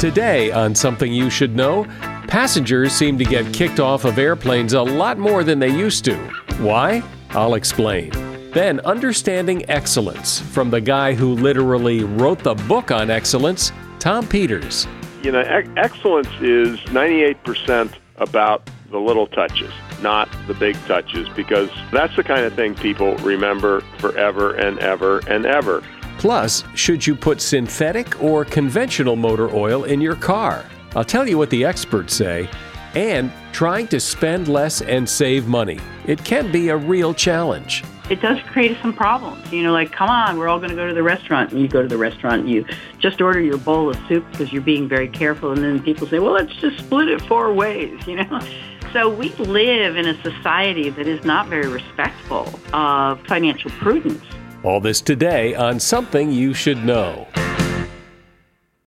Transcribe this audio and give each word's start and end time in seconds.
Today, 0.00 0.50
on 0.50 0.74
Something 0.74 1.12
You 1.12 1.28
Should 1.28 1.54
Know, 1.54 1.84
passengers 2.26 2.90
seem 2.90 3.18
to 3.18 3.24
get 3.24 3.52
kicked 3.52 3.80
off 3.80 4.06
of 4.06 4.18
airplanes 4.18 4.72
a 4.72 4.80
lot 4.80 5.18
more 5.18 5.44
than 5.44 5.58
they 5.58 5.68
used 5.68 6.06
to. 6.06 6.16
Why? 6.56 7.02
I'll 7.32 7.52
explain. 7.52 8.08
Then, 8.52 8.80
understanding 8.80 9.68
excellence 9.68 10.40
from 10.40 10.70
the 10.70 10.80
guy 10.80 11.12
who 11.12 11.34
literally 11.34 12.02
wrote 12.02 12.38
the 12.38 12.54
book 12.54 12.90
on 12.90 13.10
excellence, 13.10 13.72
Tom 13.98 14.26
Peters. 14.26 14.86
You 15.22 15.32
know, 15.32 15.40
ex- 15.40 15.68
excellence 15.76 16.30
is 16.40 16.80
98% 16.86 17.92
about 18.16 18.70
the 18.90 18.98
little 18.98 19.26
touches, 19.26 19.70
not 20.00 20.30
the 20.46 20.54
big 20.54 20.76
touches, 20.86 21.28
because 21.36 21.68
that's 21.92 22.16
the 22.16 22.24
kind 22.24 22.46
of 22.46 22.54
thing 22.54 22.74
people 22.74 23.16
remember 23.16 23.82
forever 23.98 24.54
and 24.54 24.78
ever 24.78 25.18
and 25.28 25.44
ever. 25.44 25.82
Plus, 26.20 26.64
should 26.74 27.06
you 27.06 27.16
put 27.16 27.40
synthetic 27.40 28.22
or 28.22 28.44
conventional 28.44 29.16
motor 29.16 29.48
oil 29.54 29.84
in 29.84 30.02
your 30.02 30.16
car? 30.16 30.66
I'll 30.94 31.02
tell 31.02 31.26
you 31.26 31.38
what 31.38 31.48
the 31.48 31.64
experts 31.64 32.14
say. 32.14 32.46
And 32.94 33.32
trying 33.52 33.88
to 33.88 33.98
spend 33.98 34.46
less 34.46 34.82
and 34.82 35.08
save 35.08 35.48
money. 35.48 35.78
It 36.06 36.22
can 36.22 36.52
be 36.52 36.68
a 36.68 36.76
real 36.76 37.14
challenge. 37.14 37.84
It 38.10 38.20
does 38.20 38.38
create 38.52 38.76
some 38.82 38.92
problems. 38.92 39.50
You 39.50 39.62
know, 39.62 39.72
like, 39.72 39.92
come 39.92 40.10
on, 40.10 40.36
we're 40.36 40.48
all 40.48 40.58
going 40.58 40.68
to 40.68 40.76
go 40.76 40.86
to 40.86 40.92
the 40.92 41.02
restaurant. 41.02 41.52
And 41.52 41.62
you 41.62 41.68
go 41.68 41.80
to 41.80 41.88
the 41.88 41.96
restaurant, 41.96 42.42
and 42.42 42.50
you 42.50 42.66
just 42.98 43.22
order 43.22 43.40
your 43.40 43.56
bowl 43.56 43.88
of 43.88 43.96
soup 44.06 44.30
because 44.30 44.52
you're 44.52 44.60
being 44.60 44.86
very 44.86 45.08
careful. 45.08 45.52
And 45.52 45.64
then 45.64 45.82
people 45.82 46.06
say, 46.06 46.18
well, 46.18 46.34
let's 46.34 46.54
just 46.56 46.80
split 46.80 47.08
it 47.08 47.22
four 47.22 47.54
ways, 47.54 47.98
you 48.06 48.16
know? 48.16 48.40
So 48.92 49.08
we 49.08 49.30
live 49.36 49.96
in 49.96 50.06
a 50.06 50.22
society 50.22 50.90
that 50.90 51.06
is 51.06 51.24
not 51.24 51.46
very 51.46 51.68
respectful 51.68 52.46
of 52.74 53.26
financial 53.26 53.70
prudence. 53.70 54.22
All 54.62 54.78
this 54.78 55.00
today 55.00 55.54
on 55.54 55.80
Something 55.80 56.30
You 56.30 56.52
Should 56.52 56.84
Know. 56.84 57.26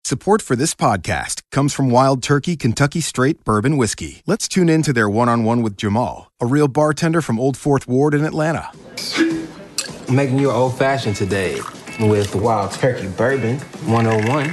Support 0.02 0.42
for 0.42 0.56
this 0.56 0.74
podcast 0.74 1.42
comes 1.52 1.72
from 1.72 1.90
Wild 1.90 2.24
Turkey 2.24 2.56
Kentucky 2.56 3.00
Straight 3.00 3.44
Bourbon 3.44 3.76
Whiskey. 3.76 4.22
Let's 4.26 4.48
tune 4.48 4.68
in 4.68 4.82
to 4.82 4.92
their 4.92 5.08
one 5.08 5.28
on 5.28 5.44
one 5.44 5.62
with 5.62 5.76
Jamal, 5.76 6.32
a 6.40 6.46
real 6.46 6.66
bartender 6.66 7.22
from 7.22 7.38
Old 7.38 7.56
Fourth 7.56 7.86
Ward 7.86 8.14
in 8.14 8.24
Atlanta. 8.24 8.72
I'm 9.16 10.16
making 10.16 10.40
you 10.40 10.50
an 10.50 10.56
old 10.56 10.76
fashioned 10.76 11.14
today 11.14 11.60
with 12.00 12.34
Wild 12.34 12.72
Turkey 12.72 13.06
Bourbon 13.06 13.60
101. 13.86 14.52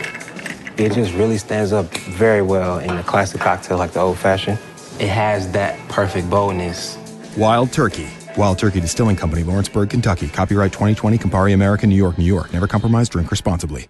It 0.77 0.93
just 0.93 1.15
really 1.15 1.39
stands 1.39 1.73
up 1.73 1.87
very 1.97 2.43
well 2.43 2.77
in 2.77 2.91
a 2.91 3.02
classic 3.02 3.41
cocktail 3.41 3.79
like 3.79 3.93
the 3.93 4.02
old 4.02 4.19
fashioned. 4.19 4.59
It 4.99 5.09
has 5.09 5.52
that 5.53 5.79
perfect 5.89 6.29
boldness. 6.29 6.95
Wild 7.35 7.73
Turkey 7.73 8.07
Wild 8.38 8.59
Turkey 8.59 8.80
Distilling 8.80 9.16
Company, 9.16 9.43
Lawrenceburg, 9.43 9.89
Kentucky. 9.89 10.27
Copyright 10.27 10.71
2020, 10.71 11.17
Campari 11.17 11.55
American, 11.55 11.89
New 11.89 11.95
York, 11.95 12.19
New 12.19 12.25
York. 12.25 12.53
Never 12.53 12.67
compromise, 12.67 13.09
drink 13.09 13.31
responsibly. 13.31 13.89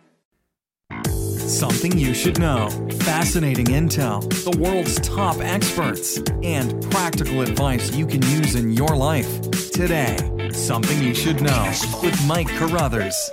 Something 1.04 1.98
you 1.98 2.14
should 2.14 2.40
know. 2.40 2.70
Fascinating 3.02 3.66
intel, 3.68 4.22
the 4.44 4.58
world's 4.58 5.00
top 5.02 5.38
experts, 5.40 6.22
and 6.44 6.82
practical 6.92 7.42
advice 7.42 7.94
you 7.94 8.06
can 8.06 8.22
use 8.24 8.56
in 8.56 8.72
your 8.72 8.96
life. 8.96 9.42
Today, 9.72 10.18
Something 10.52 11.02
You 11.04 11.14
Should 11.14 11.42
Know 11.42 11.74
with 12.02 12.26
Mike 12.26 12.48
Carruthers. 12.50 13.30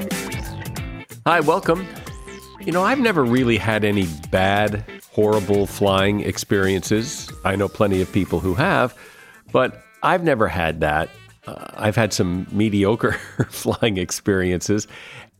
Hi, 1.27 1.41
welcome. 1.41 1.87
You 2.61 2.73
know, 2.73 2.83
I've 2.83 3.01
never 3.01 3.25
really 3.25 3.57
had 3.57 3.85
any 3.85 4.07
bad, 4.31 4.85
horrible 5.13 5.67
flying 5.67 6.21
experiences. 6.21 7.31
I 7.45 7.57
know 7.57 7.69
plenty 7.69 8.01
of 8.01 8.13
people 8.13 8.41
who 8.41 8.55
have, 8.55 8.97
but 9.53 9.81
I've 10.05 10.23
never 10.23 10.49
had 10.49 10.81
that. 10.81 11.09
Uh, 11.47 11.67
I've 11.75 11.97
had 11.97 12.13
some 12.13 12.47
mediocre 12.51 13.13
flying 13.49 13.97
experiences 13.97 14.87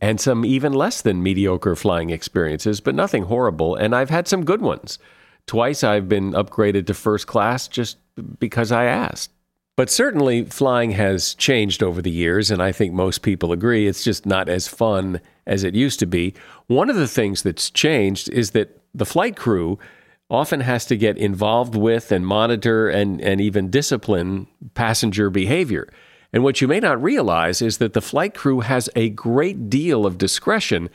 and 0.01 0.19
some 0.19 0.43
even 0.43 0.73
less 0.73 1.01
than 1.01 1.23
mediocre 1.23 1.75
flying 1.75 2.09
experiences, 2.09 2.81
but 2.81 2.95
nothing 2.95 3.23
horrible. 3.23 3.75
And 3.75 3.95
I've 3.95 4.09
had 4.09 4.27
some 4.27 4.43
good 4.43 4.61
ones. 4.61 4.99
Twice 5.47 5.83
I've 5.83 6.09
been 6.09 6.31
upgraded 6.31 6.87
to 6.87 6.93
first 6.93 7.27
class 7.27 7.67
just 7.67 7.97
because 8.39 8.71
I 8.71 8.85
asked. 8.85 9.31
But 9.75 9.89
certainly 9.89 10.45
flying 10.45 10.91
has 10.91 11.35
changed 11.35 11.83
over 11.83 12.01
the 12.01 12.11
years, 12.11 12.49
and 12.49 12.61
I 12.61 12.71
think 12.71 12.93
most 12.93 13.21
people 13.21 13.51
agree 13.51 13.87
it's 13.87 14.03
just 14.03 14.25
not 14.25 14.47
as 14.47 14.67
fun 14.67 15.19
as 15.45 15.63
it 15.63 15.75
used 15.75 15.99
to 15.99 16.05
be. 16.05 16.33
One 16.67 16.89
of 16.89 16.95
the 16.95 17.07
things 17.07 17.43
that's 17.43 17.69
changed 17.69 18.29
is 18.29 18.51
that 18.51 18.81
the 18.93 19.05
flight 19.05 19.35
crew 19.35 19.77
often 20.35 20.59
has 20.59 20.85
to 20.85 20.97
get 20.97 21.17
involved 21.17 21.75
with 21.75 22.11
and 22.11 22.27
monitor 22.27 22.89
and, 22.89 23.21
and 23.21 23.39
even 23.39 23.69
discipline 23.69 24.47
passenger 24.73 25.29
behavior. 25.29 25.87
And 26.33 26.43
what 26.43 26.59
you 26.59 26.67
may 26.67 26.81
not 26.81 27.01
realize 27.01 27.61
is 27.61 27.77
that 27.77 27.93
the 27.93 28.01
flight 28.01 28.35
crew 28.35 28.59
has 28.59 28.89
a 28.95 29.09
great 29.09 29.69
deal 29.69 30.05
of 30.05 30.17
discretion 30.17 30.89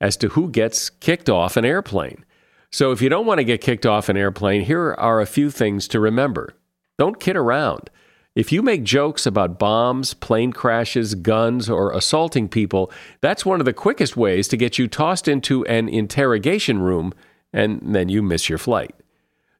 as 0.00 0.16
to 0.16 0.28
who 0.28 0.50
gets 0.50 0.88
kicked 0.88 1.28
off 1.28 1.56
an 1.56 1.64
airplane. 1.66 2.24
So 2.72 2.92
if 2.92 3.02
you 3.02 3.08
don't 3.08 3.26
want 3.26 3.38
to 3.38 3.44
get 3.44 3.60
kicked 3.60 3.86
off 3.86 4.08
an 4.08 4.16
airplane, 4.16 4.62
here 4.62 4.94
are 4.94 5.20
a 5.20 5.26
few 5.26 5.50
things 5.50 5.86
to 5.88 6.00
remember. 6.00 6.54
Don't 6.98 7.20
kid 7.20 7.36
around. 7.36 7.90
If 8.34 8.52
you 8.52 8.60
make 8.60 8.82
jokes 8.82 9.24
about 9.24 9.58
bombs, 9.58 10.12
plane 10.12 10.52
crashes, 10.52 11.14
guns, 11.14 11.70
or 11.70 11.92
assaulting 11.92 12.48
people, 12.48 12.92
that's 13.22 13.46
one 13.46 13.60
of 13.60 13.66
the 13.66 13.72
quickest 13.72 14.16
ways 14.16 14.46
to 14.48 14.58
get 14.58 14.78
you 14.78 14.88
tossed 14.88 15.26
into 15.26 15.64
an 15.66 15.88
interrogation 15.88 16.80
room 16.80 17.14
and 17.56 17.80
then 17.82 18.10
you 18.10 18.22
miss 18.22 18.48
your 18.48 18.58
flight. 18.58 18.94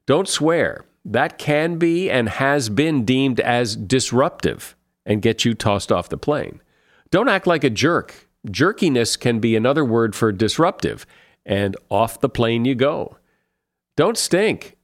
Don't 0.05 0.29
swear. 0.29 0.85
That 1.03 1.37
can 1.37 1.77
be 1.77 2.09
and 2.11 2.29
has 2.29 2.69
been 2.69 3.03
deemed 3.03 3.39
as 3.39 3.75
disruptive 3.75 4.75
and 5.05 5.21
get 5.21 5.43
you 5.43 5.53
tossed 5.53 5.91
off 5.91 6.09
the 6.09 6.17
plane. 6.17 6.61
Don't 7.09 7.27
act 7.27 7.47
like 7.47 7.63
a 7.63 7.69
jerk. 7.69 8.27
Jerkiness 8.45 9.19
can 9.19 9.39
be 9.39 9.55
another 9.55 9.83
word 9.83 10.15
for 10.15 10.31
disruptive, 10.31 11.05
and 11.45 11.75
off 11.89 12.19
the 12.19 12.29
plane 12.29 12.65
you 12.65 12.75
go. 12.75 13.17
Don't 13.95 14.17
stink. 14.17 14.75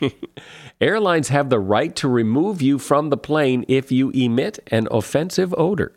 Airlines 0.80 1.28
have 1.28 1.48
the 1.48 1.60
right 1.60 1.94
to 1.96 2.08
remove 2.08 2.60
you 2.60 2.78
from 2.78 3.08
the 3.08 3.16
plane 3.16 3.64
if 3.66 3.90
you 3.90 4.10
emit 4.10 4.58
an 4.66 4.88
offensive 4.90 5.54
odor. 5.56 5.96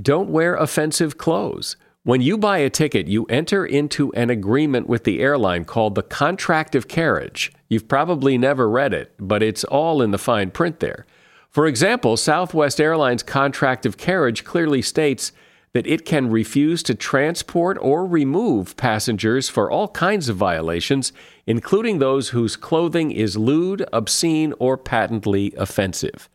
Don't 0.00 0.28
wear 0.28 0.56
offensive 0.56 1.16
clothes. 1.16 1.76
When 2.02 2.22
you 2.22 2.38
buy 2.38 2.58
a 2.58 2.70
ticket, 2.70 3.08
you 3.08 3.26
enter 3.26 3.66
into 3.66 4.10
an 4.14 4.30
agreement 4.30 4.88
with 4.88 5.04
the 5.04 5.20
airline 5.20 5.66
called 5.66 5.94
the 5.94 6.02
contract 6.02 6.74
of 6.74 6.88
carriage. 6.88 7.52
You've 7.68 7.88
probably 7.88 8.38
never 8.38 8.70
read 8.70 8.94
it, 8.94 9.12
but 9.18 9.42
it's 9.42 9.64
all 9.64 10.00
in 10.00 10.10
the 10.10 10.16
fine 10.16 10.50
print 10.50 10.80
there. 10.80 11.04
For 11.50 11.66
example, 11.66 12.16
Southwest 12.16 12.80
Airlines' 12.80 13.22
contract 13.22 13.84
of 13.84 13.98
carriage 13.98 14.44
clearly 14.44 14.80
states 14.80 15.32
that 15.74 15.86
it 15.86 16.06
can 16.06 16.30
refuse 16.30 16.82
to 16.84 16.94
transport 16.94 17.76
or 17.82 18.06
remove 18.06 18.78
passengers 18.78 19.50
for 19.50 19.70
all 19.70 19.88
kinds 19.88 20.30
of 20.30 20.36
violations, 20.36 21.12
including 21.46 21.98
those 21.98 22.30
whose 22.30 22.56
clothing 22.56 23.10
is 23.10 23.36
lewd, 23.36 23.86
obscene, 23.92 24.54
or 24.58 24.78
patently 24.78 25.52
offensive. 25.58 26.30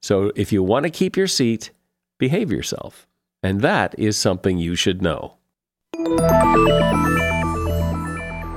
So 0.00 0.32
if 0.34 0.50
you 0.50 0.62
want 0.62 0.84
to 0.84 0.90
keep 0.90 1.14
your 1.14 1.26
seat, 1.26 1.72
behave 2.16 2.50
yourself. 2.50 3.06
And 3.44 3.60
that 3.60 3.94
is 3.98 4.16
something 4.16 4.56
you 4.56 4.74
should 4.74 5.02
know. 5.02 5.34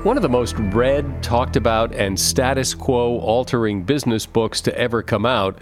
One 0.04 0.16
of 0.16 0.22
the 0.22 0.30
most 0.30 0.56
read, 0.58 1.22
talked 1.22 1.58
about, 1.58 1.94
and 1.94 2.18
status 2.18 2.74
quo 2.74 3.20
altering 3.20 3.84
business 3.84 4.26
books 4.26 4.62
to 4.62 4.78
ever 4.80 5.04
come 5.04 5.26
out 5.26 5.60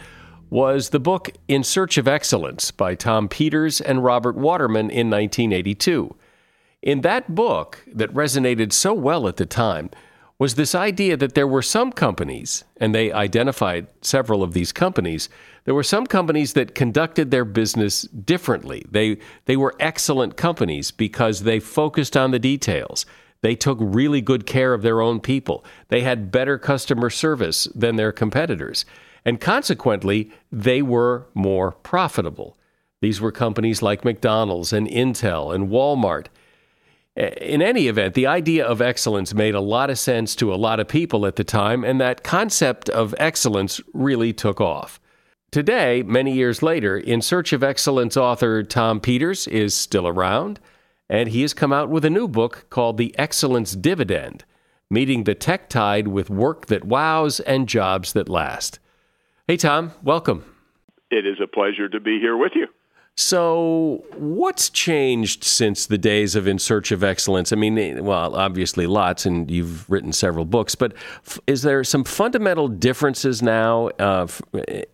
was 0.52 0.90
the 0.90 1.00
book 1.00 1.31
In 1.47 1.63
Search 1.63 1.97
of 1.97 2.08
Excellence 2.08 2.69
by 2.69 2.94
Tom 2.94 3.28
Peters 3.28 3.81
and 3.81 4.03
Robert 4.03 4.36
Waterman 4.36 4.91
in 4.91 5.09
1982. 5.09 6.16
In 6.84 7.02
that 7.02 7.34
book, 7.34 7.84
that 7.88 8.13
resonated 8.13 8.72
so 8.72 8.94
well 8.94 9.28
at 9.28 9.38
the 9.38 9.47
time, 9.47 9.90
was 10.38 10.56
this 10.56 10.75
idea 10.75 11.16
that 11.18 11.34
there 11.34 11.47
were 11.47 11.62
some 11.62 11.91
companies, 11.91 12.66
and 12.78 12.94
they 12.94 13.12
identified 13.12 13.88
several 14.01 14.44
of 14.44 14.53
these 14.53 14.73
companies, 14.73 15.29
there 15.63 15.73
were 15.73 15.84
some 15.84 16.06
companies 16.06 16.53
that 16.53 16.75
conducted 16.75 17.31
their 17.31 17.46
business 17.46 18.03
differently. 18.03 18.85
They, 18.90 19.18
they 19.45 19.56
were 19.56 19.75
excellent 19.79 20.35
companies 20.35 20.91
because 20.91 21.44
they 21.44 21.59
focused 21.59 22.18
on 22.18 22.31
the 22.31 22.40
details. 22.40 23.06
They 23.41 23.56
took 23.56 23.78
really 23.79 24.21
good 24.21 24.45
care 24.45 24.74
of 24.74 24.81
their 24.81 25.01
own 25.01 25.19
people. 25.19 25.63
They 25.88 26.01
had 26.01 26.31
better 26.31 26.57
customer 26.57 27.09
service 27.09 27.65
than 27.74 27.95
their 27.95 28.12
competitors. 28.12 28.86
And 29.24 29.39
consequently, 29.39 30.31
they 30.51 30.81
were 30.81 31.27
more 31.33 31.71
profitable. 31.71 32.57
These 33.01 33.21
were 33.21 33.31
companies 33.31 33.81
like 33.81 34.06
McDonald's 34.06 34.74
and 34.74 34.88
Intel 34.88 35.54
and 35.54 35.69
Walmart. 35.69 36.27
In 37.15 37.62
any 37.62 37.88
event, 37.88 38.13
the 38.13 38.27
idea 38.27 38.65
of 38.65 38.81
excellence 38.81 39.33
made 39.33 39.56
a 39.56 39.62
lot 39.62 39.89
of 39.89 39.97
sense 39.97 40.35
to 40.35 40.53
a 40.53 40.56
lot 40.56 40.81
of 40.81 40.89
people 40.89 41.25
at 41.25 41.38
the 41.38 41.45
time, 41.45 41.85
and 41.85 42.01
that 42.01 42.23
concept 42.23 42.89
of 42.89 43.15
excellence 43.17 43.79
really 43.94 44.33
took 44.33 44.59
off. 44.59 45.00
Today, 45.50 46.03
many 46.03 46.33
years 46.33 46.62
later, 46.62 46.97
In 46.97 47.21
Search 47.21 47.53
of 47.53 47.63
Excellence 47.63 48.17
author 48.17 48.63
Tom 48.63 49.00
Peters 49.00 49.47
is 49.47 49.73
still 49.73 50.06
around, 50.06 50.59
and 51.09 51.29
he 51.29 51.41
has 51.44 51.53
come 51.53 51.71
out 51.71 51.89
with 51.89 52.03
a 52.03 52.09
new 52.09 52.27
book 52.27 52.65
called 52.69 52.97
The 52.97 53.18
Excellence 53.18 53.73
Dividend 53.77 54.44
Meeting 54.89 55.23
the 55.23 55.35
Tech 55.35 55.69
Tide 55.69 56.09
with 56.09 56.29
Work 56.29 56.65
That 56.65 56.83
Wows 56.83 57.39
and 57.39 57.69
Jobs 57.69 58.11
That 58.11 58.27
Last. 58.27 58.79
Hey, 59.47 59.56
Tom, 59.56 59.94
welcome. 60.03 60.44
It 61.09 61.25
is 61.25 61.38
a 61.41 61.47
pleasure 61.47 61.88
to 61.88 62.01
be 62.01 62.19
here 62.19 62.35
with 62.35 62.51
you. 62.56 62.68
So, 63.17 64.03
what's 64.17 64.69
changed 64.69 65.45
since 65.45 65.85
the 65.85 65.97
days 65.97 66.35
of 66.35 66.47
In 66.47 66.59
Search 66.59 66.91
of 66.91 67.01
Excellence? 67.01 67.53
I 67.53 67.56
mean, 67.56 68.03
well, 68.03 68.35
obviously 68.35 68.88
lots, 68.88 69.25
and 69.25 69.50
you've 69.50 69.89
written 69.89 70.12
several 70.12 70.44
books, 70.44 70.75
but 70.75 70.94
f- 71.25 71.39
is 71.47 71.62
there 71.62 71.81
some 71.85 72.03
fundamental 72.03 72.67
differences 72.67 73.41
now 73.41 73.88
uh, 74.00 74.23
f- 74.27 74.41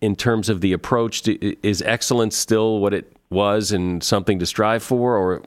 in 0.02 0.16
terms 0.16 0.50
of 0.50 0.62
the 0.62 0.72
approach? 0.72 1.24
To, 1.24 1.68
is 1.68 1.82
excellence 1.82 2.38
still 2.38 2.78
what 2.78 2.94
it 2.94 3.12
was 3.32 3.72
and 3.72 4.04
something 4.04 4.38
to 4.38 4.46
strive 4.46 4.84
for, 4.84 5.18
or 5.18 5.44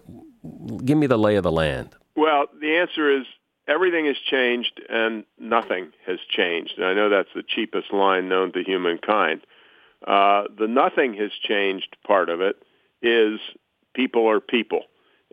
give 0.85 0.99
me 0.99 1.07
the 1.07 1.19
lay 1.19 1.37
of 1.37 1.45
the 1.45 1.53
land? 1.53 1.95
Well, 2.17 2.47
the 2.61 2.77
answer 2.77 3.09
is 3.21 3.25
everything 3.69 4.07
has 4.07 4.17
changed 4.19 4.81
and 4.91 5.23
nothing 5.39 5.93
has 6.07 6.19
changed. 6.29 6.73
And 6.77 6.87
I 6.87 6.95
know 6.95 7.09
that's 7.09 7.33
the 7.37 7.45
cheapest 7.47 7.93
line 7.93 8.29
known 8.29 8.53
to 8.53 8.65
humankind. 8.65 9.43
Uh, 10.07 10.45
the 10.59 10.69
nothing 10.69 11.15
has 11.15 11.31
changed 11.43 11.97
part 12.07 12.29
of 12.29 12.41
it 12.41 12.57
is 13.05 13.39
people 13.95 14.29
are 14.29 14.41
people. 14.41 14.83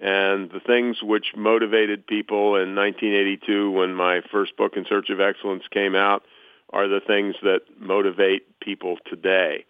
And 0.01 0.49
the 0.49 0.59
things 0.59 1.03
which 1.03 1.33
motivated 1.35 2.07
people 2.07 2.55
in 2.55 2.75
1982 2.75 3.71
when 3.71 3.93
my 3.93 4.21
first 4.31 4.57
book, 4.57 4.73
In 4.75 4.85
Search 4.87 5.09
of 5.09 5.21
Excellence, 5.21 5.63
came 5.71 5.95
out 5.95 6.23
are 6.73 6.87
the 6.87 7.01
things 7.05 7.35
that 7.43 7.61
motivate 7.79 8.59
people 8.59 8.97
today. 9.05 9.65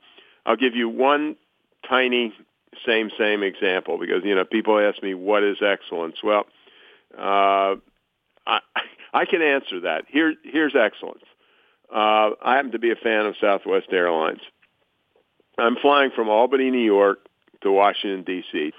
I'll 0.45 0.55
give 0.55 0.75
you 0.75 0.87
one 0.87 1.35
tiny 1.87 2.33
same, 2.85 3.09
same 3.17 3.43
example 3.43 3.97
because, 3.97 4.23
you 4.23 4.33
know, 4.33 4.45
people 4.45 4.79
ask 4.79 5.03
me, 5.03 5.13
what 5.13 5.43
is 5.43 5.57
excellence? 5.61 6.17
Well, 6.23 6.45
uh, 7.17 7.75
I, 8.47 8.59
I 9.13 9.25
can 9.25 9.41
answer 9.41 9.81
that. 9.81 10.05
Here, 10.07 10.35
here's 10.43 10.75
excellence. 10.75 11.23
Uh, 11.93 12.31
I 12.41 12.55
happen 12.55 12.71
to 12.71 12.79
be 12.79 12.91
a 12.91 12.95
fan 12.95 13.25
of 13.25 13.35
Southwest 13.41 13.87
Airlines. 13.91 14.39
I'm 15.57 15.75
flying 15.75 16.11
from 16.15 16.29
Albany, 16.29 16.71
New 16.71 16.77
York 16.77 17.19
to 17.61 17.71
Washington, 17.71 18.23
D.C. 18.23 18.73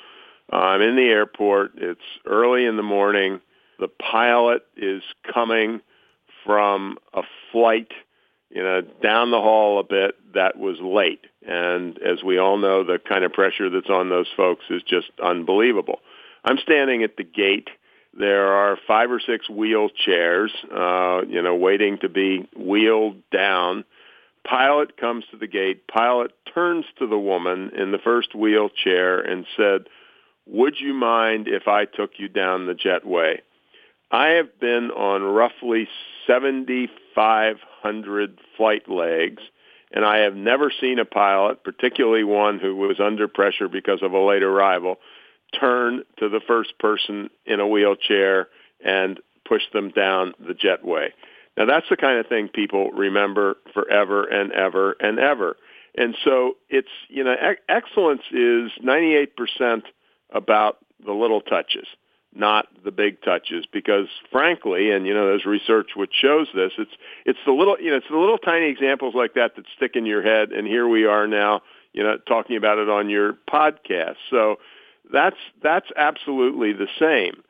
I'm 0.50 0.82
in 0.82 0.96
the 0.96 1.02
airport. 1.02 1.72
It's 1.76 2.00
early 2.26 2.66
in 2.66 2.76
the 2.76 2.82
morning. 2.82 3.40
The 3.78 3.88
pilot 3.88 4.62
is 4.76 5.02
coming 5.32 5.80
from 6.44 6.98
a 7.14 7.22
flight, 7.50 7.92
you 8.50 8.62
know, 8.62 8.82
down 9.02 9.30
the 9.30 9.40
hall 9.40 9.80
a 9.80 9.84
bit 9.84 10.16
that 10.34 10.58
was 10.58 10.76
late. 10.80 11.24
And 11.46 11.98
as 12.02 12.22
we 12.22 12.38
all 12.38 12.58
know, 12.58 12.84
the 12.84 12.98
kind 12.98 13.24
of 13.24 13.32
pressure 13.32 13.70
that's 13.70 13.90
on 13.90 14.08
those 14.08 14.28
folks 14.36 14.64
is 14.70 14.82
just 14.82 15.10
unbelievable. 15.22 16.00
I'm 16.44 16.58
standing 16.58 17.02
at 17.02 17.16
the 17.16 17.24
gate. 17.24 17.68
There 18.18 18.52
are 18.52 18.78
five 18.86 19.10
or 19.10 19.20
six 19.20 19.48
wheelchairs, 19.48 20.50
uh, 20.70 21.24
you 21.26 21.40
know, 21.40 21.56
waiting 21.56 21.98
to 21.98 22.08
be 22.08 22.46
wheeled 22.56 23.16
down 23.30 23.84
Pilot 24.44 24.96
comes 24.96 25.24
to 25.30 25.36
the 25.36 25.46
gate. 25.46 25.86
Pilot 25.86 26.32
turns 26.52 26.84
to 26.98 27.06
the 27.06 27.18
woman 27.18 27.70
in 27.76 27.92
the 27.92 27.98
first 27.98 28.34
wheelchair 28.34 29.20
and 29.20 29.46
said, 29.56 29.86
would 30.46 30.80
you 30.80 30.92
mind 30.92 31.46
if 31.46 31.68
I 31.68 31.84
took 31.84 32.18
you 32.18 32.26
down 32.28 32.66
the 32.66 32.74
jetway? 32.74 33.42
I 34.10 34.30
have 34.30 34.58
been 34.58 34.90
on 34.90 35.22
roughly 35.22 35.86
7,500 36.26 38.40
flight 38.56 38.88
legs, 38.88 39.42
and 39.92 40.04
I 40.04 40.18
have 40.18 40.34
never 40.34 40.72
seen 40.80 40.98
a 40.98 41.04
pilot, 41.04 41.62
particularly 41.64 42.24
one 42.24 42.58
who 42.58 42.74
was 42.76 42.98
under 43.00 43.28
pressure 43.28 43.68
because 43.68 44.02
of 44.02 44.12
a 44.12 44.18
late 44.18 44.42
arrival, 44.42 44.96
turn 45.58 46.02
to 46.18 46.28
the 46.28 46.42
first 46.46 46.78
person 46.78 47.30
in 47.46 47.60
a 47.60 47.68
wheelchair 47.68 48.48
and 48.84 49.20
push 49.46 49.62
them 49.72 49.90
down 49.90 50.34
the 50.38 50.54
jetway. 50.54 51.12
Now 51.56 51.66
that's 51.66 51.86
the 51.90 51.96
kind 51.96 52.18
of 52.18 52.26
thing 52.26 52.48
people 52.48 52.90
remember 52.90 53.56
forever 53.74 54.24
and 54.24 54.52
ever 54.52 54.96
and 55.00 55.18
ever. 55.18 55.56
And 55.96 56.16
so 56.24 56.56
it's, 56.70 56.88
you 57.08 57.22
know, 57.22 57.34
excellence 57.68 58.22
is 58.30 58.70
98% 58.82 59.82
about 60.30 60.78
the 61.04 61.12
little 61.12 61.42
touches, 61.42 61.86
not 62.34 62.66
the 62.82 62.90
big 62.90 63.20
touches 63.22 63.66
because 63.70 64.06
frankly, 64.30 64.90
and 64.90 65.06
you 65.06 65.12
know, 65.12 65.26
there's 65.26 65.44
research 65.44 65.90
which 65.94 66.12
shows 66.18 66.48
this, 66.54 66.72
it's, 66.78 66.92
it's 67.26 67.38
the 67.44 67.52
little, 67.52 67.76
you 67.78 67.90
know, 67.90 67.98
it's 67.98 68.08
the 68.10 68.16
little 68.16 68.38
tiny 68.38 68.70
examples 68.70 69.14
like 69.14 69.34
that 69.34 69.56
that 69.56 69.66
stick 69.76 69.92
in 69.94 70.06
your 70.06 70.22
head. 70.22 70.52
And 70.52 70.66
here 70.66 70.88
we 70.88 71.04
are 71.04 71.26
now, 71.26 71.60
you 71.92 72.02
know, 72.02 72.16
talking 72.26 72.56
about 72.56 72.78
it 72.78 72.88
on 72.88 73.10
your 73.10 73.34
podcast. 73.50 74.16
So 74.30 74.56
that's, 75.12 75.36
that's 75.62 75.88
absolutely 75.94 76.72
the 76.72 76.88
same 76.98 77.42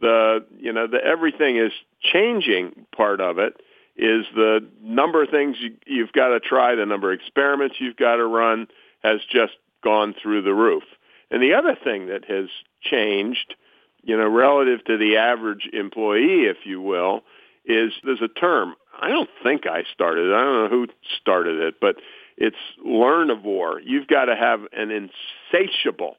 the 0.00 0.44
you 0.58 0.72
know 0.72 0.86
the 0.86 1.04
everything 1.04 1.56
is 1.56 1.72
changing 2.00 2.86
part 2.96 3.20
of 3.20 3.38
it 3.38 3.60
is 3.96 4.26
the 4.34 4.64
number 4.80 5.24
of 5.24 5.30
things 5.30 5.56
you, 5.60 5.74
you've 5.86 6.12
got 6.12 6.28
to 6.28 6.40
try, 6.40 6.76
the 6.76 6.86
number 6.86 7.12
of 7.12 7.18
experiments 7.18 7.76
you've 7.80 7.96
got 7.96 8.16
to 8.16 8.26
run 8.26 8.68
has 9.02 9.20
just 9.30 9.54
gone 9.82 10.14
through 10.22 10.42
the 10.42 10.54
roof. 10.54 10.84
And 11.30 11.42
the 11.42 11.54
other 11.54 11.76
thing 11.82 12.06
that 12.06 12.24
has 12.26 12.46
changed, 12.80 13.54
you 14.02 14.16
know, 14.16 14.28
relative 14.28 14.84
to 14.84 14.96
the 14.96 15.16
average 15.16 15.68
employee, 15.72 16.44
if 16.44 16.58
you 16.64 16.80
will, 16.80 17.22
is 17.64 17.92
there's 18.04 18.22
a 18.22 18.28
term. 18.28 18.74
I 19.00 19.08
don't 19.08 19.28
think 19.42 19.66
I 19.66 19.82
started 19.92 20.30
it. 20.30 20.34
I 20.34 20.44
don't 20.44 20.62
know 20.64 20.68
who 20.68 20.86
started 21.20 21.60
it, 21.60 21.74
but 21.80 21.96
it's 22.36 22.56
learnivore. 22.84 23.80
You've 23.84 24.06
got 24.06 24.26
to 24.26 24.36
have 24.36 24.60
an 24.72 24.90
insatiable 25.52 26.16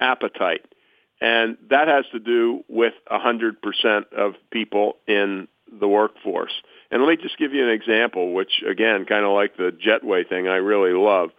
appetite 0.00 0.66
and 1.22 1.56
that 1.70 1.86
has 1.86 2.04
to 2.10 2.18
do 2.18 2.64
with 2.68 2.94
100% 3.08 4.12
of 4.12 4.34
people 4.50 4.96
in 5.06 5.46
the 5.70 5.86
workforce. 5.86 6.50
And 6.90 7.00
let 7.00 7.08
me 7.08 7.16
just 7.22 7.38
give 7.38 7.54
you 7.54 7.62
an 7.62 7.70
example, 7.70 8.32
which 8.34 8.50
again, 8.68 9.06
kind 9.06 9.24
of 9.24 9.30
like 9.30 9.56
the 9.56 9.70
jetway 9.70 10.28
thing, 10.28 10.48
I 10.48 10.56
really 10.56 10.90
love. 10.90 11.30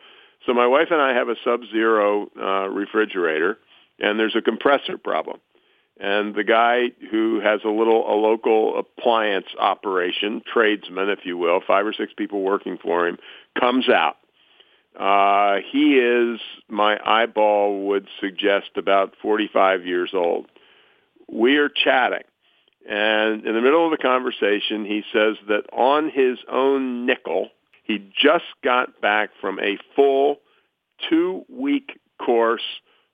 So 0.45 0.53
my 0.53 0.67
wife 0.67 0.87
and 0.89 1.01
I 1.01 1.13
have 1.13 1.27
a 1.27 1.35
sub-zero 1.43 2.31
uh, 2.39 2.69
refrigerator, 2.69 3.59
and 3.99 4.17
there's 4.17 4.37
a 4.37 4.41
compressor 4.41 4.97
problem. 4.97 5.41
And 5.99 6.33
the 6.33 6.45
guy 6.45 6.91
who 7.11 7.41
has 7.41 7.59
a 7.65 7.69
little 7.69 8.09
a 8.09 8.15
local 8.15 8.79
appliance 8.79 9.47
operation, 9.59 10.41
tradesman, 10.51 11.09
if 11.09 11.19
you 11.25 11.37
will, 11.37 11.59
five 11.65 11.85
or 11.85 11.93
six 11.93 12.13
people 12.17 12.41
working 12.41 12.77
for 12.77 13.05
him, 13.05 13.17
comes 13.59 13.89
out 13.89 14.15
uh, 14.99 15.57
he 15.71 15.97
is, 15.97 16.39
my 16.69 16.99
eyeball 17.03 17.87
would 17.87 18.07
suggest, 18.19 18.71
about 18.75 19.15
45 19.21 19.85
years 19.85 20.11
old. 20.13 20.47
We 21.27 21.57
are 21.57 21.69
chatting. 21.69 22.23
And 22.87 23.45
in 23.45 23.53
the 23.53 23.61
middle 23.61 23.85
of 23.85 23.91
the 23.91 23.97
conversation, 23.97 24.85
he 24.85 25.03
says 25.13 25.37
that 25.47 25.63
on 25.71 26.09
his 26.09 26.37
own 26.51 27.05
nickel, 27.05 27.49
he 27.83 27.99
just 28.21 28.45
got 28.63 29.01
back 29.01 29.29
from 29.39 29.59
a 29.59 29.77
full 29.95 30.37
two-week 31.09 31.99
course 32.23 32.61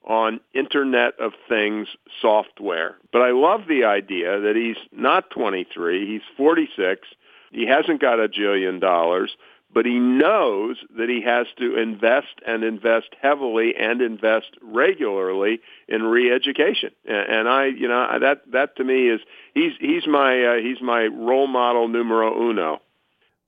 on 0.05 0.39
Internet 0.53 1.19
of 1.19 1.33
Things 1.47 1.87
software. 2.21 2.97
But 3.11 3.21
I 3.21 3.31
love 3.31 3.61
the 3.67 3.83
idea 3.85 4.39
that 4.39 4.55
he's 4.55 4.77
not 4.91 5.29
23, 5.29 6.07
he's 6.07 6.21
46, 6.35 7.07
he 7.51 7.65
hasn't 7.67 8.01
got 8.01 8.19
a 8.19 8.27
jillion 8.27 8.79
dollars, 8.79 9.31
but 9.71 9.85
he 9.85 9.99
knows 9.99 10.77
that 10.97 11.09
he 11.09 11.21
has 11.21 11.47
to 11.57 11.77
invest 11.77 12.39
and 12.45 12.63
invest 12.63 13.09
heavily 13.21 13.75
and 13.79 14.01
invest 14.01 14.57
regularly 14.61 15.61
in 15.87 16.03
re-education. 16.03 16.89
And, 17.05 17.47
I, 17.47 17.67
you 17.67 17.87
know, 17.87 18.19
that 18.19 18.51
that 18.51 18.75
to 18.77 18.83
me 18.83 19.09
is 19.09 19.21
he's 19.53 19.73
he's 19.79 20.07
my 20.07 20.43
uh, 20.43 20.55
he's 20.55 20.81
my 20.81 21.05
role 21.05 21.47
model 21.47 21.87
numero 21.87 22.49
uno. 22.49 22.81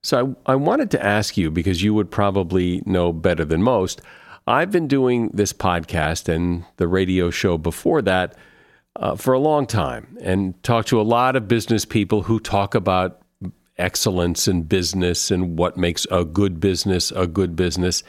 So 0.03 0.35
I, 0.47 0.53
I 0.53 0.55
wanted 0.55 0.91
to 0.91 1.05
ask 1.05 1.37
you 1.37 1.51
because 1.51 1.83
you 1.83 1.93
would 1.93 2.09
probably 2.11 2.81
know 2.85 3.13
better 3.13 3.45
than 3.45 3.61
most. 3.63 4.01
I've 4.47 4.71
been 4.71 4.87
doing 4.87 5.29
this 5.29 5.53
podcast 5.53 6.27
and 6.27 6.65
the 6.77 6.87
radio 6.87 7.29
show 7.29 7.57
before 7.57 8.01
that 8.03 8.35
uh, 8.95 9.15
for 9.15 9.33
a 9.33 9.39
long 9.39 9.67
time 9.67 10.17
and 10.21 10.61
talked 10.63 10.87
to 10.89 10.99
a 10.99 11.03
lot 11.03 11.35
of 11.35 11.47
business 11.47 11.85
people 11.85 12.23
who 12.23 12.39
talk 12.39 12.73
about 12.73 13.20
excellence 13.81 14.47
in 14.47 14.63
business 14.63 15.31
and 15.31 15.57
what 15.57 15.75
makes 15.75 16.05
a 16.11 16.23
good 16.23 16.59
business 16.59 17.11
a 17.11 17.27
good 17.27 17.55
business. 17.55 18.03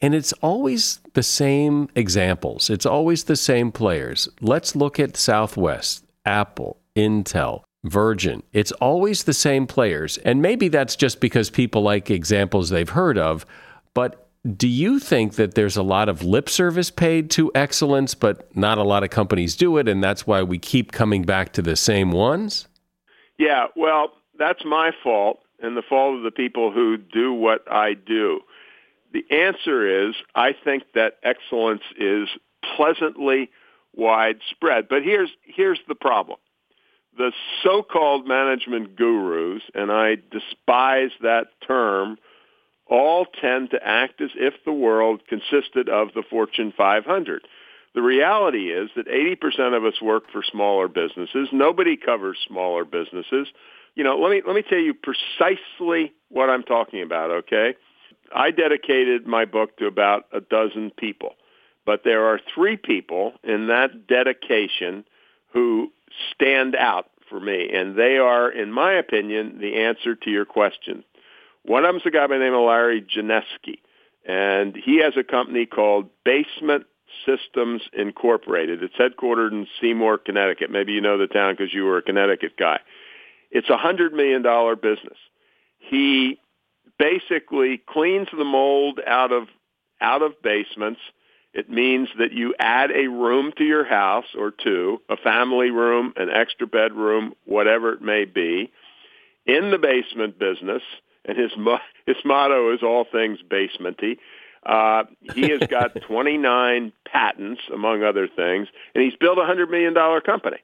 And 0.00 0.14
it's 0.14 0.32
always 0.34 1.00
the 1.14 1.22
same 1.22 1.88
examples, 1.94 2.70
it's 2.70 2.86
always 2.86 3.24
the 3.24 3.36
same 3.36 3.72
players. 3.72 4.28
Let's 4.40 4.76
look 4.76 5.00
at 5.00 5.16
Southwest, 5.16 6.04
Apple, 6.26 6.78
Intel, 6.94 7.62
Virgin. 7.84 8.42
It's 8.52 8.72
always 8.72 9.24
the 9.24 9.32
same 9.32 9.66
players. 9.66 10.18
And 10.18 10.42
maybe 10.42 10.68
that's 10.68 10.96
just 10.96 11.20
because 11.20 11.50
people 11.50 11.82
like 11.82 12.10
examples 12.10 12.70
they've 12.70 12.88
heard 12.88 13.18
of. 13.18 13.46
But 13.94 14.28
do 14.56 14.68
you 14.68 14.98
think 14.98 15.34
that 15.34 15.54
there's 15.54 15.76
a 15.76 15.82
lot 15.82 16.08
of 16.08 16.22
lip 16.22 16.50
service 16.50 16.90
paid 16.90 17.30
to 17.30 17.50
excellence, 17.54 18.14
but 18.14 18.54
not 18.54 18.76
a 18.76 18.82
lot 18.82 19.04
of 19.04 19.10
companies 19.10 19.56
do 19.56 19.78
it? 19.78 19.88
And 19.88 20.04
that's 20.04 20.26
why 20.26 20.42
we 20.42 20.58
keep 20.58 20.92
coming 20.92 21.22
back 21.22 21.52
to 21.54 21.62
the 21.62 21.76
same 21.76 22.10
ones? 22.10 22.68
Yeah, 23.38 23.66
well, 23.74 24.12
that's 24.38 24.64
my 24.64 24.92
fault 25.02 25.40
and 25.60 25.76
the 25.76 25.82
fault 25.82 26.16
of 26.16 26.22
the 26.22 26.30
people 26.30 26.72
who 26.72 26.96
do 26.96 27.32
what 27.32 27.70
I 27.70 27.94
do. 27.94 28.40
The 29.12 29.24
answer 29.30 30.08
is 30.08 30.14
I 30.34 30.52
think 30.52 30.82
that 30.94 31.18
excellence 31.22 31.82
is 31.96 32.28
pleasantly 32.76 33.50
widespread. 33.94 34.88
But 34.88 35.02
here's 35.02 35.30
here's 35.44 35.80
the 35.86 35.94
problem. 35.94 36.38
The 37.16 37.32
so-called 37.62 38.26
management 38.26 38.96
gurus, 38.96 39.62
and 39.72 39.92
I 39.92 40.16
despise 40.32 41.12
that 41.20 41.46
term, 41.64 42.18
all 42.86 43.26
tend 43.40 43.70
to 43.70 43.86
act 43.86 44.20
as 44.20 44.30
if 44.34 44.54
the 44.64 44.72
world 44.72 45.22
consisted 45.28 45.88
of 45.88 46.08
the 46.14 46.24
Fortune 46.28 46.72
500. 46.76 47.46
The 47.94 48.02
reality 48.02 48.72
is 48.72 48.90
that 48.96 49.06
80% 49.06 49.76
of 49.76 49.84
us 49.84 50.02
work 50.02 50.24
for 50.32 50.42
smaller 50.42 50.88
businesses. 50.88 51.48
Nobody 51.52 51.96
covers 51.96 52.36
smaller 52.48 52.84
businesses. 52.84 53.46
You 53.94 54.02
know, 54.04 54.18
let 54.18 54.30
me 54.30 54.42
let 54.46 54.56
me 54.56 54.62
tell 54.62 54.78
you 54.78 54.94
precisely 54.94 56.12
what 56.28 56.50
I'm 56.50 56.64
talking 56.64 57.02
about, 57.02 57.30
okay? 57.30 57.74
I 58.34 58.50
dedicated 58.50 59.26
my 59.26 59.44
book 59.44 59.76
to 59.78 59.86
about 59.86 60.24
a 60.32 60.40
dozen 60.40 60.90
people, 60.90 61.34
but 61.86 62.02
there 62.04 62.24
are 62.26 62.40
three 62.54 62.76
people 62.76 63.34
in 63.44 63.68
that 63.68 64.06
dedication 64.06 65.04
who 65.52 65.92
stand 66.32 66.74
out 66.74 67.10
for 67.28 67.38
me, 67.38 67.70
and 67.72 67.96
they 67.96 68.18
are, 68.18 68.50
in 68.50 68.72
my 68.72 68.94
opinion, 68.94 69.58
the 69.60 69.76
answer 69.76 70.14
to 70.16 70.30
your 70.30 70.44
question. 70.44 71.04
One 71.64 71.84
of 71.84 71.94
them's 71.94 72.06
a 72.06 72.10
guy 72.10 72.26
by 72.26 72.38
the 72.38 72.44
name 72.44 72.54
of 72.54 72.66
Larry 72.66 73.00
Janesky, 73.00 73.78
and 74.26 74.76
he 74.76 74.98
has 74.98 75.14
a 75.16 75.24
company 75.24 75.66
called 75.66 76.10
Basement 76.24 76.86
Systems 77.24 77.82
Incorporated. 77.92 78.82
It's 78.82 78.96
headquartered 78.96 79.52
in 79.52 79.66
Seymour, 79.80 80.18
Connecticut. 80.18 80.70
Maybe 80.70 80.92
you 80.92 81.00
know 81.00 81.16
the 81.16 81.26
town 81.26 81.54
because 81.54 81.72
you 81.72 81.84
were 81.84 81.98
a 81.98 82.02
Connecticut 82.02 82.56
guy. 82.56 82.80
It's 83.54 83.70
a 83.70 83.78
hundred 83.78 84.12
million 84.12 84.42
dollar 84.42 84.76
business. 84.76 85.16
He 85.78 86.40
basically 86.98 87.78
cleans 87.78 88.28
the 88.36 88.44
mold 88.44 89.00
out 89.06 89.32
of 89.32 89.48
out 90.00 90.22
of 90.22 90.42
basements. 90.42 91.00
It 91.54 91.70
means 91.70 92.08
that 92.18 92.32
you 92.32 92.54
add 92.58 92.90
a 92.90 93.06
room 93.06 93.52
to 93.56 93.64
your 93.64 93.84
house 93.84 94.26
or 94.36 94.50
two, 94.50 95.00
a 95.08 95.16
family 95.16 95.70
room, 95.70 96.12
an 96.16 96.28
extra 96.28 96.66
bedroom, 96.66 97.34
whatever 97.44 97.92
it 97.92 98.02
may 98.02 98.24
be, 98.24 98.72
in 99.46 99.70
the 99.70 99.78
basement 99.78 100.36
business. 100.36 100.82
And 101.24 101.38
his 101.38 101.52
his 102.06 102.16
motto 102.24 102.74
is 102.74 102.82
all 102.82 103.06
things 103.10 103.38
basementy. 103.48 104.18
Uh, 104.66 105.04
he 105.34 105.50
has 105.50 105.60
got 105.70 105.94
29 106.08 106.92
patents, 107.04 107.60
among 107.72 108.02
other 108.02 108.26
things, 108.26 108.66
and 108.96 109.04
he's 109.04 109.14
built 109.14 109.38
a 109.38 109.44
hundred 109.44 109.70
million 109.70 109.94
dollar 109.94 110.20
company. 110.20 110.58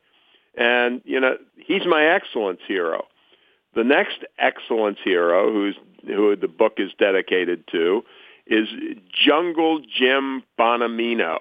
And 0.60 1.00
you 1.06 1.18
know, 1.18 1.38
he's 1.56 1.86
my 1.86 2.04
excellence 2.04 2.60
hero. 2.68 3.06
The 3.74 3.82
next 3.82 4.18
excellence 4.38 4.98
hero, 5.02 5.50
who's 5.50 5.74
who 6.06 6.36
the 6.36 6.48
book 6.48 6.74
is 6.76 6.90
dedicated 6.98 7.64
to, 7.72 8.04
is 8.46 8.68
Jungle 9.10 9.80
Jim 9.80 10.42
Bonaminio. 10.58 11.38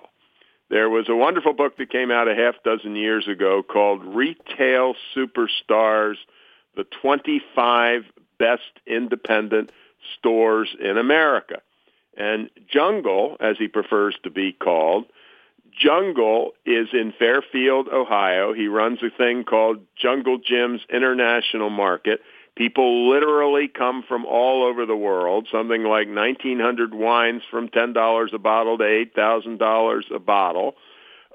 There 0.69 0.89
was 0.89 1.09
a 1.09 1.15
wonderful 1.15 1.53
book 1.53 1.77
that 1.77 1.89
came 1.89 2.11
out 2.11 2.29
a 2.29 2.35
half 2.35 2.63
dozen 2.63 2.95
years 2.95 3.27
ago 3.27 3.61
called 3.61 4.05
Retail 4.05 4.95
Superstars: 5.13 6.15
The 6.77 6.85
25 7.01 8.03
Best 8.37 8.71
Independent 8.87 9.71
Stores 10.17 10.69
in 10.79 10.97
America. 10.97 11.57
And 12.15 12.49
Jungle, 12.71 13.35
as 13.41 13.57
he 13.57 13.67
prefers 13.67 14.15
to 14.23 14.29
be 14.29 14.53
called, 14.53 15.05
Jungle 15.71 16.51
is 16.65 16.87
in 16.93 17.13
Fairfield, 17.17 17.87
Ohio. 17.87 18.53
He 18.53 18.67
runs 18.67 18.99
a 19.03 19.15
thing 19.15 19.43
called 19.43 19.79
Jungle 19.95 20.37
Jim's 20.37 20.81
International 20.91 21.69
Market. 21.69 22.21
People 22.55 23.09
literally 23.09 23.67
come 23.67 24.03
from 24.07 24.25
all 24.25 24.63
over 24.63 24.85
the 24.85 24.95
world, 24.95 25.47
something 25.51 25.83
like 25.83 26.07
1,900 26.07 26.93
wines 26.93 27.41
from 27.49 27.69
$10 27.69 28.33
a 28.33 28.37
bottle 28.37 28.77
to 28.77 28.83
$8,000 28.83 30.15
a 30.15 30.19
bottle. 30.19 30.75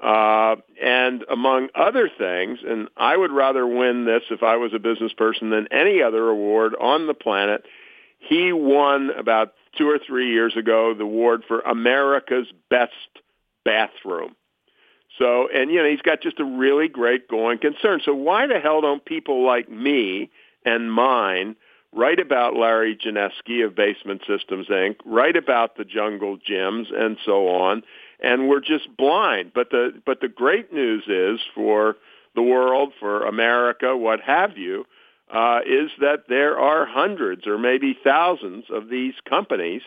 Uh, 0.02 0.56
and 0.82 1.24
among 1.30 1.68
other 1.74 2.10
things, 2.18 2.58
and 2.66 2.88
I 2.96 3.16
would 3.16 3.30
rather 3.30 3.66
win 3.66 4.04
this 4.04 4.22
if 4.30 4.42
I 4.42 4.56
was 4.56 4.72
a 4.74 4.78
business 4.78 5.12
person 5.14 5.50
than 5.50 5.68
any 5.72 6.02
other 6.02 6.28
award 6.28 6.74
on 6.78 7.06
the 7.06 7.14
planet, 7.14 7.64
he 8.18 8.52
won 8.52 9.10
about 9.16 9.54
two 9.78 9.88
or 9.88 9.98
three 9.98 10.32
years 10.32 10.56
ago 10.56 10.94
the 10.94 11.04
award 11.04 11.44
for 11.46 11.60
America's 11.60 12.48
Best 12.68 12.92
Bathroom. 13.64 14.36
So, 15.18 15.48
and 15.48 15.70
you 15.70 15.82
know, 15.82 15.88
he's 15.88 16.02
got 16.02 16.20
just 16.20 16.40
a 16.40 16.44
really 16.44 16.88
great 16.88 17.28
going 17.28 17.58
concern. 17.58 18.00
So 18.04 18.14
why 18.14 18.46
the 18.46 18.58
hell 18.58 18.80
don't 18.80 19.04
people 19.04 19.46
like 19.46 19.70
me 19.70 20.30
and 20.64 20.92
mine 20.92 21.56
write 21.92 22.18
about 22.18 22.56
Larry 22.56 22.96
Janesky 22.96 23.64
of 23.64 23.76
Basement 23.76 24.22
Systems 24.26 24.66
Inc., 24.66 24.96
write 25.04 25.36
about 25.36 25.76
the 25.76 25.84
Jungle 25.84 26.36
Jims 26.36 26.88
and 26.94 27.16
so 27.24 27.48
on, 27.48 27.82
and 28.20 28.48
we're 28.48 28.60
just 28.60 28.96
blind. 28.96 29.52
But 29.54 29.70
the 29.70 29.92
but 30.04 30.20
the 30.20 30.28
great 30.28 30.72
news 30.72 31.04
is 31.06 31.40
for 31.54 31.96
the 32.34 32.42
world, 32.42 32.92
for 32.98 33.24
America, 33.26 33.96
what 33.96 34.20
have 34.20 34.58
you, 34.58 34.84
uh, 35.32 35.60
is 35.64 35.90
that 36.00 36.24
there 36.28 36.58
are 36.58 36.84
hundreds 36.84 37.46
or 37.46 37.58
maybe 37.58 37.96
thousands 38.02 38.64
of 38.70 38.88
these 38.88 39.14
companies 39.28 39.82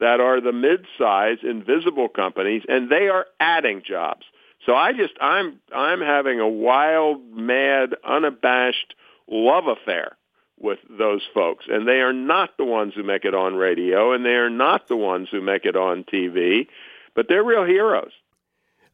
that 0.00 0.20
are 0.20 0.40
the 0.40 0.52
mid-size 0.52 1.38
invisible 1.42 2.08
companies, 2.08 2.62
and 2.68 2.90
they 2.90 3.08
are 3.08 3.26
adding 3.40 3.82
jobs. 3.86 4.24
So 4.66 4.74
I 4.74 4.92
just 4.92 5.14
I'm 5.20 5.60
I'm 5.74 6.00
having 6.00 6.40
a 6.40 6.48
wild, 6.48 7.20
mad, 7.32 7.94
unabashed 8.04 8.94
love 9.28 9.66
affair 9.66 10.16
with 10.58 10.78
those 10.88 11.22
folks. 11.34 11.64
And 11.68 11.86
they 11.86 12.00
are 12.00 12.12
not 12.12 12.56
the 12.56 12.64
ones 12.64 12.94
who 12.94 13.02
make 13.02 13.24
it 13.24 13.34
on 13.34 13.56
radio, 13.56 14.12
and 14.12 14.24
they 14.24 14.34
are 14.34 14.50
not 14.50 14.88
the 14.88 14.96
ones 14.96 15.28
who 15.30 15.40
make 15.40 15.64
it 15.64 15.76
on 15.76 16.04
TV, 16.04 16.68
but 17.14 17.26
they're 17.28 17.42
real 17.42 17.64
heroes. 17.64 18.12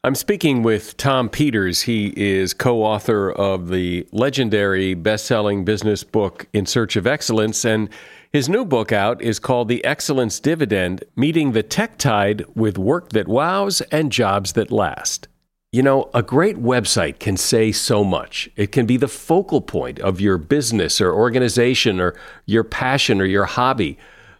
I'm 0.01 0.15
speaking 0.15 0.63
with 0.63 0.95
Tom 0.95 1.27
Peters. 1.27 1.81
He 1.81 2.13
is 2.15 2.53
co 2.53 2.83
author 2.83 3.29
of 3.29 3.67
the 3.67 4.07
legendary 4.13 4.93
best 4.93 5.25
selling 5.25 5.65
business 5.65 6.05
book, 6.05 6.47
In 6.53 6.65
Search 6.65 6.95
of 6.95 7.05
Excellence. 7.05 7.65
And 7.65 7.89
his 8.31 8.47
new 8.47 8.63
book 8.63 8.93
out 8.93 9.21
is 9.21 9.39
called 9.39 9.67
The 9.67 9.83
Excellence 9.83 10.39
Dividend 10.39 11.03
Meeting 11.17 11.51
the 11.51 11.63
Tech 11.63 11.97
Tide 11.97 12.45
with 12.55 12.77
Work 12.77 13.09
That 13.09 13.27
Wows 13.27 13.81
and 13.91 14.09
Jobs 14.09 14.53
That 14.53 14.71
Last. 14.71 15.27
You 15.73 15.83
know, 15.83 16.09
a 16.13 16.23
great 16.23 16.55
website 16.55 17.19
can 17.19 17.35
say 17.35 17.73
so 17.73 18.05
much. 18.05 18.49
It 18.55 18.71
can 18.71 18.85
be 18.85 18.95
the 18.95 19.09
focal 19.09 19.59
point 19.59 19.99
of 19.99 20.21
your 20.21 20.37
business 20.37 21.01
or 21.01 21.13
organization 21.13 21.99
or 21.99 22.15
your 22.45 22.63
passion 22.63 23.19
or 23.19 23.25
your 23.25 23.45
hobby. 23.45 23.97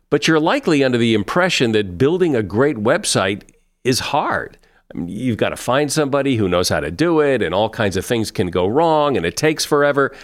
But 0.10 0.25
you're 0.25 0.39
likely 0.39 0.86
under 0.86 0.98
the 0.98 1.13
impression 1.13 1.74
that 1.74 1.98
building 1.98 2.34
a 2.34 2.44
great 2.44 2.78
website 2.78 3.42
is 3.84 4.00
hard. 4.00 4.58
You've 4.96 5.38
got 5.38 5.50
to 5.50 5.55
find 5.55 5.91
somebody 5.91 6.38
who 6.38 6.50
knows 6.50 6.69
how 6.69 6.79
to 6.79 6.89
do 6.89 7.19
it, 7.19 7.41
and 7.41 7.53
all 7.53 7.69
kinds 7.69 7.96
of 7.96 8.05
things 8.05 8.31
can 8.31 8.48
go 8.48 8.67
wrong, 8.67 9.15
and 9.17 9.25
it 9.25 9.38
takes 9.38 9.63
forever. 9.63 10.15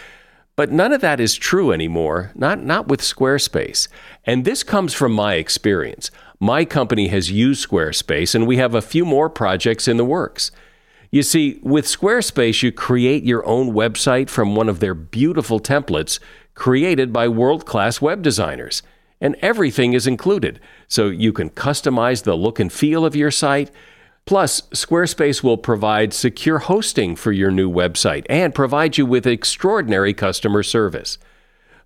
But 0.56 0.72
none 0.72 0.92
of 0.92 1.02
that 1.02 1.20
is 1.20 1.36
true 1.36 1.70
anymore, 1.70 2.32
not, 2.34 2.62
not 2.62 2.88
with 2.88 3.00
Squarespace. 3.00 3.88
And 4.24 4.44
this 4.44 4.62
comes 4.62 4.94
from 4.94 5.12
my 5.12 5.34
experience. 5.34 6.10
My 6.40 6.64
company 6.64 7.08
has 7.08 7.30
used 7.30 7.68
Squarespace, 7.68 8.34
and 8.34 8.46
we 8.46 8.56
have 8.56 8.74
a 8.74 8.82
few 8.82 9.04
more 9.04 9.30
projects 9.30 9.86
in 9.86 9.98
the 9.98 10.04
works. 10.04 10.50
You 11.10 11.22
see, 11.22 11.60
with 11.62 11.84
Squarespace, 11.84 12.62
you 12.62 12.72
create 12.72 13.22
your 13.22 13.46
own 13.46 13.72
website 13.72 14.28
from 14.28 14.56
one 14.56 14.68
of 14.68 14.80
their 14.80 14.94
beautiful 14.94 15.60
templates 15.60 16.18
created 16.54 17.12
by 17.12 17.28
world 17.28 17.66
class 17.66 18.00
web 18.00 18.22
designers. 18.22 18.82
And 19.20 19.36
everything 19.40 19.92
is 19.92 20.06
included, 20.06 20.58
so 20.88 21.08
you 21.08 21.32
can 21.32 21.50
customize 21.50 22.24
the 22.24 22.36
look 22.36 22.58
and 22.58 22.72
feel 22.72 23.04
of 23.04 23.14
your 23.14 23.30
site. 23.30 23.70
Plus, 24.26 24.62
Squarespace 24.72 25.44
will 25.44 25.56
provide 25.56 26.12
secure 26.12 26.58
hosting 26.58 27.14
for 27.14 27.30
your 27.30 27.52
new 27.52 27.70
website 27.70 28.26
and 28.28 28.54
provide 28.54 28.98
you 28.98 29.06
with 29.06 29.26
extraordinary 29.26 30.12
customer 30.12 30.64
service. 30.64 31.18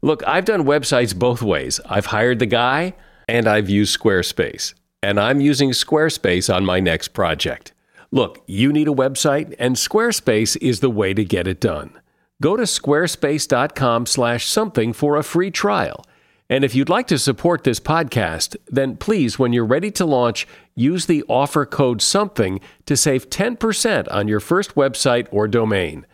Look, 0.01 0.27
I've 0.27 0.47
done 0.47 0.65
websites 0.65 1.15
both 1.15 1.43
ways. 1.43 1.79
I've 1.85 2.07
hired 2.07 2.39
the 2.39 2.47
guy 2.47 2.95
and 3.29 3.47
I've 3.47 3.69
used 3.69 4.01
Squarespace. 4.01 4.73
And 5.03 5.21
I'm 5.21 5.41
using 5.41 5.71
Squarespace 5.71 6.55
on 6.55 6.65
my 6.65 6.81
next 6.81 7.09
project. 7.09 7.75
Look, 8.11 8.43
you 8.47 8.73
need 8.73 8.89
a 8.89 8.93
website, 8.93 9.55
and 9.59 9.77
Squarespace 9.77 10.57
is 10.61 10.81
the 10.81 10.91
way 10.91 11.15
to 11.15 11.25
get 11.25 11.47
it 11.47 11.61
done. 11.61 11.99
Go 12.43 12.57
to 12.57 12.65
squarespace.com/something 12.65 14.93
for 14.95 15.17
a 15.17 15.23
free 15.23 15.51
trial. 15.51 16.05
And 16.49 16.65
if 16.65 16.75
you'd 16.75 16.89
like 16.89 17.07
to 17.07 17.19
support 17.19 17.63
this 17.63 17.79
podcast, 17.79 18.57
then 18.67 18.97
please, 18.97 19.39
when 19.39 19.53
you're 19.53 19.65
ready 19.65 19.93
to 19.93 20.05
launch, 20.05 20.49
use 20.81 21.07
the 21.07 21.23
offer 21.29 21.67
code 21.67 22.01
SOMETHING 22.01 22.61
to 22.87 22.97
save 22.97 23.31
10% 23.31 24.09
on 24.11 24.27
your 24.27 24.41
first 24.41 24.75
website 24.75 25.29
or 25.31 25.47
domain. 25.47 26.07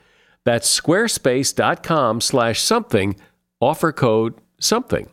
That's 0.44 0.80
squarespace.com 0.80 2.20
slash 2.20 2.60
something, 2.60 3.16
offer 3.60 3.92
code 3.92 4.34
SOMETHING. 4.60 5.08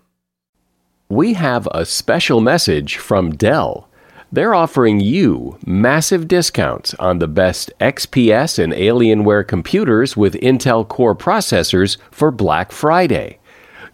We 1.09 1.33
have 1.33 1.67
a 1.71 1.85
special 1.85 2.41
message 2.41 2.97
from 2.97 3.35
Dell. 3.35 3.87
They're 4.31 4.55
offering 4.55 4.99
you 4.99 5.59
massive 5.63 6.27
discounts 6.27 6.95
on 6.95 7.19
the 7.19 7.27
best 7.27 7.71
XPS 7.79 8.57
and 8.57 8.73
Alienware 8.73 9.47
computers 9.47 10.17
with 10.17 10.33
Intel 10.35 10.87
Core 10.87 11.15
processors 11.15 11.97
for 12.09 12.31
Black 12.31 12.71
Friday. 12.71 13.37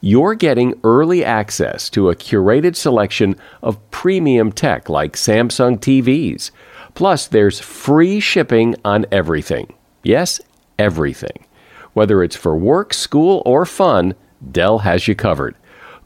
You're 0.02 0.36
getting 0.36 0.80
early 0.84 1.26
access 1.26 1.90
to 1.92 2.10
a 2.10 2.16
curated 2.16 2.76
selection 2.76 3.36
of 3.62 3.92
premium 3.92 4.52
tech 4.52 4.90
like 4.90 5.14
Samsung 5.14 5.78
TVs. 5.78 6.52
Plus, 6.94 7.28
there's 7.28 7.60
free 7.60 8.20
shipping 8.20 8.76
on 8.86 9.06
everything. 9.12 9.74
Yes, 10.04 10.40
everything. 10.78 11.46
Whether 11.94 12.24
it's 12.24 12.36
for 12.36 12.56
work, 12.58 12.94
school, 12.94 13.42
or 13.46 13.66
fun, 13.66 14.16
Dell 14.52 14.80
has 14.80 15.08
you 15.08 15.16
covered. 15.16 15.56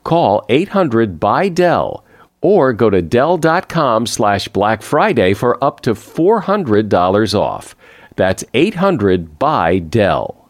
Call 0.03 0.43
800 0.50 1.19
by 1.19 1.50
Dell 1.50 2.03
or 2.41 2.73
go 2.73 2.89
to 2.89 3.01
Dell.com 3.01 4.05
slash 4.05 4.47
Black 4.50 4.81
Friday 4.81 5.33
for 5.33 5.63
up 5.63 5.79
to 5.81 5.93
$400 5.93 7.39
off. 7.39 7.75
That's 8.15 8.43
800 8.53 9.39
by 9.39 9.79
Dell. 9.79 10.50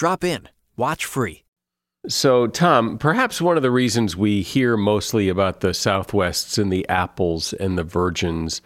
Drop 0.00 0.24
in. 0.24 0.48
Watch 0.78 1.04
free. 1.04 1.44
So, 2.08 2.46
Tom, 2.46 2.96
perhaps 2.96 3.42
one 3.42 3.58
of 3.58 3.62
the 3.62 3.70
reasons 3.70 4.16
we 4.16 4.40
hear 4.40 4.78
mostly 4.78 5.28
about 5.28 5.60
the 5.60 5.74
Southwests 5.74 6.56
and 6.56 6.72
the 6.72 6.88
Apples 6.88 7.52
and 7.52 7.76
the 7.76 7.84
Virgins 7.84 8.62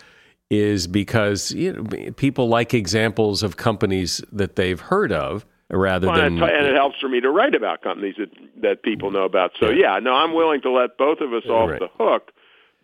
is 0.49 0.87
because 0.87 1.51
you 1.51 1.73
know, 1.73 2.13
people 2.13 2.47
like 2.47 2.73
examples 2.73 3.43
of 3.43 3.57
companies 3.57 4.23
that 4.31 4.55
they've 4.55 4.79
heard 4.79 5.11
of 5.11 5.45
rather 5.71 6.07
well, 6.07 6.19
than 6.19 6.41
and, 6.41 6.67
it, 6.69 6.77
helps 6.77 7.01
for 7.01 7.09
me 7.09 7.21
to 7.21 7.31
write 7.31 7.57
about 7.57 7.83
companies 7.83 8.15
that 8.17 8.31
that 8.63 8.83
people 8.85 9.11
know 9.11 9.25
about. 9.25 9.51
So 9.59 9.71
yeah, 9.71 9.99
no, 9.99 10.15
I'm 10.15 10.35
willing 10.35 10.61
to 10.61 10.71
let 10.71 10.97
both 10.97 11.19
of 11.19 11.33
us 11.33 11.47
off 11.47 11.71
Right. 11.71 11.81
the 11.81 11.89
hook. 11.99 12.31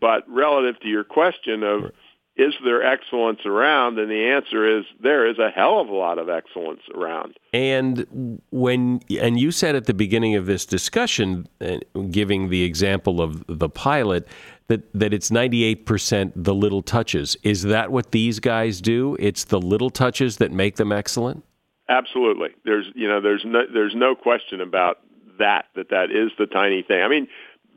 But 0.01 0.29
relative 0.29 0.81
to 0.81 0.89
your 0.89 1.05
question 1.05 1.63
of 1.63 1.93
is 2.41 2.55
there 2.65 2.83
excellence 2.83 3.41
around, 3.45 3.99
and 3.99 4.11
the 4.11 4.25
answer 4.29 4.79
is 4.79 4.87
there 5.03 5.29
is 5.29 5.39
a 5.39 5.51
hell 5.51 5.79
of 5.79 5.89
a 5.89 5.95
lot 5.95 6.19
of 6.19 6.31
excellence 6.31 6.81
around. 6.95 7.37
And 7.53 8.41
when 8.51 9.03
and 9.21 9.39
you 9.39 9.51
said 9.51 9.77
at 9.77 9.85
the 9.85 9.93
beginning 9.93 10.37
of 10.37 10.47
this 10.47 10.65
discussion, 10.65 11.47
uh, 11.61 11.79
giving 12.11 12.49
the 12.49 12.63
example 12.63 13.21
of 13.21 13.45
the 13.47 13.69
pilot, 13.69 14.27
that 14.69 14.91
that 14.95 15.13
it's 15.13 15.31
ninety 15.31 15.65
eight 15.65 15.85
percent 15.85 16.33
the 16.35 16.55
little 16.55 16.81
touches. 16.81 17.37
Is 17.43 17.65
that 17.65 17.93
what 17.93 18.13
these 18.13 18.41
guys 18.41 18.81
do? 18.81 19.19
It's 19.21 19.45
the 19.45 19.61
little 19.61 19.91
touches 19.91 20.39
that 20.39 20.51
make 20.51 20.77
them 20.77 20.93
excellent. 20.93 21.45
Absolutely. 21.91 22.51
There's 22.65 22.87
you 22.95 23.07
know 23.07 23.21
there's 23.21 23.43
no 23.45 23.65
there's 23.71 23.95
no 23.95 24.15
question 24.15 24.63
about 24.63 25.01
that 25.39 25.67
that 25.75 25.91
that 25.91 26.11
is 26.11 26.31
the 26.39 26.47
tiny 26.47 26.83
thing. 26.83 27.03
I 27.03 27.09
mean, 27.09 27.29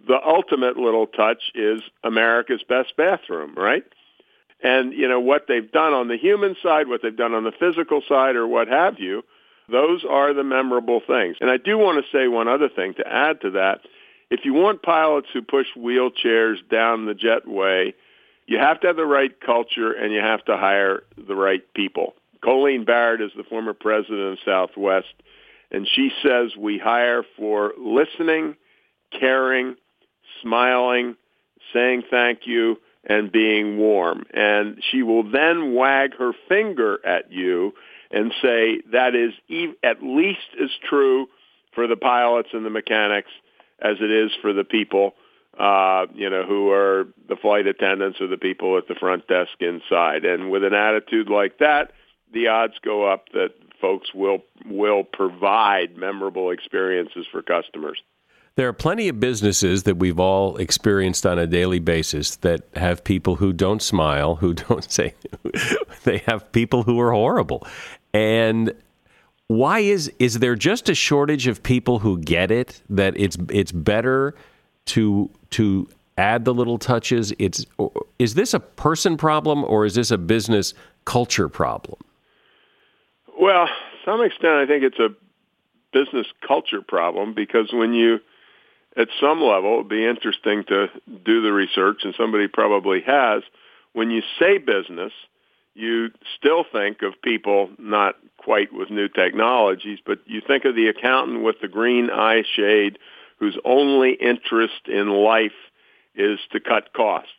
the 0.07 0.19
ultimate 0.25 0.77
little 0.77 1.07
touch 1.07 1.51
is 1.53 1.81
America's 2.01 2.63
best 2.63 2.95
bathroom, 2.95 3.55
right? 3.55 3.83
And 4.63 4.93
you 4.93 5.09
know 5.09 5.19
what 5.19 5.45
they've 5.47 5.69
done 5.69 5.93
on 5.93 6.07
the 6.07 6.17
human 6.17 6.55
side, 6.63 6.87
what 6.87 7.01
they've 7.03 7.15
done 7.15 7.33
on 7.33 7.43
the 7.43 7.51
physical 7.51 8.01
side 8.07 8.37
or 8.37 8.47
what 8.47 8.69
have 8.69 8.97
you, 8.97 9.23
those 9.69 10.05
are 10.09 10.33
the 10.33 10.43
memorable 10.43 11.01
things. 11.05 11.37
And 11.41 11.51
I 11.51 11.57
do 11.57 11.77
want 11.77 12.03
to 12.03 12.17
say 12.17 12.27
one 12.27 12.47
other 12.47 12.69
thing 12.69 12.93
to 12.95 13.07
add 13.07 13.41
to 13.41 13.51
that. 13.51 13.81
If 14.29 14.45
you 14.45 14.53
want 14.53 14.81
pilots 14.81 15.27
who 15.33 15.41
push 15.41 15.67
wheelchairs 15.77 16.57
down 16.71 17.05
the 17.05 17.13
jetway, 17.13 17.93
you 18.47 18.57
have 18.57 18.79
to 18.81 18.87
have 18.87 18.95
the 18.95 19.05
right 19.05 19.39
culture 19.39 19.91
and 19.91 20.13
you 20.13 20.19
have 20.19 20.43
to 20.45 20.57
hire 20.57 21.03
the 21.17 21.35
right 21.35 21.61
people. 21.73 22.15
Colleen 22.43 22.83
Barrett 22.83 23.21
is 23.21 23.31
the 23.35 23.43
former 23.43 23.73
president 23.73 24.33
of 24.33 24.37
Southwest, 24.45 25.13
and 25.71 25.87
she 25.87 26.11
says 26.21 26.55
we 26.57 26.77
hire 26.77 27.23
for 27.37 27.73
listening, 27.77 28.55
caring, 29.17 29.75
smiling, 30.41 31.15
saying 31.73 32.03
thank 32.09 32.45
you, 32.45 32.77
and 33.05 33.31
being 33.31 33.77
warm. 33.77 34.25
And 34.33 34.81
she 34.91 35.03
will 35.03 35.29
then 35.29 35.73
wag 35.73 36.15
her 36.17 36.31
finger 36.47 36.99
at 37.05 37.31
you 37.31 37.73
and 38.11 38.33
say 38.41 38.81
that 38.91 39.15
is 39.15 39.33
at 39.83 40.03
least 40.03 40.39
as 40.61 40.69
true 40.87 41.27
for 41.73 41.87
the 41.87 41.95
pilots 41.95 42.49
and 42.53 42.65
the 42.65 42.69
mechanics 42.69 43.31
as 43.81 43.97
it 43.99 44.11
is 44.11 44.31
for 44.41 44.53
the 44.53 44.63
people, 44.63 45.15
uh, 45.59 46.05
you 46.13 46.29
know, 46.29 46.43
who 46.43 46.71
are 46.71 47.07
the 47.27 47.35
flight 47.35 47.67
attendants 47.67 48.21
or 48.21 48.27
the 48.27 48.37
people 48.37 48.77
at 48.77 48.87
the 48.87 48.95
front 48.95 49.27
desk 49.27 49.51
inside. 49.59 50.25
And 50.25 50.51
with 50.51 50.63
an 50.63 50.73
attitude 50.73 51.29
like 51.29 51.57
that, 51.57 51.91
the 52.31 52.47
odds 52.47 52.75
go 52.83 53.11
up 53.11 53.29
that 53.33 53.49
folks 53.81 54.13
will 54.13 54.39
will 54.65 55.03
provide 55.03 55.97
memorable 55.97 56.51
experiences 56.51 57.25
for 57.31 57.41
customers. 57.41 58.01
There 58.55 58.67
are 58.67 58.73
plenty 58.73 59.07
of 59.07 59.19
businesses 59.19 59.83
that 59.83 59.97
we've 59.97 60.19
all 60.19 60.57
experienced 60.57 61.25
on 61.25 61.39
a 61.39 61.47
daily 61.47 61.79
basis 61.79 62.35
that 62.37 62.61
have 62.75 63.03
people 63.03 63.35
who 63.35 63.51
don't 63.51 63.81
smile, 63.81 64.35
who 64.35 64.53
don't 64.53 64.89
say, 64.89 65.15
they 66.03 66.19
have 66.19 66.51
people 66.51 66.83
who 66.83 66.99
are 66.99 67.11
horrible. 67.11 67.65
And 68.13 68.73
why 69.47 69.79
is 69.79 70.11
is 70.19 70.39
there 70.39 70.55
just 70.55 70.87
a 70.89 70.95
shortage 70.95 71.47
of 71.47 71.61
people 71.63 71.99
who 71.99 72.17
get 72.19 72.51
it 72.51 72.81
that 72.89 73.13
it's 73.17 73.37
it's 73.49 73.71
better 73.71 74.35
to 74.85 75.29
to 75.51 75.87
add 76.17 76.45
the 76.45 76.53
little 76.53 76.77
touches? 76.77 77.33
It's 77.39 77.65
is 78.19 78.35
this 78.35 78.53
a 78.53 78.59
person 78.59 79.17
problem 79.17 79.63
or 79.63 79.85
is 79.85 79.95
this 79.95 80.11
a 80.11 80.17
business 80.17 80.73
culture 81.05 81.49
problem? 81.49 81.99
Well, 83.39 83.67
some 84.05 84.21
extent, 84.21 84.53
I 84.53 84.65
think 84.65 84.83
it's 84.83 84.99
a 84.99 85.09
business 85.91 86.27
culture 86.45 86.81
problem 86.81 87.33
because 87.33 87.71
when 87.73 87.93
you, 87.93 88.19
at 88.95 89.07
some 89.19 89.41
level, 89.41 89.75
it'd 89.75 89.89
be 89.89 90.05
interesting 90.05 90.63
to 90.65 90.87
do 91.25 91.41
the 91.41 91.51
research, 91.51 92.01
and 92.03 92.13
somebody 92.17 92.47
probably 92.47 93.01
has. 93.01 93.43
When 93.93 94.11
you 94.11 94.21
say 94.39 94.57
business, 94.57 95.13
you 95.73 96.11
still 96.37 96.63
think 96.71 97.01
of 97.01 97.21
people 97.21 97.69
not 97.79 98.15
quite 98.37 98.73
with 98.73 98.89
new 98.89 99.07
technologies, 99.07 99.99
but 100.05 100.19
you 100.25 100.41
think 100.45 100.65
of 100.65 100.75
the 100.75 100.87
accountant 100.87 101.43
with 101.43 101.55
the 101.61 101.67
green 101.67 102.09
eye 102.09 102.43
shade 102.55 102.99
whose 103.39 103.57
only 103.65 104.13
interest 104.13 104.87
in 104.87 105.09
life 105.09 105.51
is 106.15 106.39
to 106.51 106.59
cut 106.59 106.93
costs 106.93 107.29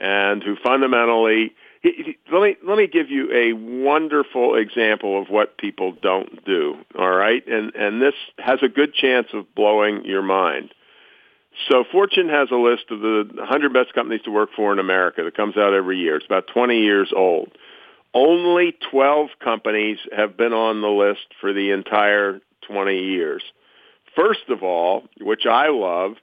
and 0.00 0.42
who 0.42 0.56
fundamentally 0.56 1.54
let 2.32 2.42
me 2.42 2.56
let 2.66 2.76
me 2.76 2.86
give 2.86 3.10
you 3.10 3.32
a 3.32 3.52
wonderful 3.52 4.56
example 4.56 5.20
of 5.20 5.28
what 5.28 5.56
people 5.58 5.92
don't 6.02 6.44
do 6.44 6.76
all 6.98 7.10
right 7.10 7.46
and 7.46 7.74
and 7.74 8.02
this 8.02 8.14
has 8.38 8.58
a 8.62 8.68
good 8.68 8.92
chance 8.92 9.28
of 9.32 9.54
blowing 9.54 10.04
your 10.04 10.22
mind 10.22 10.72
so 11.68 11.84
fortune 11.90 12.28
has 12.28 12.48
a 12.50 12.56
list 12.56 12.84
of 12.90 13.00
the 13.00 13.28
100 13.34 13.72
best 13.72 13.94
companies 13.94 14.22
to 14.22 14.30
work 14.30 14.50
for 14.54 14.72
in 14.72 14.78
america 14.78 15.22
that 15.24 15.36
comes 15.36 15.56
out 15.56 15.74
every 15.74 15.98
year 15.98 16.16
it's 16.16 16.26
about 16.26 16.46
20 16.52 16.80
years 16.80 17.12
old 17.14 17.50
only 18.14 18.74
12 18.90 19.28
companies 19.42 19.98
have 20.16 20.36
been 20.36 20.52
on 20.52 20.80
the 20.80 20.88
list 20.88 21.26
for 21.40 21.52
the 21.52 21.70
entire 21.70 22.40
20 22.68 22.98
years 22.98 23.42
first 24.14 24.48
of 24.48 24.62
all 24.62 25.04
which 25.20 25.46
i 25.46 25.68
love 25.68 26.16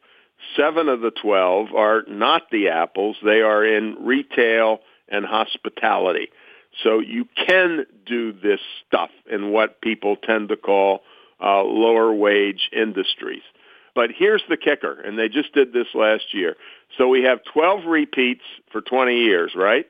seven 0.57 0.89
of 0.89 1.01
the 1.01 1.11
12 1.11 1.73
are 1.73 2.03
not 2.07 2.49
the 2.51 2.69
apples 2.69 3.17
they 3.23 3.41
are 3.41 3.65
in 3.65 3.95
retail 4.01 4.79
and 5.07 5.25
hospitality. 5.25 6.29
So 6.83 6.99
you 6.99 7.27
can 7.47 7.85
do 8.05 8.33
this 8.33 8.59
stuff 8.87 9.11
in 9.31 9.51
what 9.51 9.81
people 9.81 10.15
tend 10.15 10.49
to 10.49 10.57
call 10.57 11.01
uh, 11.41 11.63
lower 11.63 12.13
wage 12.13 12.69
industries. 12.71 13.43
But 13.95 14.09
here's 14.15 14.43
the 14.49 14.57
kicker, 14.57 14.99
and 14.99 15.17
they 15.19 15.29
just 15.29 15.53
did 15.53 15.71
this 15.71 15.87
last 15.93 16.33
year. 16.33 16.55
So 16.97 17.07
we 17.07 17.23
have 17.23 17.43
12 17.53 17.85
repeats 17.85 18.43
for 18.71 18.81
20 18.81 19.17
years, 19.17 19.53
right? 19.55 19.85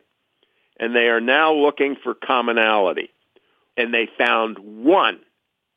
And 0.78 0.96
they 0.96 1.08
are 1.08 1.22
now 1.22 1.54
looking 1.54 1.96
for 2.04 2.13
commonality. 2.13 3.10
And 3.78 3.94
they 3.94 4.10
found 4.18 4.60
one, 4.60 5.20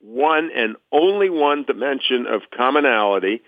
one 0.01 0.51
and 0.55 0.77
only 0.93 1.31
one 1.31 1.65
dimension 1.65 2.27
of 2.27 2.43
commonality. 2.57 3.43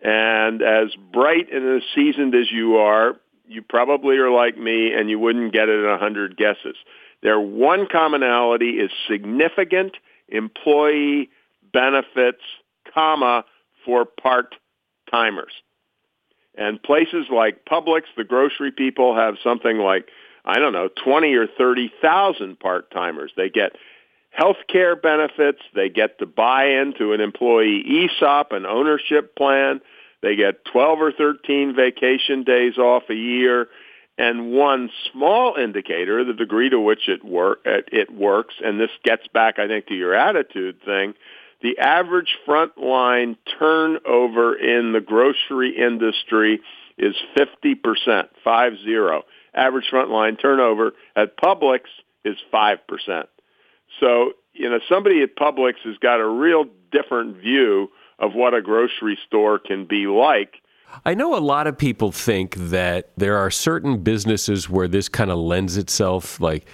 And 0.00 0.62
as 0.62 0.88
bright 1.12 1.52
and 1.52 1.76
as 1.76 1.82
seasoned 1.94 2.34
as 2.34 2.50
you 2.50 2.76
are, 2.76 3.16
you 3.46 3.62
probably 3.62 4.16
are 4.16 4.30
like 4.30 4.56
me 4.56 4.92
and 4.92 5.10
you 5.10 5.18
wouldn't 5.18 5.52
get 5.52 5.68
it 5.68 5.84
in 5.84 5.90
a 5.90 5.98
hundred 5.98 6.36
guesses. 6.36 6.76
Their 7.22 7.38
one 7.38 7.86
commonality 7.86 8.78
is 8.78 8.90
significant 9.08 9.96
employee 10.28 11.30
benefits, 11.72 12.42
comma, 12.92 13.44
for 13.84 14.04
part-timers. 14.04 15.52
And 16.54 16.82
places 16.82 17.26
like 17.30 17.64
Publix, 17.64 18.02
the 18.16 18.24
grocery 18.24 18.72
people 18.72 19.14
have 19.16 19.36
something 19.42 19.78
like, 19.78 20.08
I 20.44 20.58
don't 20.58 20.72
know, 20.72 20.88
20 21.02 21.34
or 21.34 21.46
30,000 21.46 22.58
part-timers. 22.58 23.32
They 23.36 23.48
get 23.48 23.72
health 24.30 24.58
care 24.68 24.96
benefits. 24.96 25.60
They 25.74 25.88
get 25.88 26.18
to 26.18 26.26
buy 26.26 26.66
into 26.66 27.12
an 27.12 27.20
employee 27.20 27.82
ESOP, 27.86 28.52
an 28.52 28.66
ownership 28.66 29.36
plan. 29.36 29.80
They 30.20 30.36
get 30.36 30.64
12 30.66 31.00
or 31.00 31.12
13 31.12 31.74
vacation 31.74 32.44
days 32.44 32.78
off 32.78 33.04
a 33.08 33.14
year. 33.14 33.68
And 34.18 34.52
one 34.52 34.90
small 35.10 35.56
indicator, 35.56 36.22
the 36.22 36.34
degree 36.34 36.68
to 36.68 36.78
which 36.78 37.08
it, 37.08 37.24
work, 37.24 37.60
it 37.64 38.12
works, 38.12 38.54
and 38.62 38.78
this 38.78 38.90
gets 39.04 39.26
back, 39.28 39.58
I 39.58 39.66
think, 39.66 39.86
to 39.86 39.94
your 39.94 40.14
attitude 40.14 40.82
thing, 40.84 41.14
the 41.62 41.78
average 41.78 42.36
frontline 42.46 43.36
turnover 43.58 44.54
in 44.54 44.92
the 44.92 45.00
grocery 45.00 45.76
industry 45.76 46.60
is 46.98 47.14
50%, 47.36 48.28
five 48.44 48.72
zero. 48.84 49.22
Average 49.54 49.86
frontline 49.92 50.40
turnover 50.40 50.92
at 51.14 51.36
Publix 51.36 51.82
is 52.24 52.36
5%. 52.52 52.78
So, 54.00 54.32
you 54.52 54.68
know, 54.70 54.80
somebody 54.88 55.22
at 55.22 55.36
Publix 55.36 55.74
has 55.84 55.98
got 55.98 56.20
a 56.20 56.26
real 56.26 56.64
different 56.90 57.36
view 57.36 57.90
of 58.18 58.34
what 58.34 58.54
a 58.54 58.62
grocery 58.62 59.18
store 59.26 59.58
can 59.58 59.84
be 59.86 60.06
like. 60.06 60.56
I 61.04 61.14
know 61.14 61.36
a 61.36 61.40
lot 61.40 61.66
of 61.66 61.78
people 61.78 62.12
think 62.12 62.54
that 62.56 63.10
there 63.16 63.38
are 63.38 63.50
certain 63.50 64.02
businesses 64.02 64.68
where 64.68 64.88
this 64.88 65.08
kind 65.08 65.30
of 65.30 65.38
lends 65.38 65.76
itself, 65.76 66.40
like 66.40 66.66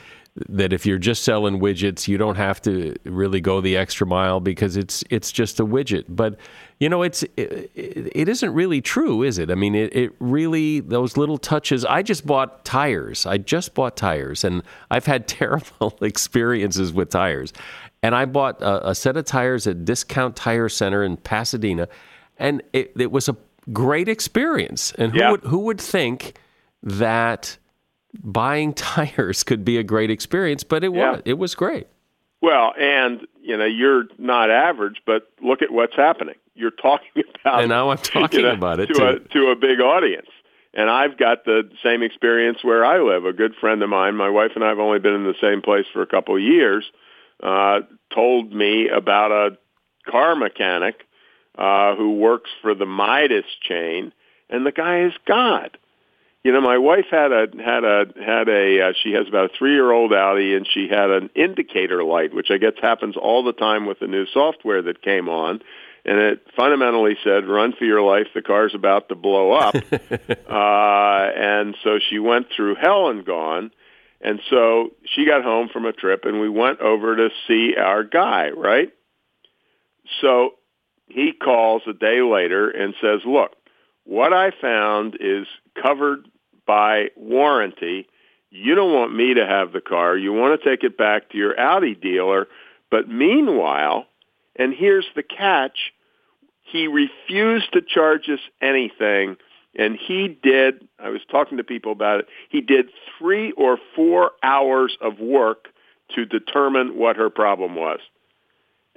that 0.48 0.72
if 0.72 0.84
you're 0.86 0.98
just 0.98 1.22
selling 1.24 1.60
widgets, 1.60 2.08
you 2.08 2.18
don't 2.18 2.36
have 2.36 2.60
to 2.62 2.94
really 3.04 3.40
go 3.40 3.60
the 3.60 3.76
extra 3.76 4.06
mile 4.06 4.40
because 4.40 4.76
it's 4.76 5.02
it's 5.10 5.32
just 5.32 5.60
a 5.60 5.64
widget. 5.66 6.04
But 6.08 6.36
you 6.80 6.88
know, 6.88 7.02
it's 7.02 7.22
it, 7.36 7.70
it 7.74 8.28
isn't 8.28 8.52
really 8.54 8.80
true, 8.80 9.22
is 9.22 9.38
it? 9.38 9.50
I 9.50 9.54
mean, 9.54 9.74
it, 9.74 9.94
it 9.96 10.12
really 10.20 10.80
those 10.80 11.16
little 11.16 11.38
touches. 11.38 11.84
I 11.84 12.02
just 12.02 12.26
bought 12.26 12.64
tires. 12.64 13.26
I 13.26 13.38
just 13.38 13.74
bought 13.74 13.96
tires, 13.96 14.44
and 14.44 14.62
I've 14.90 15.06
had 15.06 15.26
terrible 15.40 15.96
experiences 16.02 16.92
with 16.92 17.10
tires. 17.10 17.52
And 18.02 18.14
I 18.14 18.26
bought 18.26 18.62
a, 18.62 18.90
a 18.90 18.94
set 18.94 19.16
of 19.16 19.24
tires 19.24 19.66
at 19.66 19.84
Discount 19.84 20.36
Tire 20.36 20.68
Center 20.68 21.02
in 21.02 21.16
Pasadena, 21.16 21.88
and 22.38 22.62
it, 22.72 22.92
it 22.96 23.10
was 23.10 23.28
a 23.28 23.36
great 23.72 24.08
experience. 24.08 24.92
And 24.98 25.12
who 25.12 25.18
Yeah. 25.18 25.30
would 25.32 25.40
who 25.44 25.58
would 25.58 25.80
think 25.80 26.34
that 26.82 27.58
buying 28.22 28.72
tires 28.74 29.42
could 29.44 29.64
be 29.64 29.78
a 29.78 29.82
great 29.82 30.10
experience? 30.10 30.64
But 30.64 30.84
it 30.84 30.92
Yeah. 30.92 31.12
was. 31.12 31.22
It 31.24 31.38
was 31.38 31.54
great. 31.54 31.86
Well, 32.40 32.72
and 32.78 33.26
you 33.42 33.56
know, 33.56 33.64
you're 33.64 34.04
not 34.18 34.50
average, 34.50 35.02
but 35.06 35.30
look 35.42 35.62
at 35.62 35.70
what's 35.70 35.96
happening. 35.96 36.34
You're 36.54 36.70
talking 36.70 37.08
about 37.44 37.60
And 37.60 37.68
now 37.70 37.90
I'm 37.90 37.96
talking 38.02 38.40
you 38.40 38.46
know, 38.46 38.52
about 38.52 38.80
it, 38.80 38.86
to 38.88 38.94
too. 38.94 39.04
a 39.06 39.18
to 39.20 39.46
a 39.48 39.56
big 39.56 39.80
audience. 39.80 40.28
And 40.74 40.90
I've 40.90 41.16
got 41.16 41.44
the 41.46 41.68
same 41.82 42.02
experience 42.02 42.58
where 42.62 42.84
I 42.84 43.00
live. 43.00 43.24
A 43.24 43.32
good 43.32 43.54
friend 43.56 43.82
of 43.82 43.88
mine, 43.88 44.14
my 44.16 44.28
wife 44.28 44.52
and 44.54 44.62
I 44.62 44.68
have 44.68 44.78
only 44.78 44.98
been 44.98 45.14
in 45.14 45.24
the 45.24 45.34
same 45.40 45.62
place 45.62 45.86
for 45.92 46.02
a 46.02 46.06
couple 46.06 46.36
of 46.36 46.42
years, 46.42 46.84
uh, 47.42 47.80
told 48.14 48.52
me 48.52 48.88
about 48.88 49.32
a 49.32 49.56
car 50.08 50.36
mechanic 50.36 51.06
uh, 51.56 51.96
who 51.96 52.16
works 52.16 52.50
for 52.62 52.74
the 52.74 52.84
Midas 52.86 53.46
chain, 53.62 54.12
and 54.50 54.64
the 54.66 54.70
guy 54.70 55.00
is 55.04 55.12
God. 55.26 55.78
You 56.44 56.52
know, 56.52 56.60
my 56.60 56.78
wife 56.78 57.06
had 57.10 57.32
a 57.32 57.46
had 57.62 57.84
a 57.84 58.06
had 58.24 58.48
a 58.48 58.88
uh, 58.88 58.92
she 59.02 59.12
has 59.12 59.26
about 59.28 59.46
a 59.46 59.58
three 59.58 59.72
year 59.72 59.90
old 59.90 60.12
Audi, 60.12 60.54
and 60.54 60.66
she 60.72 60.88
had 60.88 61.10
an 61.10 61.30
indicator 61.34 62.04
light, 62.04 62.32
which 62.32 62.50
I 62.50 62.58
guess 62.58 62.74
happens 62.80 63.16
all 63.16 63.44
the 63.44 63.52
time 63.52 63.86
with 63.86 63.98
the 63.98 64.06
new 64.06 64.24
software 64.32 64.80
that 64.82 65.02
came 65.02 65.28
on, 65.28 65.60
and 66.04 66.18
it 66.18 66.46
fundamentally 66.56 67.16
said, 67.24 67.48
"Run 67.48 67.72
for 67.72 67.84
your 67.84 68.02
life, 68.02 68.28
the 68.34 68.42
car's 68.42 68.74
about 68.74 69.08
to 69.08 69.16
blow 69.16 69.52
up." 69.52 69.74
uh, 70.48 71.32
and 71.36 71.76
so 71.82 71.98
she 72.08 72.20
went 72.20 72.46
through 72.54 72.76
hell 72.76 73.08
and 73.08 73.24
gone, 73.24 73.72
and 74.20 74.40
so 74.48 74.90
she 75.04 75.26
got 75.26 75.42
home 75.42 75.68
from 75.72 75.86
a 75.86 75.92
trip, 75.92 76.24
and 76.24 76.40
we 76.40 76.48
went 76.48 76.80
over 76.80 77.16
to 77.16 77.30
see 77.48 77.74
our 77.76 78.04
guy, 78.04 78.50
right? 78.50 78.92
So 80.20 80.50
he 81.08 81.32
calls 81.32 81.82
a 81.88 81.92
day 81.92 82.22
later 82.22 82.70
and 82.70 82.94
says, 83.00 83.22
"Look, 83.26 83.56
what 84.04 84.32
I 84.32 84.52
found 84.52 85.18
is 85.20 85.46
covered 85.82 86.28
by 86.66 87.08
warranty. 87.16 88.08
You 88.50 88.74
don't 88.74 88.92
want 88.92 89.14
me 89.14 89.34
to 89.34 89.46
have 89.46 89.72
the 89.72 89.80
car. 89.80 90.16
You 90.16 90.32
want 90.32 90.60
to 90.60 90.68
take 90.70 90.84
it 90.84 90.96
back 90.96 91.30
to 91.30 91.38
your 91.38 91.58
Audi 91.58 91.94
dealer. 91.94 92.46
But 92.90 93.08
meanwhile, 93.08 94.06
and 94.56 94.72
here's 94.74 95.06
the 95.14 95.22
catch, 95.22 95.92
he 96.62 96.86
refused 96.86 97.72
to 97.72 97.82
charge 97.82 98.28
us 98.28 98.40
anything. 98.60 99.36
And 99.74 99.96
he 99.96 100.28
did, 100.28 100.88
I 100.98 101.10
was 101.10 101.20
talking 101.30 101.58
to 101.58 101.64
people 101.64 101.92
about 101.92 102.20
it, 102.20 102.28
he 102.48 102.60
did 102.60 102.90
three 103.18 103.52
or 103.52 103.78
four 103.94 104.32
hours 104.42 104.96
of 105.00 105.20
work 105.20 105.68
to 106.14 106.24
determine 106.24 106.96
what 106.96 107.16
her 107.16 107.30
problem 107.30 107.74
was. 107.74 108.00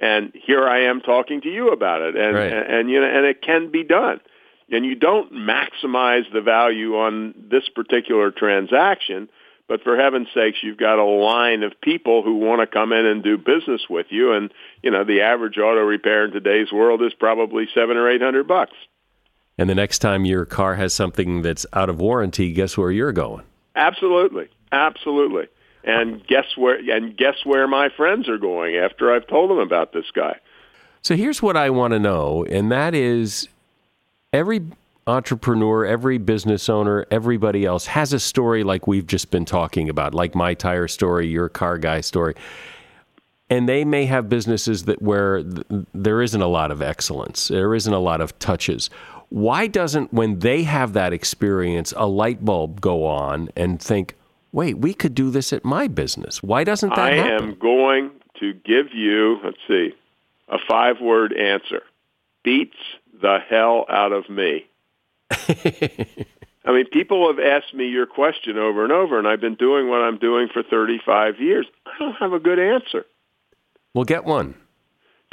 And 0.00 0.32
here 0.34 0.66
I 0.66 0.84
am 0.84 1.00
talking 1.00 1.42
to 1.42 1.48
you 1.48 1.68
about 1.70 2.00
it. 2.00 2.16
And, 2.16 2.34
Right. 2.34 2.52
and, 2.52 2.66
and 2.74 2.90
you 2.90 3.00
know, 3.00 3.06
and 3.06 3.24
it 3.26 3.42
can 3.42 3.70
be 3.70 3.84
done 3.84 4.20
and 4.70 4.84
you 4.84 4.94
don't 4.94 5.32
maximize 5.32 6.30
the 6.32 6.40
value 6.40 6.96
on 6.96 7.34
this 7.50 7.68
particular 7.68 8.30
transaction, 8.30 9.28
but 9.68 9.82
for 9.82 9.96
heaven's 9.96 10.28
sakes, 10.34 10.58
you've 10.62 10.76
got 10.76 10.98
a 10.98 11.04
line 11.04 11.62
of 11.62 11.80
people 11.80 12.22
who 12.22 12.36
want 12.36 12.60
to 12.60 12.66
come 12.66 12.92
in 12.92 13.06
and 13.06 13.22
do 13.22 13.38
business 13.38 13.82
with 13.88 14.06
you, 14.10 14.32
and 14.32 14.52
you 14.82 14.90
know 14.90 15.04
the 15.04 15.22
average 15.22 15.56
auto 15.56 15.80
repair 15.80 16.26
in 16.26 16.32
today's 16.32 16.70
world 16.72 17.02
is 17.02 17.14
probably 17.14 17.66
seven 17.74 17.96
or 17.96 18.10
eight 18.10 18.20
hundred 18.20 18.46
bucks. 18.46 18.74
And 19.58 19.70
the 19.70 19.74
next 19.74 20.00
time 20.00 20.24
your 20.24 20.44
car 20.44 20.74
has 20.74 20.92
something 20.94 21.42
that's 21.42 21.66
out 21.72 21.88
of 21.88 22.00
warranty, 22.00 22.52
guess 22.52 22.76
where 22.76 22.90
you're 22.90 23.12
going? 23.12 23.44
Absolutely, 23.76 24.48
absolutely. 24.72 25.46
And 25.84 26.26
guess 26.26 26.56
where? 26.56 26.78
And 26.94 27.16
guess 27.16 27.44
where 27.44 27.66
my 27.66 27.88
friends 27.88 28.28
are 28.28 28.38
going 28.38 28.76
after 28.76 29.12
I've 29.12 29.26
told 29.26 29.50
them 29.50 29.58
about 29.58 29.92
this 29.92 30.10
guy. 30.14 30.38
So 31.02 31.16
here's 31.16 31.42
what 31.42 31.56
I 31.56 31.70
want 31.70 31.92
to 31.92 31.98
know, 31.98 32.44
and 32.44 32.70
that 32.70 32.94
is 32.94 33.48
every 34.32 34.62
entrepreneur, 35.06 35.84
every 35.84 36.18
business 36.18 36.68
owner, 36.68 37.06
everybody 37.10 37.64
else 37.64 37.86
has 37.86 38.12
a 38.12 38.20
story 38.20 38.62
like 38.64 38.86
we've 38.86 39.06
just 39.06 39.30
been 39.30 39.44
talking 39.44 39.88
about, 39.88 40.14
like 40.14 40.34
my 40.34 40.54
tire 40.54 40.88
story, 40.88 41.26
your 41.26 41.48
car 41.48 41.78
guy 41.78 42.00
story. 42.00 42.34
And 43.50 43.68
they 43.68 43.84
may 43.84 44.06
have 44.06 44.28
businesses 44.28 44.84
that 44.84 45.02
where 45.02 45.42
th- 45.42 45.66
there 45.92 46.22
isn't 46.22 46.40
a 46.40 46.46
lot 46.46 46.70
of 46.70 46.80
excellence, 46.80 47.48
there 47.48 47.74
isn't 47.74 47.92
a 47.92 47.98
lot 47.98 48.20
of 48.20 48.38
touches. 48.38 48.88
Why 49.28 49.66
doesn't 49.66 50.12
when 50.12 50.38
they 50.38 50.62
have 50.62 50.92
that 50.92 51.12
experience 51.12 51.92
a 51.96 52.06
light 52.06 52.44
bulb 52.44 52.80
go 52.80 53.04
on 53.04 53.50
and 53.56 53.80
think, 53.80 54.14
"Wait, 54.52 54.78
we 54.78 54.94
could 54.94 55.14
do 55.14 55.30
this 55.30 55.52
at 55.52 55.64
my 55.64 55.88
business." 55.88 56.42
Why 56.42 56.64
doesn't 56.64 56.90
that 56.90 57.12
I 57.12 57.14
happen? 57.16 57.50
am 57.50 57.58
going 57.58 58.10
to 58.40 58.52
give 58.52 58.94
you, 58.94 59.38
let's 59.42 59.58
see, 59.68 59.94
a 60.48 60.58
five-word 60.68 61.32
answer. 61.32 61.82
Beats 62.42 62.76
the 63.22 63.38
hell 63.48 63.86
out 63.88 64.12
of 64.12 64.28
me. 64.28 64.66
I 66.64 66.70
mean, 66.70 66.86
people 66.86 67.26
have 67.28 67.38
asked 67.38 67.74
me 67.74 67.88
your 67.88 68.06
question 68.06 68.56
over 68.56 68.84
and 68.84 68.92
over, 68.92 69.18
and 69.18 69.26
I've 69.26 69.40
been 69.40 69.56
doing 69.56 69.88
what 69.88 70.00
I'm 70.00 70.18
doing 70.18 70.48
for 70.52 70.62
35 70.62 71.40
years. 71.40 71.66
I 71.86 71.98
don't 71.98 72.14
have 72.14 72.32
a 72.32 72.38
good 72.38 72.58
answer. 72.58 73.04
Well, 73.94 74.04
get 74.04 74.24
one. 74.24 74.54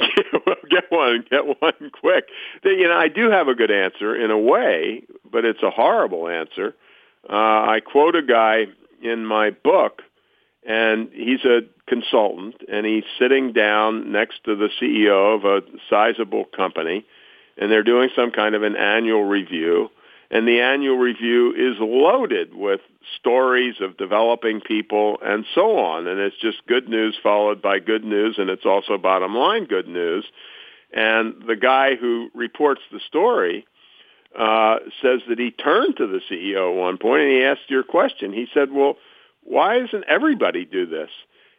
well, 0.00 0.56
get 0.68 0.90
one, 0.90 1.24
get 1.30 1.60
one 1.60 1.90
quick. 1.92 2.24
You 2.64 2.88
know, 2.88 2.96
I 2.96 3.08
do 3.08 3.30
have 3.30 3.48
a 3.48 3.54
good 3.54 3.70
answer 3.70 4.16
in 4.16 4.30
a 4.30 4.38
way, 4.38 5.04
but 5.30 5.44
it's 5.44 5.62
a 5.62 5.70
horrible 5.70 6.28
answer. 6.28 6.74
Uh, 7.28 7.34
I 7.34 7.80
quote 7.84 8.16
a 8.16 8.22
guy 8.22 8.66
in 9.02 9.26
my 9.26 9.50
book, 9.50 10.02
and 10.66 11.10
he's 11.12 11.44
a 11.44 11.60
consultant, 11.86 12.56
and 12.70 12.86
he's 12.86 13.04
sitting 13.18 13.52
down 13.52 14.10
next 14.10 14.44
to 14.44 14.56
the 14.56 14.68
CEO 14.80 15.36
of 15.36 15.44
a 15.44 15.62
sizable 15.88 16.44
company, 16.44 17.04
and 17.56 17.70
they're 17.70 17.82
doing 17.82 18.10
some 18.16 18.30
kind 18.30 18.54
of 18.54 18.62
an 18.62 18.76
annual 18.76 19.24
review. 19.24 19.90
And 20.30 20.46
the 20.46 20.60
annual 20.60 20.96
review 20.96 21.52
is 21.52 21.76
loaded 21.80 22.54
with 22.54 22.80
stories 23.18 23.76
of 23.80 23.96
developing 23.96 24.60
people 24.60 25.18
and 25.22 25.44
so 25.54 25.78
on. 25.78 26.06
And 26.06 26.20
it's 26.20 26.36
just 26.40 26.66
good 26.68 26.88
news 26.88 27.18
followed 27.20 27.60
by 27.60 27.80
good 27.80 28.04
news, 28.04 28.36
and 28.38 28.48
it's 28.48 28.64
also 28.64 28.96
bottom 28.96 29.34
line 29.34 29.64
good 29.64 29.88
news. 29.88 30.24
And 30.92 31.42
the 31.46 31.56
guy 31.56 31.96
who 31.96 32.30
reports 32.34 32.82
the 32.92 33.00
story 33.08 33.66
uh, 34.38 34.78
says 35.02 35.20
that 35.28 35.38
he 35.38 35.50
turned 35.50 35.96
to 35.96 36.06
the 36.06 36.20
CEO 36.30 36.72
at 36.72 36.78
one 36.78 36.98
point 36.98 37.22
and 37.22 37.32
he 37.32 37.42
asked 37.42 37.68
your 37.68 37.82
question. 37.82 38.32
He 38.32 38.46
said, 38.54 38.70
well, 38.70 38.96
why 39.42 39.80
doesn't 39.80 40.04
everybody 40.08 40.64
do 40.64 40.86
this? 40.86 41.10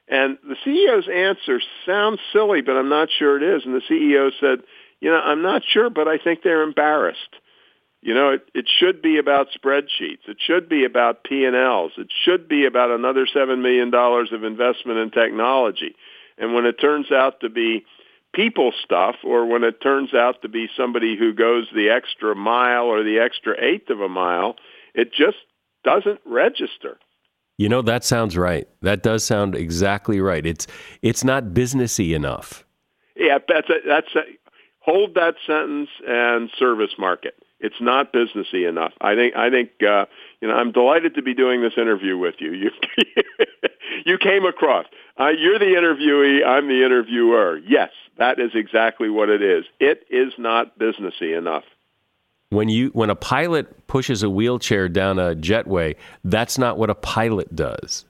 And 0.07 0.37
the 0.43 0.55
CEO's 0.65 1.07
answer 1.07 1.61
sounds 1.85 2.19
silly, 2.33 2.61
but 2.61 2.75
I'm 2.75 2.89
not 2.89 3.09
sure 3.17 3.37
it 3.37 3.43
is. 3.57 3.65
And 3.65 3.75
the 3.75 3.81
CEO 3.89 4.31
said, 4.39 4.59
you 5.01 5.09
know, 5.09 5.19
I'm 5.19 5.41
not 5.41 5.63
sure, 5.67 5.89
but 5.89 6.07
I 6.07 6.17
think 6.17 6.41
they're 6.43 6.63
embarrassed. 6.63 7.35
You 8.01 8.13
know, 8.13 8.31
it, 8.31 8.41
it 8.53 8.65
should 8.79 9.01
be 9.01 9.17
about 9.17 9.47
spreadsheets. 9.49 10.27
It 10.27 10.37
should 10.39 10.69
be 10.69 10.85
about 10.85 11.23
P&Ls. 11.23 11.91
It 11.97 12.07
should 12.23 12.47
be 12.47 12.65
about 12.65 12.89
another 12.89 13.27
$7 13.27 13.61
million 13.61 13.93
of 13.93 14.43
investment 14.43 14.97
in 14.99 15.11
technology. 15.11 15.95
And 16.37 16.55
when 16.55 16.65
it 16.65 16.79
turns 16.79 17.11
out 17.11 17.41
to 17.41 17.49
be 17.49 17.85
people 18.33 18.71
stuff 18.83 19.15
or 19.23 19.45
when 19.45 19.63
it 19.63 19.81
turns 19.81 20.13
out 20.13 20.41
to 20.41 20.49
be 20.49 20.67
somebody 20.75 21.17
who 21.17 21.33
goes 21.33 21.67
the 21.75 21.89
extra 21.89 22.35
mile 22.35 22.85
or 22.85 23.03
the 23.03 23.19
extra 23.19 23.53
eighth 23.63 23.89
of 23.89 24.01
a 24.01 24.09
mile, 24.09 24.55
it 24.95 25.13
just 25.13 25.37
doesn't 25.83 26.19
register. 26.25 26.97
You 27.57 27.69
know 27.69 27.83
that 27.83 28.03
sounds 28.03 28.35
right. 28.37 28.67
That 28.81 29.03
does 29.03 29.23
sound 29.23 29.55
exactly 29.55 30.19
right. 30.19 30.43
It's 30.43 30.65
it's 31.03 31.23
not 31.23 31.45
businessy 31.53 32.15
enough. 32.15 32.65
Yeah, 33.15 33.37
that's 33.47 33.69
a, 33.69 33.75
that's 33.85 34.15
a, 34.15 34.21
hold 34.91 35.15
that 35.15 35.35
sentence 35.47 35.89
and 36.05 36.49
service 36.59 36.91
market. 36.97 37.35
It's 37.59 37.79
not 37.79 38.11
businessy 38.11 38.67
enough. 38.67 38.91
I 38.99 39.15
think 39.15 39.35
I 39.35 39.49
think 39.49 39.69
uh, 39.87 40.05
you 40.41 40.47
know 40.47 40.55
I'm 40.55 40.71
delighted 40.71 41.15
to 41.15 41.21
be 41.21 41.33
doing 41.35 41.61
this 41.61 41.73
interview 41.77 42.17
with 42.17 42.35
you. 42.39 42.53
You 42.53 42.71
you 44.05 44.17
came 44.17 44.45
across. 44.45 44.87
Uh, 45.19 45.29
you're 45.29 45.59
the 45.59 45.65
interviewee. 45.65 46.45
I'm 46.45 46.67
the 46.67 46.83
interviewer. 46.83 47.59
Yes, 47.59 47.91
that 48.17 48.39
is 48.39 48.51
exactly 48.55 49.09
what 49.09 49.29
it 49.29 49.43
is. 49.43 49.65
It 49.79 50.05
is 50.09 50.33
not 50.39 50.79
businessy 50.79 51.37
enough. 51.37 51.63
When 52.49 52.67
you 52.67 52.89
when 52.89 53.11
a 53.11 53.15
pilot 53.15 53.85
pushes 53.87 54.23
a 54.23 54.29
wheelchair 54.29 54.89
down 54.89 55.19
a 55.19 55.35
jetway, 55.35 55.95
that's 56.23 56.57
not 56.57 56.77
what 56.77 56.89
a 56.89 56.95
pilot 56.95 57.55
does. 57.55 58.05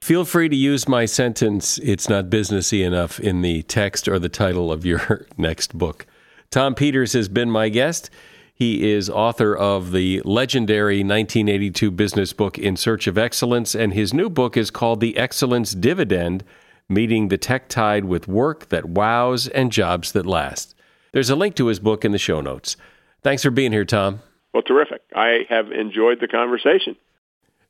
Feel 0.00 0.24
free 0.24 0.48
to 0.48 0.56
use 0.56 0.88
my 0.88 1.04
sentence, 1.04 1.78
it's 1.78 2.08
not 2.08 2.30
businessy 2.30 2.84
enough, 2.84 3.20
in 3.20 3.42
the 3.42 3.62
text 3.64 4.08
or 4.08 4.18
the 4.18 4.30
title 4.30 4.72
of 4.72 4.86
your 4.86 5.26
next 5.36 5.76
book. 5.76 6.06
Tom 6.50 6.74
Peters 6.74 7.12
has 7.12 7.28
been 7.28 7.50
my 7.50 7.68
guest. 7.68 8.10
He 8.54 8.90
is 8.90 9.08
author 9.08 9.54
of 9.54 9.92
the 9.92 10.20
legendary 10.24 10.98
1982 11.04 11.90
business 11.90 12.32
book 12.32 12.58
In 12.58 12.76
Search 12.76 13.06
of 13.06 13.18
Excellence, 13.18 13.74
and 13.74 13.92
his 13.92 14.12
new 14.14 14.30
book 14.30 14.56
is 14.56 14.70
called 14.70 15.00
The 15.00 15.16
Excellence 15.16 15.72
Dividend 15.72 16.44
Meeting 16.88 17.28
the 17.28 17.38
Tech 17.38 17.68
Tide 17.68 18.06
with 18.06 18.26
Work 18.26 18.70
That 18.70 18.86
Wows 18.86 19.48
and 19.48 19.70
Jobs 19.70 20.12
That 20.12 20.26
Last. 20.26 20.74
There's 21.12 21.30
a 21.30 21.36
link 21.36 21.54
to 21.56 21.66
his 21.66 21.78
book 21.78 22.04
in 22.04 22.12
the 22.12 22.18
show 22.18 22.40
notes. 22.40 22.76
Thanks 23.22 23.42
for 23.42 23.50
being 23.50 23.70
here, 23.70 23.84
Tom. 23.84 24.20
Well, 24.52 24.62
terrific. 24.62 25.02
I 25.14 25.46
have 25.48 25.70
enjoyed 25.70 26.20
the 26.20 26.26
conversation. 26.26 26.96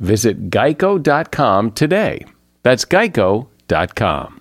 Visit 0.00 0.48
geico.com 0.48 1.72
today. 1.72 2.24
That's 2.62 2.86
geico.com. 2.86 4.40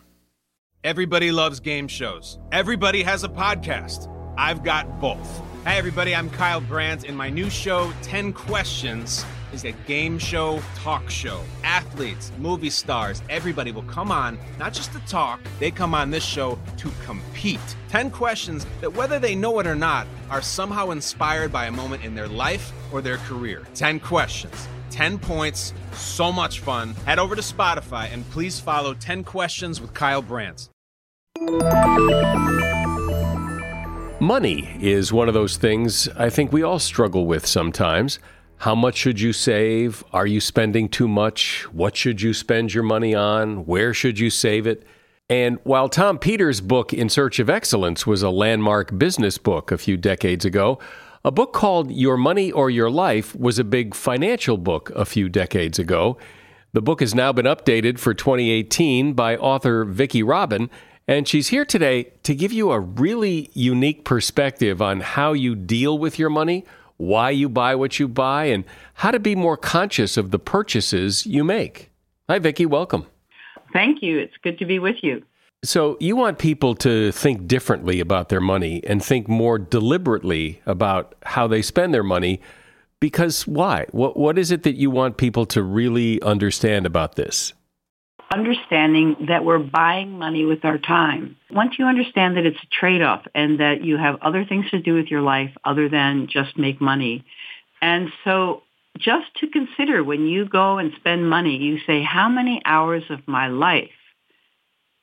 Everybody 0.86 1.34
loves 1.34 1.60
game 1.60 1.90
shows. 1.90 2.40
Everybody 2.54 3.04
has 3.04 3.26
a 3.26 3.30
podcast. 3.30 4.08
I've 4.38 4.64
got 4.64 5.02
both. 5.02 5.42
Hey, 5.66 5.78
everybody, 5.78 6.16
I'm 6.16 6.30
Kyle 6.30 6.62
Brandt, 6.62 7.04
and 7.04 7.18
my 7.18 7.30
new 7.30 7.50
show, 7.50 7.92
10 8.04 8.32
Questions, 8.32 9.26
is 9.52 9.66
a 9.66 9.74
game 9.86 10.18
show 10.18 10.62
talk 10.76 11.10
show. 11.10 11.42
Athletes, 11.66 12.32
movie 12.38 12.70
stars, 12.70 13.22
everybody 13.30 13.74
will 13.74 13.84
come 13.84 14.14
on, 14.14 14.40
not 14.58 14.72
just 14.72 14.94
to 14.94 15.00
talk, 15.00 15.42
they 15.60 15.72
come 15.72 15.94
on 15.94 16.10
this 16.10 16.24
show 16.24 16.58
to 16.78 16.90
compete. 17.04 17.60
10 17.90 18.12
questions 18.12 18.66
that, 18.80 18.94
whether 18.94 19.20
they 19.20 19.36
know 19.36 19.60
it 19.60 19.68
or 19.68 19.76
not, 19.76 20.08
are 20.30 20.42
somehow 20.42 20.92
inspired 20.92 21.52
by 21.52 21.66
a 21.66 21.72
moment 21.72 22.06
in 22.06 22.16
their 22.16 22.30
life 22.30 22.72
or 22.94 23.02
their 23.02 23.18
career. 23.18 23.68
10 23.74 24.00
questions. 24.00 24.70
10 24.90 25.20
points, 25.20 25.74
so 25.94 26.32
much 26.32 26.60
fun. 26.60 26.94
Head 27.06 27.20
over 27.20 27.36
to 27.36 27.42
Spotify 27.42 28.14
and 28.14 28.30
please 28.32 28.60
follow 28.60 28.94
10 28.94 29.24
Questions 29.24 29.80
with 29.80 29.94
Kyle 29.94 30.22
Brandt. 30.22 30.70
Money 34.22 34.78
is 34.82 35.14
one 35.14 35.28
of 35.28 35.34
those 35.34 35.56
things 35.56 36.10
I 36.10 36.30
think 36.30 36.52
we 36.52 36.62
all 36.62 36.80
struggle 36.80 37.26
with 37.26 37.46
sometimes. 37.46 38.20
How 38.58 38.76
much 38.76 38.98
should 38.98 39.22
you 39.22 39.32
save? 39.32 40.04
Are 40.12 40.28
you 40.28 40.42
spending 40.42 40.90
too 40.90 41.08
much? 41.08 41.64
What 41.72 41.96
should 41.96 42.22
you 42.22 42.34
spend 42.34 42.74
your 42.74 42.84
money 42.84 43.16
on? 43.16 43.66
Where 43.66 43.94
should 43.94 44.20
you 44.20 44.30
save 44.30 44.68
it? 44.68 44.86
And 45.30 45.60
while 45.64 45.88
Tom 45.88 46.20
Peters' 46.20 46.60
book, 46.60 46.92
In 46.92 47.08
Search 47.08 47.40
of 47.40 47.50
Excellence, 47.50 48.06
was 48.06 48.22
a 48.22 48.30
landmark 48.30 48.98
business 48.98 49.38
book 49.38 49.72
a 49.72 49.78
few 49.78 49.96
decades 49.96 50.44
ago, 50.44 50.80
a 51.26 51.32
book 51.32 51.52
called 51.52 51.92
Your 51.92 52.18
Money 52.18 52.52
or 52.52 52.70
Your 52.70 52.90
Life 52.90 53.36
was 53.36 53.60
a 53.60 53.64
big 53.64 53.94
financial 53.94 54.58
book 54.58 54.90
a 54.96 55.06
few 55.06 55.28
decades 55.28 55.78
ago. 55.78 56.18
The 56.72 56.82
book 56.82 57.02
has 57.02 57.14
now 57.14 57.34
been 57.34 57.46
updated 57.46 58.00
for 58.00 58.14
2018 58.14 59.14
by 59.14 59.36
author 59.36 59.84
Vicki 59.84 60.24
Robin, 60.24 60.70
and 61.08 61.28
she's 61.28 61.50
here 61.50 61.66
today 61.66 62.14
to 62.24 62.34
give 62.34 62.54
you 62.54 62.72
a 62.72 62.80
really 62.80 63.50
unique 63.54 64.06
perspective 64.06 64.82
on 64.82 65.02
how 65.02 65.34
you 65.34 65.56
deal 65.56 65.98
with 65.98 66.18
your 66.18 66.30
money, 66.30 66.64
why 66.98 67.32
you 67.32 67.50
buy 67.50 67.76
what 67.76 68.00
you 68.00 68.08
buy, 68.08 68.46
and 68.46 68.64
how 68.96 69.12
to 69.12 69.20
be 69.20 69.36
more 69.36 69.58
conscious 69.58 70.16
of 70.16 70.32
the 70.32 70.40
purchases 70.40 71.26
you 71.26 71.44
make. 71.44 71.90
Hi, 72.30 72.40
Vicki. 72.40 72.66
Welcome. 72.66 73.08
Thank 73.74 74.02
you. 74.02 74.20
It's 74.20 74.38
good 74.42 74.58
to 74.60 74.66
be 74.66 74.80
with 74.80 74.98
you. 75.02 75.24
So, 75.62 75.98
you 76.00 76.16
want 76.16 76.40
people 76.40 76.74
to 76.76 77.12
think 77.12 77.46
differently 77.46 78.00
about 78.00 78.30
their 78.30 78.40
money 78.40 78.82
and 78.86 79.04
think 79.04 79.28
more 79.28 79.60
deliberately 79.60 80.62
about 80.66 81.16
how 81.24 81.48
they 81.48 81.62
spend 81.62 81.94
their 81.94 82.04
money 82.04 82.40
because 83.02 83.46
why? 83.46 83.86
What, 83.92 84.16
what 84.16 84.38
is 84.38 84.52
it 84.52 84.64
that 84.64 84.76
you 84.76 84.90
want 84.90 85.18
people 85.18 85.46
to 85.48 85.62
really 85.62 86.22
understand 86.22 86.86
about 86.86 87.16
this? 87.16 87.54
understanding 88.32 89.16
that 89.28 89.44
we're 89.44 89.60
buying 89.60 90.12
money 90.12 90.46
with 90.46 90.64
our 90.64 90.78
time. 90.78 91.36
Once 91.50 91.80
you 91.80 91.86
understand 91.86 92.38
that 92.38 92.46
it's 92.46 92.62
a 92.62 92.68
trade-off 92.68 93.26
and 93.34 93.60
that 93.60 93.84
you 93.84 93.98
have 93.98 94.22
other 94.22 94.46
things 94.46 94.70
to 94.70 94.80
do 94.80 94.94
with 94.94 95.08
your 95.08 95.22
life 95.22 95.52
other 95.64 95.90
than 95.90 96.28
just 96.28 96.58
make 96.58 96.80
money. 96.80 97.26
And 97.82 98.10
so 98.24 98.62
just 98.98 99.34
to 99.38 99.48
consider 99.48 100.04
when 100.04 100.28
you 100.28 100.46
go 100.46 100.78
and 100.78 100.92
spend 100.98 101.30
money, 101.30 101.58
you 101.58 101.80
say, 101.88 102.04
how 102.04 102.30
many 102.30 102.62
hours 102.66 103.04
of 103.10 103.28
my 103.28 103.48
life 103.48 103.90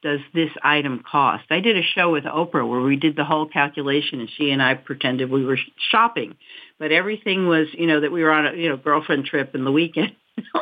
does 0.07 0.21
this 0.33 0.51
item 0.63 1.03
cost? 1.03 1.47
I 1.51 1.59
did 1.59 1.77
a 1.77 1.83
show 1.83 2.13
with 2.13 2.23
Oprah 2.23 2.69
where 2.69 2.81
we 2.81 2.95
did 2.95 3.17
the 3.17 3.25
whole 3.25 3.45
calculation 3.45 4.21
and 4.21 4.31
she 4.31 4.53
and 4.53 4.63
I 4.63 4.75
pretended 4.75 5.33
we 5.33 5.45
were 5.45 5.59
shopping, 5.91 6.37
but 6.79 6.93
everything 6.93 7.49
was, 7.49 7.67
you 7.73 7.89
know, 7.89 8.01
that 8.01 8.13
we 8.13 8.23
were 8.23 8.31
on 8.31 8.47
a, 8.47 8.53
you 8.53 8.69
know, 8.69 8.77
girlfriend 8.77 9.25
trip 9.25 9.57
in 9.57 9.65
the 9.65 9.73
weekend. 9.73 10.15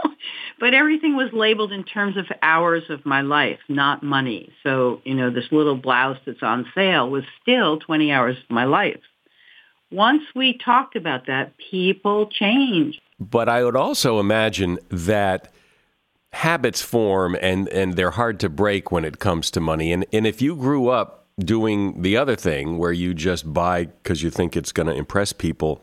but 0.61 0.73
everything 0.73 1.15
was 1.15 1.29
labeled 1.35 1.73
in 1.73 1.85
terms 1.85 2.17
of 2.17 2.25
hours 2.41 2.85
of 2.89 3.05
my 3.05 3.21
life, 3.21 3.59
not 3.69 4.03
money. 4.03 4.51
So, 4.63 5.03
you 5.05 5.15
know, 5.15 5.29
this 5.29 5.53
little 5.53 5.77
blouse 5.77 6.17
that's 6.25 6.43
on 6.43 6.65
sale 6.75 7.11
was 7.11 7.25
still 7.43 7.79
20 7.81 8.13
hours 8.13 8.39
of 8.39 8.51
my 8.51 8.65
life. 8.65 9.01
Once 9.91 10.23
we 10.35 10.57
talked 10.57 10.97
about 10.97 11.27
that, 11.27 11.53
people 11.71 12.31
change. 12.31 12.99
But 13.21 13.51
I 13.51 13.63
would 13.63 13.77
also 13.77 14.21
imagine 14.21 14.79
that 14.89 15.53
habits 16.35 16.83
form 16.83 17.37
and, 17.41 17.69
and 17.69 17.95
they're 17.95 18.11
hard 18.11 18.41
to 18.41 18.49
break 18.49 18.93
when 18.93 19.05
it 19.05 19.19
comes 19.19 19.51
to 19.53 19.61
money. 19.61 19.93
And, 19.93 20.05
and 20.13 20.27
if 20.27 20.43
you 20.43 20.57
grew 20.57 20.89
up 20.89 21.27
doing 21.39 22.03
the 22.03 22.17
other 22.17 22.37
thing 22.37 22.79
where 22.79 22.93
you 22.93 23.15
just 23.15 23.53
buy 23.53 23.87
because 23.87 24.23
you 24.23 24.31
think 24.31 24.57
it's 24.57 24.73
going 24.73 24.87
to 24.87 24.95
impress 24.95 25.33
people, 25.33 25.83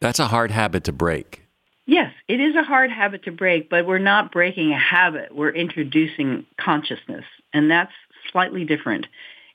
that's 0.00 0.18
a 0.18 0.26
hard 0.26 0.50
habit 0.50 0.84
to 0.84 0.92
break. 0.92 1.42
Yes, 1.86 2.12
it 2.26 2.40
is 2.40 2.56
a 2.56 2.64
hard 2.64 2.90
habit 2.90 3.24
to 3.24 3.32
break, 3.32 3.70
but 3.70 3.86
we're 3.86 3.98
not 3.98 4.32
breaking 4.32 4.72
a 4.72 4.78
habit. 4.78 5.34
We're 5.34 5.50
introducing 5.50 6.44
consciousness, 6.60 7.24
and 7.52 7.70
that's 7.70 7.92
slightly 8.32 8.64
different. 8.64 9.06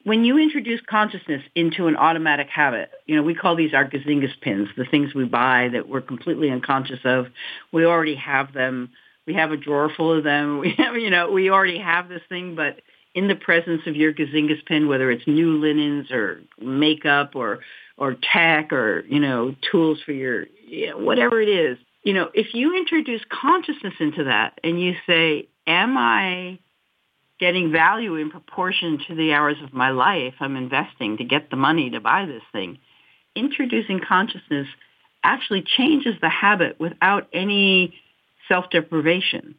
When 0.03 0.23
you 0.23 0.39
introduce 0.39 0.79
consciousness 0.89 1.43
into 1.55 1.87
an 1.87 1.97
automatic 1.97 2.47
habit, 2.47 2.89
you 3.05 3.15
know, 3.15 3.21
we 3.21 3.35
call 3.35 3.55
these 3.55 3.73
our 3.73 3.87
gazingus 3.87 4.39
pins, 4.39 4.69
the 4.77 4.85
things 4.85 5.13
we 5.13 5.25
buy 5.25 5.69
that 5.73 5.89
we're 5.89 6.01
completely 6.01 6.49
unconscious 6.49 7.01
of. 7.03 7.27
We 7.71 7.85
already 7.85 8.15
have 8.15 8.53
them. 8.53 8.91
We 9.27 9.35
have 9.35 9.51
a 9.51 9.57
drawer 9.57 9.91
full 9.95 10.17
of 10.17 10.23
them. 10.23 10.59
We 10.61 10.73
have, 10.77 10.95
you 10.95 11.09
know, 11.09 11.31
we 11.31 11.49
already 11.49 11.79
have 11.79 12.09
this 12.09 12.21
thing, 12.29 12.55
but 12.55 12.81
in 13.13 13.27
the 13.27 13.35
presence 13.35 13.81
of 13.87 13.95
your 13.95 14.13
gazingus 14.13 14.65
pin, 14.65 14.87
whether 14.87 15.11
it's 15.11 15.27
new 15.27 15.57
linens 15.57 16.11
or 16.11 16.41
makeup 16.59 17.35
or 17.35 17.59
or 17.97 18.15
tech 18.33 18.71
or 18.73 19.03
you 19.07 19.19
know 19.19 19.55
tools 19.69 19.99
for 20.05 20.11
your 20.11 20.45
you 20.65 20.91
know, 20.91 20.97
whatever 20.97 21.41
it 21.41 21.49
is, 21.49 21.77
you 22.03 22.13
know, 22.13 22.29
if 22.33 22.53
you 22.53 22.75
introduce 22.75 23.21
consciousness 23.29 23.93
into 23.99 24.23
that 24.25 24.59
and 24.63 24.81
you 24.81 24.95
say, 25.05 25.49
am 25.67 25.97
I 25.97 26.59
getting 27.39 27.71
value 27.71 28.15
in 28.15 28.29
proportion 28.29 28.99
to 29.07 29.15
the 29.15 29.33
hours 29.33 29.57
of 29.63 29.73
my 29.73 29.89
life 29.89 30.35
I'm 30.39 30.55
investing 30.55 31.17
to 31.17 31.23
get 31.23 31.49
the 31.49 31.57
money 31.57 31.89
to 31.89 31.99
buy 31.99 32.25
this 32.25 32.43
thing, 32.51 32.77
introducing 33.35 33.99
consciousness 33.99 34.67
actually 35.23 35.63
changes 35.63 36.15
the 36.21 36.29
habit 36.29 36.79
without 36.79 37.27
any 37.33 37.93
self-deprivation. 38.47 39.55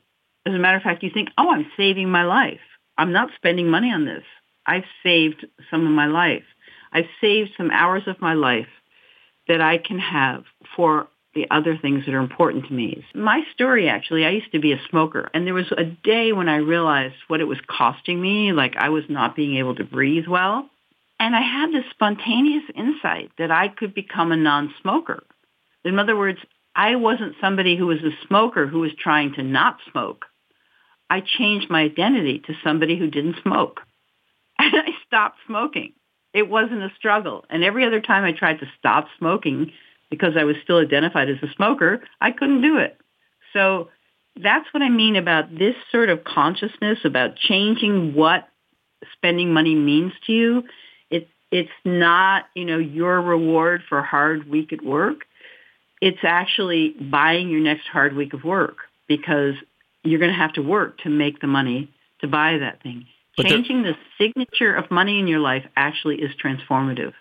As 0.46 0.54
a 0.54 0.58
matter 0.58 0.76
of 0.76 0.82
fact, 0.82 1.02
you 1.02 1.10
think, 1.10 1.28
oh, 1.38 1.50
I'm 1.50 1.70
saving 1.76 2.10
my 2.10 2.24
life. 2.24 2.60
I'm 2.98 3.12
not 3.12 3.30
spending 3.36 3.68
money 3.68 3.90
on 3.90 4.04
this. 4.04 4.24
I've 4.66 4.84
saved 5.02 5.46
some 5.70 5.86
of 5.86 5.92
my 5.92 6.06
life. 6.06 6.44
I've 6.92 7.08
saved 7.20 7.50
some 7.56 7.70
hours 7.70 8.02
of 8.06 8.20
my 8.20 8.34
life 8.34 8.68
that 9.48 9.60
I 9.60 9.78
can 9.78 9.98
have 9.98 10.44
for 10.76 11.08
the 11.34 11.46
other 11.50 11.78
things 11.78 12.04
that 12.04 12.14
are 12.14 12.20
important 12.20 12.66
to 12.66 12.72
me. 12.72 13.04
My 13.14 13.42
story, 13.54 13.88
actually, 13.88 14.26
I 14.26 14.30
used 14.30 14.52
to 14.52 14.60
be 14.60 14.72
a 14.72 14.80
smoker. 14.90 15.30
And 15.32 15.46
there 15.46 15.54
was 15.54 15.72
a 15.76 15.84
day 15.84 16.32
when 16.32 16.48
I 16.48 16.56
realized 16.56 17.14
what 17.28 17.40
it 17.40 17.48
was 17.48 17.58
costing 17.66 18.20
me, 18.20 18.52
like 18.52 18.76
I 18.76 18.90
was 18.90 19.04
not 19.08 19.34
being 19.34 19.56
able 19.56 19.74
to 19.76 19.84
breathe 19.84 20.26
well. 20.26 20.68
And 21.18 21.34
I 21.34 21.40
had 21.40 21.72
this 21.72 21.88
spontaneous 21.90 22.64
insight 22.74 23.30
that 23.38 23.50
I 23.50 23.68
could 23.68 23.94
become 23.94 24.32
a 24.32 24.36
non-smoker. 24.36 25.22
In 25.84 25.98
other 25.98 26.16
words, 26.16 26.38
I 26.74 26.96
wasn't 26.96 27.36
somebody 27.40 27.76
who 27.76 27.86
was 27.86 28.02
a 28.02 28.26
smoker 28.26 28.66
who 28.66 28.80
was 28.80 28.92
trying 28.98 29.34
to 29.34 29.42
not 29.42 29.78
smoke. 29.90 30.26
I 31.10 31.20
changed 31.20 31.68
my 31.68 31.82
identity 31.82 32.38
to 32.46 32.54
somebody 32.64 32.98
who 32.98 33.08
didn't 33.08 33.36
smoke. 33.42 33.80
And 34.58 34.76
I 34.76 34.90
stopped 35.06 35.38
smoking. 35.46 35.92
It 36.32 36.48
wasn't 36.48 36.82
a 36.82 36.92
struggle. 36.96 37.44
And 37.50 37.64
every 37.64 37.84
other 37.84 38.00
time 38.00 38.22
I 38.22 38.32
tried 38.32 38.60
to 38.60 38.70
stop 38.78 39.08
smoking 39.18 39.72
because 40.08 40.34
I 40.38 40.44
was 40.44 40.56
still 40.62 40.78
identified 40.78 41.28
as 41.28 41.42
a 41.42 41.52
smoker, 41.56 42.02
I 42.20 42.30
couldn't 42.30 42.62
do 42.62 42.76
it. 42.76 42.96
So 43.52 43.88
that's 44.36 44.66
what 44.72 44.82
I 44.82 44.88
mean 44.88 45.16
about 45.16 45.50
this 45.58 45.74
sort 45.90 46.10
of 46.10 46.22
consciousness 46.22 46.98
about 47.04 47.36
changing 47.36 48.14
what 48.14 48.48
spending 49.12 49.52
money 49.52 49.74
means 49.74 50.12
to 50.26 50.32
you. 50.32 50.62
It, 51.10 51.28
it's 51.50 51.70
not, 51.84 52.44
you 52.54 52.64
know, 52.64 52.78
your 52.78 53.20
reward 53.20 53.82
for 53.88 54.02
hard 54.02 54.48
week 54.48 54.72
at 54.72 54.82
work. 54.82 55.24
It's 56.02 56.24
actually 56.24 56.96
buying 57.00 57.48
your 57.48 57.60
next 57.60 57.86
hard 57.86 58.16
week 58.16 58.34
of 58.34 58.42
work 58.42 58.78
because 59.06 59.54
you're 60.02 60.18
going 60.18 60.32
to 60.32 60.36
have 60.36 60.52
to 60.54 60.60
work 60.60 60.98
to 61.02 61.08
make 61.08 61.40
the 61.40 61.46
money 61.46 61.88
to 62.22 62.26
buy 62.26 62.58
that 62.58 62.82
thing. 62.82 63.06
But 63.36 63.46
Changing 63.46 63.84
the 63.84 63.94
signature 64.18 64.74
of 64.74 64.90
money 64.90 65.20
in 65.20 65.28
your 65.28 65.38
life 65.38 65.64
actually 65.76 66.16
is 66.16 66.32
transformative. 66.44 67.12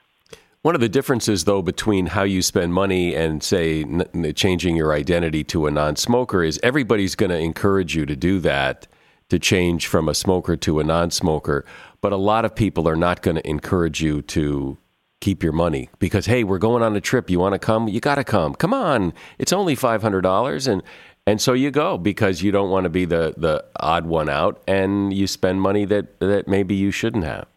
One 0.64 0.74
of 0.74 0.82
the 0.82 0.90
differences, 0.90 1.44
though, 1.44 1.62
between 1.62 2.08
how 2.08 2.24
you 2.24 2.42
spend 2.42 2.74
money 2.74 3.14
and, 3.14 3.44
say, 3.44 3.84
n- 3.84 4.34
changing 4.36 4.76
your 4.76 4.94
identity 4.94 5.44
to 5.46 5.68
a 5.68 5.72
non 5.72 5.96
smoker 5.96 6.44
is 6.44 6.60
everybody's 6.64 7.14
going 7.14 7.30
to 7.30 7.38
encourage 7.38 7.96
you 7.96 8.08
to 8.08 8.16
do 8.16 8.40
that, 8.40 8.88
to 9.30 9.38
change 9.38 9.86
from 9.86 10.10
a 10.10 10.16
smoker 10.16 10.56
to 10.58 10.80
a 10.80 10.84
non 10.84 11.12
smoker. 11.12 11.66
But 12.02 12.14
a 12.14 12.18
lot 12.18 12.46
of 12.46 12.56
people 12.56 12.90
are 12.90 12.96
not 12.96 13.22
going 13.22 13.36
to 13.36 13.48
encourage 13.48 14.02
you 14.02 14.24
to 14.24 14.80
keep 15.22 15.42
your 15.42 15.54
money 15.54 15.90
because, 16.00 16.26
hey, 16.26 16.44
we're 16.44 16.58
going 16.58 16.84
on 16.84 16.96
a 16.96 17.02
trip. 17.02 17.30
You 17.30 17.40
want 17.40 17.54
to 17.54 17.60
come? 17.60 17.88
You 17.88 18.02
got 18.02 18.16
to 18.16 18.24
come. 18.24 18.54
Come 18.56 18.74
on. 18.74 19.14
It's 19.40 19.54
only 19.54 19.76
$500. 19.76 20.68
And, 20.68 20.84
and 21.26 21.40
so 21.40 21.54
you 21.54 21.72
go 21.72 21.98
because 21.98 22.42
you 22.42 22.52
don't 22.52 22.70
want 22.70 22.84
to 22.84 22.90
be 22.90 23.06
the, 23.06 23.34
the 23.38 23.64
odd 23.80 24.06
one 24.06 24.28
out 24.28 24.62
and 24.68 25.14
you 25.14 25.28
spend 25.28 25.62
money 25.62 25.86
that, 25.86 26.20
that 26.20 26.48
maybe 26.48 26.76
you 26.76 26.92
shouldn't 26.92 27.24
have. 27.24 27.48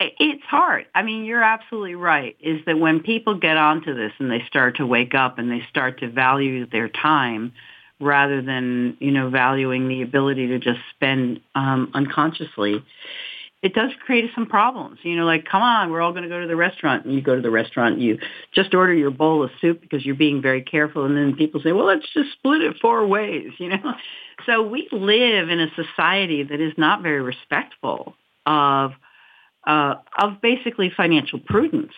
It's 0.00 0.42
hard. 0.44 0.86
I 0.94 1.02
mean, 1.02 1.24
you're 1.24 1.42
absolutely 1.42 1.94
right. 1.94 2.34
Is 2.40 2.64
that 2.64 2.78
when 2.78 3.00
people 3.00 3.34
get 3.34 3.58
onto 3.58 3.94
this 3.94 4.12
and 4.18 4.30
they 4.30 4.42
start 4.46 4.78
to 4.78 4.86
wake 4.86 5.14
up 5.14 5.38
and 5.38 5.50
they 5.50 5.62
start 5.68 6.00
to 6.00 6.08
value 6.08 6.64
their 6.64 6.88
time 6.88 7.52
rather 8.00 8.40
than, 8.40 8.96
you 8.98 9.10
know, 9.10 9.28
valuing 9.28 9.88
the 9.88 10.00
ability 10.00 10.48
to 10.48 10.58
just 10.58 10.80
spend 10.94 11.42
um, 11.54 11.90
unconsciously, 11.92 12.82
it 13.62 13.74
does 13.74 13.90
create 14.04 14.30
some 14.34 14.46
problems. 14.46 15.00
You 15.02 15.16
know, 15.16 15.26
like, 15.26 15.44
come 15.44 15.62
on, 15.62 15.90
we're 15.90 16.00
all 16.00 16.12
going 16.12 16.22
to 16.22 16.28
go 16.28 16.40
to 16.40 16.46
the 16.46 16.56
restaurant. 16.56 17.04
And 17.04 17.14
you 17.14 17.20
go 17.20 17.36
to 17.36 17.42
the 17.42 17.50
restaurant, 17.50 17.98
you 17.98 18.18
just 18.54 18.74
order 18.74 18.94
your 18.94 19.10
bowl 19.10 19.42
of 19.42 19.50
soup 19.60 19.80
because 19.80 20.04
you're 20.04 20.14
being 20.14 20.40
very 20.40 20.62
careful. 20.62 21.04
And 21.04 21.16
then 21.16 21.36
people 21.36 21.60
say, 21.62 21.72
well, 21.72 21.86
let's 21.86 22.06
just 22.14 22.32
split 22.32 22.62
it 22.62 22.76
four 22.80 23.06
ways, 23.06 23.50
you 23.58 23.68
know? 23.68 23.94
So 24.46 24.62
we 24.62 24.88
live 24.90 25.50
in 25.50 25.60
a 25.60 25.68
society 25.74 26.42
that 26.42 26.60
is 26.60 26.72
not 26.78 27.02
very 27.02 27.20
respectful 27.20 28.14
of 28.46 28.92
uh, 29.66 29.96
of 30.18 30.40
basically 30.40 30.90
financial 30.96 31.38
prudence. 31.38 31.92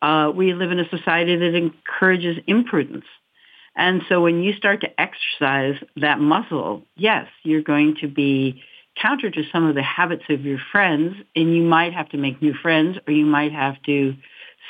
Uh, 0.00 0.32
we 0.34 0.54
live 0.54 0.70
in 0.70 0.80
a 0.80 0.88
society 0.88 1.36
that 1.36 1.54
encourages 1.54 2.38
imprudence. 2.46 3.04
And 3.76 4.02
so 4.08 4.22
when 4.22 4.42
you 4.42 4.54
start 4.54 4.80
to 4.80 5.00
exercise 5.00 5.74
that 5.96 6.18
muscle, 6.18 6.82
yes, 6.96 7.26
you're 7.42 7.62
going 7.62 7.96
to 8.00 8.08
be 8.08 8.62
counter 9.00 9.30
to 9.30 9.42
some 9.52 9.66
of 9.66 9.74
the 9.74 9.82
habits 9.82 10.24
of 10.28 10.44
your 10.44 10.58
friends 10.72 11.16
and 11.34 11.54
you 11.54 11.62
might 11.62 11.94
have 11.94 12.08
to 12.10 12.16
make 12.16 12.42
new 12.42 12.54
friends 12.54 12.98
or 13.06 13.12
you 13.12 13.26
might 13.26 13.52
have 13.52 13.80
to 13.82 14.14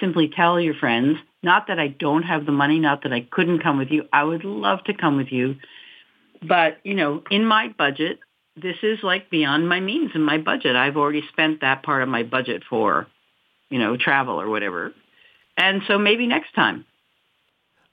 simply 0.00 0.28
tell 0.34 0.60
your 0.60 0.74
friends, 0.74 1.18
not 1.42 1.66
that 1.68 1.78
I 1.78 1.88
don't 1.88 2.22
have 2.22 2.46
the 2.46 2.52
money, 2.52 2.78
not 2.78 3.02
that 3.02 3.12
I 3.12 3.26
couldn't 3.30 3.62
come 3.62 3.78
with 3.78 3.90
you. 3.90 4.04
I 4.12 4.24
would 4.24 4.44
love 4.44 4.84
to 4.84 4.94
come 4.94 5.16
with 5.16 5.32
you. 5.32 5.56
But, 6.42 6.78
you 6.84 6.94
know, 6.94 7.22
in 7.30 7.44
my 7.44 7.68
budget, 7.68 8.20
this 8.56 8.76
is 8.82 8.98
like 9.02 9.30
beyond 9.30 9.68
my 9.68 9.80
means 9.80 10.12
and 10.14 10.24
my 10.24 10.38
budget. 10.38 10.76
I've 10.76 10.96
already 10.96 11.22
spent 11.32 11.60
that 11.60 11.82
part 11.82 12.02
of 12.02 12.08
my 12.08 12.22
budget 12.22 12.62
for, 12.68 13.06
you 13.70 13.78
know, 13.78 13.96
travel 13.96 14.40
or 14.40 14.48
whatever. 14.48 14.92
And 15.56 15.82
so 15.88 15.98
maybe 15.98 16.26
next 16.26 16.54
time. 16.54 16.84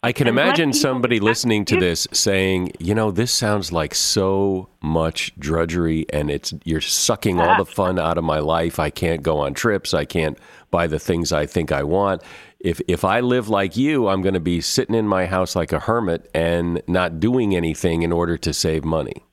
I 0.05 0.13
can 0.13 0.27
and 0.27 0.37
imagine 0.37 0.71
somebody 0.71 1.19
listening 1.19 1.65
to 1.65 1.79
this 1.79 2.07
saying, 2.11 2.73
"You 2.77 2.93
know, 2.93 3.09
this 3.09 3.31
sounds 3.31 3.71
like 3.71 3.95
so 3.95 4.69
much 4.79 5.33
drudgery 5.39 6.05
and 6.13 6.29
it's 6.29 6.53
you're 6.63 6.79
sucking 6.79 7.39
all 7.39 7.57
the 7.57 7.65
fun 7.65 7.97
out 7.97 8.19
of 8.19 8.23
my 8.23 8.37
life. 8.37 8.77
I 8.77 8.91
can't 8.91 9.23
go 9.23 9.39
on 9.39 9.55
trips, 9.55 9.95
I 9.95 10.05
can't 10.05 10.37
buy 10.69 10.85
the 10.85 10.99
things 10.99 11.33
I 11.33 11.47
think 11.47 11.71
I 11.71 11.81
want. 11.81 12.21
If 12.59 12.79
if 12.87 13.03
I 13.03 13.19
live 13.21 13.49
like 13.49 13.75
you, 13.75 14.07
I'm 14.07 14.21
going 14.21 14.35
to 14.35 14.39
be 14.39 14.61
sitting 14.61 14.93
in 14.93 15.07
my 15.07 15.25
house 15.25 15.55
like 15.55 15.71
a 15.71 15.79
hermit 15.79 16.29
and 16.35 16.83
not 16.87 17.19
doing 17.19 17.55
anything 17.55 18.03
in 18.03 18.11
order 18.11 18.37
to 18.37 18.53
save 18.53 18.85
money." 18.85 19.23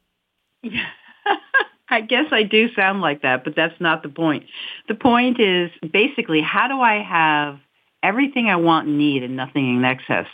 Yeah. 0.62 0.88
I 1.90 2.00
guess 2.00 2.32
I 2.32 2.44
do 2.44 2.72
sound 2.72 3.02
like 3.02 3.20
that, 3.20 3.44
but 3.44 3.54
that's 3.54 3.78
not 3.78 4.02
the 4.02 4.08
point. 4.08 4.46
The 4.88 4.94
point 4.94 5.38
is 5.38 5.70
basically 5.92 6.40
how 6.40 6.66
do 6.66 6.80
I 6.80 7.02
have 7.02 7.58
everything 8.02 8.48
I 8.48 8.56
want 8.56 8.88
and 8.88 8.98
need 8.98 9.22
and 9.22 9.36
nothing 9.36 9.76
in 9.76 9.84
excess? 9.84 10.26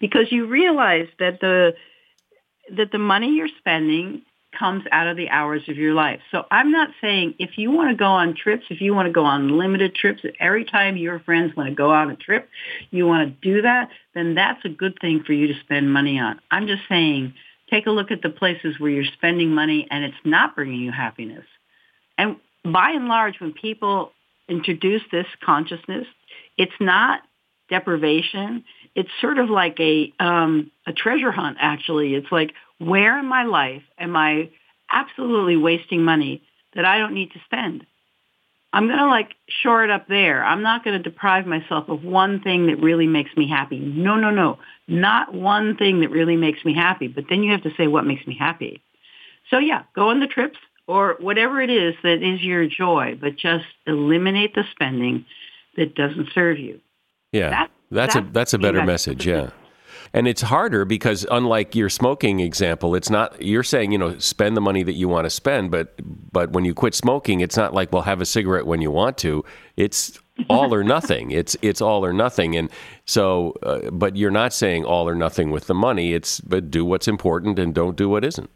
Because 0.00 0.30
you 0.30 0.46
realize 0.46 1.08
that 1.18 1.40
the 1.40 1.74
that 2.76 2.90
the 2.92 2.98
money 2.98 3.34
you're 3.34 3.48
spending 3.58 4.22
comes 4.58 4.84
out 4.92 5.06
of 5.06 5.16
the 5.16 5.28
hours 5.28 5.62
of 5.68 5.76
your 5.76 5.94
life. 5.94 6.20
So 6.30 6.44
I'm 6.50 6.70
not 6.70 6.90
saying 7.00 7.34
if 7.38 7.58
you 7.58 7.70
want 7.70 7.90
to 7.90 7.96
go 7.96 8.06
on 8.06 8.34
trips, 8.34 8.66
if 8.70 8.80
you 8.80 8.94
want 8.94 9.06
to 9.06 9.12
go 9.12 9.24
on 9.24 9.58
limited 9.58 9.94
trips, 9.94 10.22
every 10.40 10.64
time 10.64 10.96
your 10.96 11.18
friends 11.20 11.56
want 11.56 11.68
to 11.68 11.74
go 11.74 11.90
on 11.90 12.10
a 12.10 12.16
trip, 12.16 12.48
you 12.90 13.06
want 13.06 13.28
to 13.28 13.52
do 13.52 13.62
that, 13.62 13.90
then 14.14 14.34
that's 14.34 14.64
a 14.64 14.68
good 14.68 14.96
thing 15.00 15.22
for 15.26 15.32
you 15.32 15.48
to 15.48 15.60
spend 15.60 15.92
money 15.92 16.18
on. 16.18 16.40
I'm 16.50 16.66
just 16.66 16.82
saying 16.88 17.34
take 17.70 17.86
a 17.86 17.90
look 17.90 18.10
at 18.10 18.22
the 18.22 18.30
places 18.30 18.78
where 18.78 18.90
you're 18.90 19.12
spending 19.12 19.50
money 19.50 19.86
and 19.90 20.04
it's 20.04 20.16
not 20.24 20.54
bringing 20.54 20.80
you 20.80 20.92
happiness. 20.92 21.44
And 22.18 22.36
by 22.64 22.90
and 22.90 23.08
large, 23.08 23.40
when 23.40 23.52
people 23.52 24.12
introduce 24.48 25.02
this 25.10 25.26
consciousness, 25.42 26.06
it's 26.56 26.72
not 26.80 27.22
deprivation. 27.68 28.64
It's 28.94 29.10
sort 29.20 29.38
of 29.38 29.50
like 29.50 29.78
a 29.80 30.12
um, 30.20 30.70
a 30.86 30.92
treasure 30.92 31.32
hunt. 31.32 31.56
Actually, 31.60 32.14
it's 32.14 32.30
like 32.30 32.52
where 32.78 33.18
in 33.18 33.26
my 33.26 33.44
life 33.44 33.82
am 33.98 34.16
I 34.16 34.50
absolutely 34.90 35.56
wasting 35.56 36.02
money 36.02 36.42
that 36.74 36.84
I 36.84 36.98
don't 36.98 37.14
need 37.14 37.32
to 37.32 37.40
spend? 37.44 37.86
I'm 38.72 38.88
going 38.88 38.98
to 38.98 39.06
like 39.06 39.36
shore 39.62 39.84
it 39.84 39.90
up 39.90 40.08
there. 40.08 40.44
I'm 40.44 40.62
not 40.62 40.84
going 40.84 41.00
to 41.00 41.02
deprive 41.02 41.46
myself 41.46 41.88
of 41.88 42.02
one 42.02 42.40
thing 42.40 42.66
that 42.66 42.82
really 42.82 43.06
makes 43.06 43.30
me 43.36 43.48
happy. 43.48 43.78
No, 43.78 44.16
no, 44.16 44.30
no. 44.30 44.58
Not 44.88 45.32
one 45.32 45.76
thing 45.76 46.00
that 46.00 46.10
really 46.10 46.36
makes 46.36 46.64
me 46.64 46.74
happy. 46.74 47.06
But 47.06 47.26
then 47.30 47.44
you 47.44 47.52
have 47.52 47.62
to 47.62 47.74
say 47.76 47.86
what 47.86 48.04
makes 48.04 48.26
me 48.26 48.36
happy. 48.36 48.82
So 49.48 49.58
yeah, 49.58 49.84
go 49.94 50.08
on 50.08 50.18
the 50.18 50.26
trips 50.26 50.58
or 50.88 51.16
whatever 51.20 51.60
it 51.60 51.70
is 51.70 51.94
that 52.02 52.20
is 52.20 52.42
your 52.42 52.66
joy, 52.66 53.16
but 53.20 53.36
just 53.36 53.64
eliminate 53.86 54.56
the 54.56 54.64
spending 54.72 55.24
that 55.76 55.94
doesn't 55.94 56.28
serve 56.34 56.58
you. 56.58 56.80
Yeah. 57.32 57.50
That, 57.50 57.70
that's, 57.90 58.14
that's 58.14 58.26
a 58.28 58.32
that's 58.32 58.54
a 58.54 58.58
better 58.58 58.84
message, 58.84 59.26
yeah. 59.26 59.50
And 60.12 60.28
it's 60.28 60.42
harder 60.42 60.84
because 60.84 61.26
unlike 61.30 61.74
your 61.74 61.88
smoking 61.88 62.38
example, 62.40 62.94
it's 62.94 63.10
not 63.10 63.40
you're 63.42 63.64
saying, 63.64 63.90
you 63.90 63.98
know, 63.98 64.16
spend 64.18 64.56
the 64.56 64.60
money 64.60 64.82
that 64.84 64.92
you 64.92 65.08
want 65.08 65.24
to 65.24 65.30
spend, 65.30 65.70
but 65.70 65.94
but 66.32 66.52
when 66.52 66.64
you 66.64 66.74
quit 66.74 66.94
smoking, 66.94 67.40
it's 67.40 67.56
not 67.56 67.74
like 67.74 67.92
well 67.92 68.02
have 68.02 68.20
a 68.20 68.26
cigarette 68.26 68.66
when 68.66 68.80
you 68.80 68.90
want 68.90 69.18
to. 69.18 69.44
It's 69.76 70.18
all 70.48 70.74
or 70.74 70.84
nothing. 70.84 71.30
It's 71.34 71.56
it's 71.62 71.80
all 71.80 72.04
or 72.04 72.12
nothing. 72.12 72.56
And 72.56 72.70
so 73.06 73.54
uh, 73.62 73.90
but 73.90 74.16
you're 74.16 74.30
not 74.30 74.52
saying 74.52 74.84
all 74.84 75.08
or 75.08 75.16
nothing 75.16 75.50
with 75.50 75.66
the 75.66 75.74
money. 75.74 76.14
It's 76.14 76.40
but 76.40 76.70
do 76.70 76.84
what's 76.84 77.08
important 77.08 77.58
and 77.58 77.74
don't 77.74 77.96
do 77.96 78.08
what 78.08 78.24
isn't. 78.24 78.50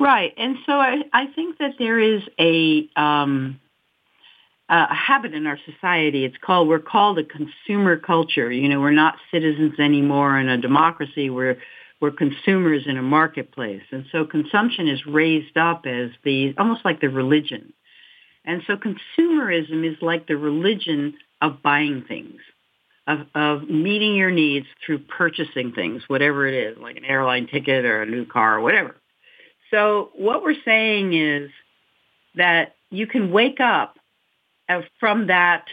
Right. 0.00 0.32
And 0.38 0.56
so 0.64 0.72
I 0.72 1.02
I 1.12 1.26
think 1.26 1.58
that 1.58 1.72
there 1.78 2.00
is 2.00 2.22
a 2.38 2.88
um 2.96 3.60
Uh, 4.68 4.86
a 4.90 4.94
habit 4.94 5.32
in 5.32 5.46
our 5.46 5.58
society. 5.64 6.24
It's 6.24 6.36
called 6.40 6.66
we're 6.66 6.80
called 6.80 7.18
a 7.18 7.24
consumer 7.24 7.96
culture. 7.96 8.50
You 8.50 8.68
know, 8.68 8.80
we're 8.80 8.90
not 8.90 9.14
citizens 9.30 9.78
anymore 9.78 10.38
in 10.38 10.48
a 10.48 10.58
democracy. 10.58 11.30
We're 11.30 11.58
we're 12.00 12.10
consumers 12.10 12.82
in 12.86 12.98
a 12.98 13.02
marketplace, 13.02 13.84
and 13.92 14.06
so 14.10 14.24
consumption 14.24 14.88
is 14.88 15.06
raised 15.06 15.56
up 15.56 15.86
as 15.86 16.10
the 16.24 16.54
almost 16.58 16.84
like 16.84 17.00
the 17.00 17.08
religion. 17.08 17.72
And 18.46 18.62
so 18.66 18.76
consumerism 18.76 19.84
is 19.88 19.96
like 20.00 20.26
the 20.26 20.36
religion 20.36 21.14
of 21.42 21.62
buying 21.62 22.04
things, 22.06 22.40
of, 23.06 23.26
of 23.34 23.68
meeting 23.68 24.14
your 24.14 24.30
needs 24.30 24.66
through 24.84 25.00
purchasing 25.00 25.72
things, 25.72 26.02
whatever 26.06 26.46
it 26.46 26.54
is, 26.54 26.78
like 26.78 26.96
an 26.96 27.04
airline 27.04 27.48
ticket 27.48 27.84
or 27.84 28.02
a 28.02 28.06
new 28.06 28.24
car 28.24 28.58
or 28.58 28.60
whatever. 28.60 28.96
So 29.70 30.10
what 30.14 30.42
we're 30.42 30.62
saying 30.64 31.12
is 31.12 31.50
that 32.36 32.76
you 32.90 33.08
can 33.08 33.32
wake 33.32 33.58
up 33.60 33.95
from 34.98 35.28
that 35.28 35.64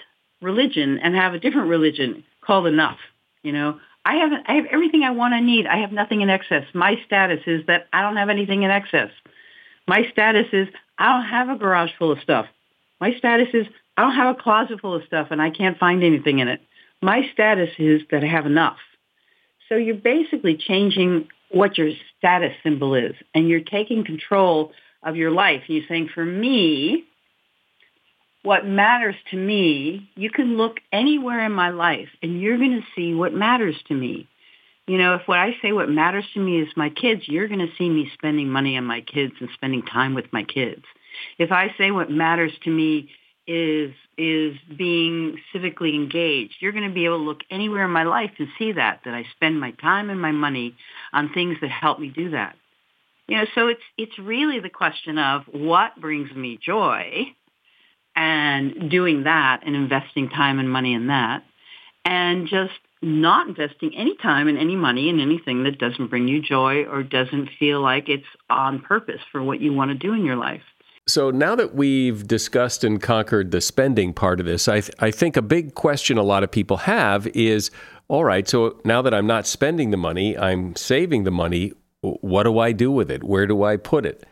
religion 0.42 1.00
and 1.00 1.16
have 1.16 1.34
a 1.34 1.40
different 1.40 1.70
religion 1.70 2.24
called 2.42 2.68
enough. 2.68 2.98
You 3.44 3.52
know, 3.52 3.80
I 4.06 4.16
have 4.16 4.32
I 4.46 4.54
have 4.56 4.66
everything 4.66 5.04
I 5.04 5.12
want 5.12 5.34
and 5.34 5.46
need. 5.46 5.66
I 5.66 5.78
have 5.78 5.92
nothing 5.92 6.22
in 6.22 6.30
excess. 6.30 6.66
My 6.74 6.96
status 7.06 7.42
is 7.48 7.66
that 7.68 7.88
I 7.94 8.02
don't 8.02 8.18
have 8.18 8.30
anything 8.30 8.64
in 8.64 8.72
excess. 8.72 9.12
My 9.88 10.04
status 10.12 10.48
is 10.54 10.68
I 10.98 11.12
don't 11.12 11.30
have 11.30 11.50
a 11.50 11.58
garage 11.58 11.92
full 11.98 12.12
of 12.12 12.20
stuff. 12.20 12.46
My 13.00 13.14
status 13.18 13.50
is 13.54 13.66
I 13.98 14.04
don't 14.04 14.16
have 14.16 14.36
a 14.38 14.42
closet 14.42 14.80
full 14.82 14.96
of 14.96 15.04
stuff 15.06 15.28
and 15.32 15.42
I 15.42 15.50
can't 15.50 15.78
find 15.78 16.04
anything 16.04 16.40
in 16.40 16.48
it. 16.48 16.62
My 17.02 17.30
status 17.34 17.70
is 17.78 18.02
that 18.12 18.24
I 18.24 18.28
have 18.28 18.46
enough. 18.46 18.78
So 19.70 19.76
you're 19.76 19.96
basically 19.96 20.56
changing 20.56 21.28
what 21.50 21.78
your 21.78 21.92
status 22.18 22.54
symbol 22.64 22.96
is. 22.96 23.14
And 23.34 23.48
you're 23.48 23.62
taking 23.62 24.04
control 24.04 24.72
of 25.04 25.16
your 25.16 25.32
life. 25.32 25.64
And 25.68 25.78
you're 25.78 25.88
saying, 25.88 26.10
for 26.14 26.26
me, 26.26 27.06
what 28.44 28.66
matters 28.66 29.16
to 29.32 29.38
me, 29.38 30.10
you 30.16 30.30
can 30.30 30.58
look 30.58 30.80
anywhere 30.92 31.46
in 31.46 31.54
my 31.54 31.70
life 31.70 32.10
and 32.22 32.40
you're 32.40 32.58
going 32.58 32.82
to 32.82 32.88
see 32.96 33.14
what 33.14 33.34
matters 33.34 33.76
to 33.88 33.94
me. 33.94 34.28
You 34.86 34.98
know, 34.98 35.16
if 35.16 35.22
what 35.28 35.40
I 35.40 35.56
say 35.62 35.72
what 35.72 35.90
matters 35.90 36.26
to 36.34 36.42
me 36.42 36.60
is 36.60 36.68
my 36.76 36.90
kids, 36.90 37.22
you're 37.26 37.48
going 37.48 37.66
to 37.66 37.74
see 37.78 37.90
me 37.90 38.12
spending 38.14 38.50
money 38.50 38.78
on 38.78 38.84
my 38.84 39.00
kids 39.00 39.34
and 39.40 39.50
spending 39.54 39.82
time 39.82 40.14
with 40.14 40.26
my 40.34 40.44
kids. 40.44 40.84
If 41.38 41.54
I 41.54 41.74
say 41.78 41.92
what 41.92 42.12
matters 42.12 42.52
to 42.66 42.70
me 42.70 43.10
is 43.48 43.94
is 44.18 44.56
being 44.78 45.38
civically 45.54 45.96
engaged, 45.96 46.56
you're 46.60 46.72
going 46.72 46.88
to 46.88 46.94
be 46.94 47.06
able 47.06 47.18
to 47.18 47.24
look 47.24 47.42
anywhere 47.50 47.86
in 47.86 47.92
my 47.92 48.04
life 48.04 48.32
and 48.38 48.48
see 48.60 48.74
that 48.74 49.02
that 49.06 49.14
I 49.14 49.24
spend 49.36 49.60
my 49.60 49.72
time 49.72 50.10
and 50.10 50.22
my 50.22 50.32
money 50.32 50.76
on 51.14 51.34
things 51.34 51.58
that 51.62 51.72
help 51.72 52.00
me 52.00 52.10
do 52.10 52.32
that. 52.32 52.56
You 53.28 53.38
know, 53.38 53.46
so 53.56 53.68
it's 53.68 53.82
it's 53.98 54.20
really 54.20 54.60
the 54.60 54.70
question 54.70 55.18
of 55.18 55.44
what 55.50 56.00
brings 56.00 56.32
me 56.34 56.60
joy 56.62 57.34
and 58.16 58.90
doing 58.90 59.24
that 59.24 59.62
and 59.66 59.76
investing 59.76 60.30
time 60.30 60.60
and 60.60 60.70
money 60.70 60.94
in 60.94 61.08
that 61.08 61.44
and 62.06 62.48
just 62.48 62.74
not 63.02 63.48
investing 63.48 63.94
any 63.96 64.16
time 64.18 64.48
and 64.48 64.58
any 64.58 64.76
money 64.76 65.10
in 65.10 65.20
anything 65.20 65.64
that 65.64 65.78
doesn't 65.78 66.08
bring 66.08 66.28
you 66.28 66.42
joy 66.42 66.84
or 66.86 67.04
doesn't 67.04 67.50
feel 67.60 67.82
like 67.82 68.08
it's 68.08 68.26
on 68.50 68.80
purpose 68.82 69.20
for 69.32 69.44
what 69.44 69.60
you 69.60 69.74
want 69.74 69.90
to 69.90 69.96
do 69.96 70.14
in 70.14 70.26
your 70.26 70.38
life. 70.38 70.62
So 71.06 71.32
now 71.32 71.54
that 71.56 71.76
we've 71.76 72.26
discussed 72.26 72.86
and 72.86 73.02
conquered 73.02 73.52
the 73.52 73.60
spending 73.60 74.14
part 74.14 74.40
of 74.40 74.46
this, 74.46 74.70
I, 74.70 74.80
th- 74.80 74.96
I 75.00 75.12
think 75.12 75.36
a 75.36 75.42
big 75.42 75.76
question 75.76 76.18
a 76.18 76.24
lot 76.24 76.44
of 76.44 76.52
people 76.52 76.78
have 76.78 77.28
is 77.28 77.72
all 78.08 78.24
right, 78.24 78.48
so 78.48 78.80
now 78.86 79.02
that 79.02 79.14
I'm 79.14 79.28
not 79.28 79.48
spending 79.48 79.92
the 79.92 79.98
money, 79.98 80.38
I'm 80.38 80.76
saving 80.76 81.24
the 81.24 81.32
money. 81.32 81.74
What 82.02 82.44
do 82.44 82.60
I 82.60 82.72
do 82.72 82.92
with 82.92 83.10
it? 83.10 83.24
Where 83.24 83.48
do 83.48 83.64
I 83.64 83.78
put 83.78 84.06
it? 84.06 84.26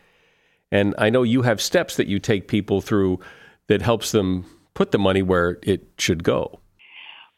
And 0.70 0.94
I 0.98 1.10
know 1.10 1.22
you 1.22 1.42
have 1.42 1.60
steps 1.60 1.96
that 1.96 2.06
you 2.06 2.18
take 2.18 2.48
people 2.48 2.80
through 2.80 3.20
that 3.68 3.82
helps 3.82 4.12
them 4.12 4.46
put 4.74 4.90
the 4.90 4.98
money 4.98 5.22
where 5.22 5.58
it 5.62 5.86
should 5.98 6.24
go. 6.24 6.60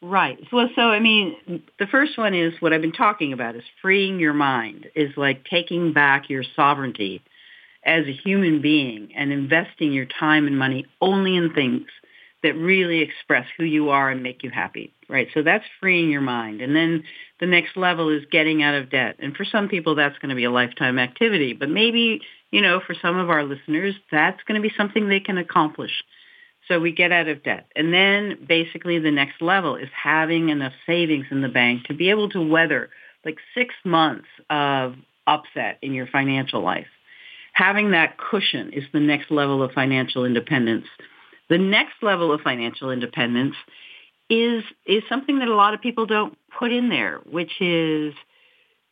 Right. 0.01 0.37
Well, 0.51 0.69
so 0.75 0.81
I 0.81 0.99
mean, 0.99 1.63
the 1.79 1.87
first 1.87 2.17
one 2.17 2.33
is 2.33 2.53
what 2.59 2.73
I've 2.73 2.81
been 2.81 2.91
talking 2.91 3.33
about 3.33 3.55
is 3.55 3.63
freeing 3.81 4.19
your 4.19 4.33
mind, 4.33 4.87
is 4.95 5.11
like 5.17 5.45
taking 5.45 5.93
back 5.93 6.29
your 6.29 6.43
sovereignty 6.55 7.23
as 7.83 8.05
a 8.05 8.11
human 8.11 8.61
being 8.61 9.13
and 9.15 9.31
investing 9.31 9.93
your 9.93 10.05
time 10.05 10.47
and 10.47 10.57
money 10.57 10.85
only 11.01 11.35
in 11.35 11.53
things 11.53 11.87
that 12.45 12.53
really 12.53 12.99
express 13.01 13.45
who 13.57 13.63
you 13.63 13.89
are 13.89 14.09
and 14.09 14.23
make 14.23 14.43
you 14.43 14.51
happy, 14.51 14.93
right? 15.09 15.27
So 15.33 15.41
that's 15.41 15.65
freeing 15.79 16.09
your 16.09 16.21
mind. 16.21 16.61
And 16.61 16.75
then 16.75 17.03
the 17.39 17.47
next 17.47 17.75
level 17.75 18.09
is 18.09 18.23
getting 18.31 18.61
out 18.61 18.75
of 18.75 18.89
debt. 18.89 19.15
And 19.19 19.35
for 19.35 19.45
some 19.45 19.67
people, 19.67 19.95
that's 19.95 20.17
going 20.19 20.29
to 20.29 20.35
be 20.35 20.43
a 20.43 20.51
lifetime 20.51 20.99
activity. 20.99 21.53
But 21.53 21.69
maybe, 21.69 22.21
you 22.51 22.61
know, 22.61 22.79
for 22.85 22.95
some 23.01 23.17
of 23.17 23.29
our 23.29 23.43
listeners, 23.43 23.95
that's 24.11 24.41
going 24.47 24.61
to 24.61 24.67
be 24.67 24.73
something 24.77 25.09
they 25.09 25.19
can 25.19 25.37
accomplish 25.37 26.03
so 26.67 26.79
we 26.79 26.91
get 26.91 27.11
out 27.11 27.27
of 27.27 27.43
debt. 27.43 27.67
And 27.75 27.93
then 27.93 28.45
basically 28.47 28.99
the 28.99 29.11
next 29.11 29.41
level 29.41 29.75
is 29.75 29.89
having 29.91 30.49
enough 30.49 30.73
savings 30.85 31.27
in 31.31 31.41
the 31.41 31.49
bank 31.49 31.85
to 31.85 31.93
be 31.93 32.09
able 32.09 32.29
to 32.29 32.41
weather 32.41 32.89
like 33.23 33.37
six 33.53 33.73
months 33.83 34.27
of 34.49 34.95
upset 35.27 35.79
in 35.81 35.93
your 35.93 36.07
financial 36.07 36.61
life. 36.61 36.87
Having 37.53 37.91
that 37.91 38.17
cushion 38.17 38.73
is 38.73 38.83
the 38.93 38.99
next 38.99 39.31
level 39.31 39.63
of 39.63 39.71
financial 39.71 40.25
independence. 40.25 40.85
The 41.49 41.57
next 41.57 42.01
level 42.01 42.31
of 42.31 42.41
financial 42.41 42.91
independence 42.91 43.55
is 44.29 44.63
is 44.85 45.03
something 45.07 45.39
that 45.39 45.47
a 45.47 45.55
lot 45.55 45.73
of 45.73 45.81
people 45.81 46.05
don't 46.05 46.37
put 46.57 46.71
in 46.71 46.89
there, 46.89 47.19
which 47.29 47.61
is 47.61 48.13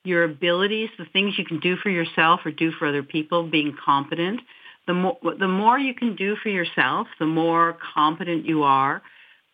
your 0.03 0.23
abilities, 0.23 0.89
the 0.97 1.05
things 1.05 1.35
you 1.37 1.45
can 1.45 1.59
do 1.59 1.75
for 1.77 1.89
yourself 1.89 2.41
or 2.45 2.51
do 2.51 2.71
for 2.71 2.87
other 2.87 3.03
people, 3.03 3.43
being 3.49 3.75
competent, 3.83 4.41
the 4.85 4.93
more 4.93 5.17
the 5.39 5.47
more 5.47 5.79
you 5.79 5.93
can 5.93 6.15
do 6.15 6.35
for 6.35 6.49
yourself, 6.49 7.07
the 7.19 7.25
more 7.25 7.77
competent 7.95 8.45
you 8.45 8.63
are, 8.63 9.01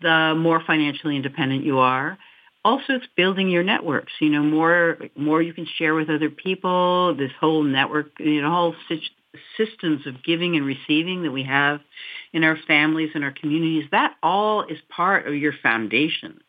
the 0.01 0.33
more 0.37 0.61
financially 0.65 1.15
independent 1.15 1.63
you 1.63 1.79
are. 1.79 2.17
Also, 2.65 2.93
it's 2.95 3.05
building 3.15 3.49
your 3.49 3.63
networks. 3.63 4.11
You 4.19 4.29
know, 4.29 4.43
more 4.43 4.97
more 5.15 5.41
you 5.41 5.53
can 5.53 5.67
share 5.77 5.93
with 5.93 6.09
other 6.09 6.29
people. 6.29 7.15
This 7.15 7.31
whole 7.39 7.63
network, 7.63 8.07
you 8.19 8.41
know, 8.41 8.49
whole 8.49 8.75
systems 9.57 10.07
of 10.07 10.23
giving 10.23 10.55
and 10.55 10.65
receiving 10.65 11.23
that 11.23 11.31
we 11.31 11.43
have 11.43 11.81
in 12.33 12.43
our 12.43 12.57
families 12.67 13.11
and 13.13 13.23
our 13.23 13.31
communities. 13.31 13.89
That 13.91 14.15
all 14.23 14.63
is 14.63 14.79
part 14.89 15.27
of 15.27 15.35
your 15.35 15.53
foundation. 15.61 16.41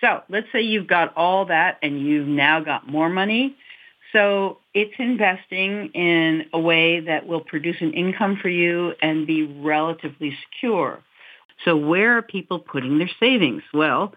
So 0.00 0.22
let's 0.28 0.46
say 0.52 0.60
you've 0.62 0.86
got 0.86 1.16
all 1.16 1.46
that 1.46 1.78
and 1.82 2.00
you've 2.00 2.28
now 2.28 2.60
got 2.60 2.88
more 2.88 3.08
money. 3.08 3.56
So 4.12 4.58
it's 4.72 4.94
investing 4.98 5.90
in 5.94 6.46
a 6.52 6.60
way 6.60 7.00
that 7.00 7.26
will 7.26 7.40
produce 7.40 7.76
an 7.80 7.92
income 7.92 8.38
for 8.40 8.48
you 8.48 8.94
and 9.02 9.26
be 9.26 9.42
relatively 9.44 10.36
secure. 10.44 11.02
So 11.64 11.76
where 11.76 12.16
are 12.16 12.22
people 12.22 12.58
putting 12.58 12.98
their 12.98 13.10
savings? 13.18 13.62
Well, 13.72 14.14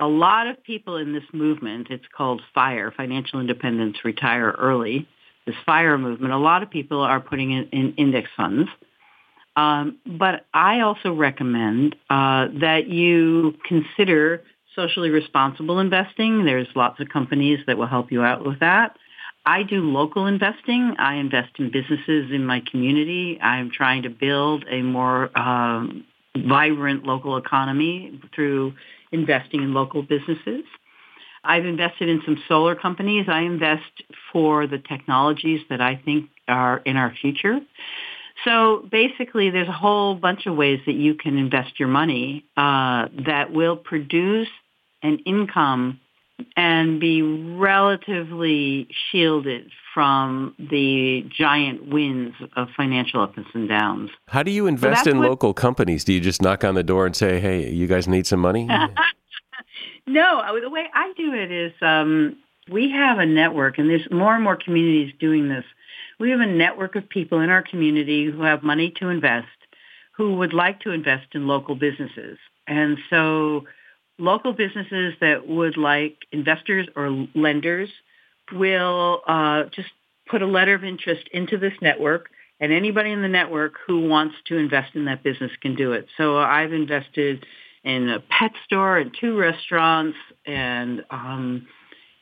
a 0.00 0.06
lot 0.06 0.48
of 0.48 0.62
people 0.62 0.96
in 0.96 1.12
this 1.12 1.24
movement, 1.32 1.88
it's 1.90 2.04
called 2.14 2.42
FIRE, 2.52 2.90
Financial 2.90 3.40
Independence 3.40 3.98
Retire 4.04 4.50
Early, 4.58 5.08
this 5.46 5.56
FIRE 5.66 5.98
movement, 5.98 6.32
a 6.32 6.38
lot 6.38 6.62
of 6.62 6.70
people 6.70 7.00
are 7.00 7.20
putting 7.20 7.52
it 7.52 7.68
in 7.72 7.94
index 7.96 8.28
funds. 8.36 8.68
Um, 9.56 9.98
but 10.06 10.46
I 10.52 10.80
also 10.80 11.12
recommend 11.12 11.94
uh, 12.10 12.48
that 12.60 12.88
you 12.88 13.54
consider 13.66 14.42
socially 14.74 15.10
responsible 15.10 15.78
investing. 15.78 16.44
There's 16.44 16.66
lots 16.74 16.98
of 17.00 17.08
companies 17.08 17.60
that 17.66 17.78
will 17.78 17.86
help 17.86 18.10
you 18.10 18.22
out 18.22 18.44
with 18.44 18.60
that. 18.60 18.96
I 19.46 19.62
do 19.62 19.82
local 19.82 20.26
investing. 20.26 20.96
I 20.98 21.16
invest 21.16 21.50
in 21.58 21.70
businesses 21.70 22.32
in 22.32 22.46
my 22.46 22.62
community. 22.70 23.38
I'm 23.40 23.70
trying 23.70 24.02
to 24.04 24.10
build 24.10 24.64
a 24.70 24.80
more 24.82 25.36
um, 25.38 26.04
vibrant 26.36 27.04
local 27.04 27.36
economy 27.36 28.20
through 28.34 28.72
investing 29.12 29.62
in 29.62 29.74
local 29.74 30.02
businesses. 30.02 30.64
I've 31.44 31.66
invested 31.66 32.08
in 32.08 32.22
some 32.24 32.42
solar 32.48 32.74
companies. 32.74 33.26
I 33.28 33.40
invest 33.40 34.02
for 34.32 34.66
the 34.66 34.78
technologies 34.78 35.60
that 35.70 35.80
I 35.80 35.96
think 35.96 36.30
are 36.48 36.78
in 36.78 36.96
our 36.96 37.14
future. 37.14 37.60
So 38.44 38.86
basically, 38.90 39.50
there's 39.50 39.68
a 39.68 39.72
whole 39.72 40.14
bunch 40.14 40.46
of 40.46 40.56
ways 40.56 40.80
that 40.86 40.94
you 40.94 41.14
can 41.14 41.38
invest 41.38 41.78
your 41.78 41.88
money 41.88 42.44
uh, 42.56 43.08
that 43.26 43.52
will 43.52 43.76
produce 43.76 44.48
an 45.02 45.18
income 45.24 46.00
and 46.56 47.00
be 47.00 47.22
relatively 47.22 48.88
shielded 49.10 49.70
from 49.94 50.54
the 50.58 51.24
giant 51.30 51.86
winds 51.86 52.34
of 52.56 52.68
financial 52.76 53.22
ups 53.22 53.38
and 53.54 53.68
downs. 53.68 54.10
How 54.28 54.42
do 54.42 54.50
you 54.50 54.66
invest 54.66 55.04
so 55.04 55.12
in 55.12 55.18
what, 55.18 55.28
local 55.28 55.54
companies? 55.54 56.02
Do 56.02 56.12
you 56.12 56.20
just 56.20 56.42
knock 56.42 56.64
on 56.64 56.74
the 56.74 56.82
door 56.82 57.06
and 57.06 57.14
say, 57.14 57.38
"Hey, 57.38 57.70
you 57.70 57.86
guys 57.86 58.08
need 58.08 58.26
some 58.26 58.40
money"? 58.40 58.68
no, 60.06 60.60
the 60.60 60.70
way 60.70 60.86
I 60.92 61.12
do 61.16 61.32
it 61.34 61.50
is 61.50 61.72
um, 61.80 62.36
we 62.70 62.90
have 62.90 63.18
a 63.18 63.26
network, 63.26 63.78
and 63.78 63.88
there's 63.88 64.06
more 64.10 64.34
and 64.34 64.44
more 64.44 64.56
communities 64.56 65.14
doing 65.18 65.48
this. 65.48 65.64
We 66.18 66.30
have 66.30 66.40
a 66.40 66.46
network 66.46 66.96
of 66.96 67.08
people 67.08 67.40
in 67.40 67.50
our 67.50 67.62
community 67.62 68.26
who 68.30 68.42
have 68.42 68.62
money 68.62 68.92
to 69.00 69.08
invest, 69.08 69.48
who 70.12 70.36
would 70.36 70.52
like 70.52 70.80
to 70.80 70.90
invest 70.90 71.34
in 71.34 71.46
local 71.46 71.74
businesses, 71.74 72.38
and 72.66 72.98
so 73.10 73.64
local 74.18 74.52
businesses 74.52 75.14
that 75.20 75.46
would 75.48 75.76
like 75.76 76.18
investors 76.30 76.88
or 76.94 77.26
lenders 77.34 77.90
will 78.52 79.22
uh, 79.26 79.64
just 79.74 79.88
put 80.28 80.42
a 80.42 80.46
letter 80.46 80.74
of 80.74 80.84
interest 80.84 81.28
into 81.32 81.58
this 81.58 81.72
network 81.82 82.30
and 82.60 82.72
anybody 82.72 83.10
in 83.10 83.22
the 83.22 83.28
network 83.28 83.74
who 83.86 84.08
wants 84.08 84.36
to 84.46 84.56
invest 84.56 84.94
in 84.94 85.06
that 85.06 85.22
business 85.22 85.50
can 85.60 85.74
do 85.74 85.92
it. 85.92 86.06
So 86.16 86.38
I've 86.38 86.72
invested 86.72 87.44
in 87.84 88.08
a 88.08 88.20
pet 88.20 88.52
store 88.64 88.98
and 88.98 89.14
two 89.18 89.36
restaurants 89.38 90.16
and 90.46 91.04
um, 91.10 91.66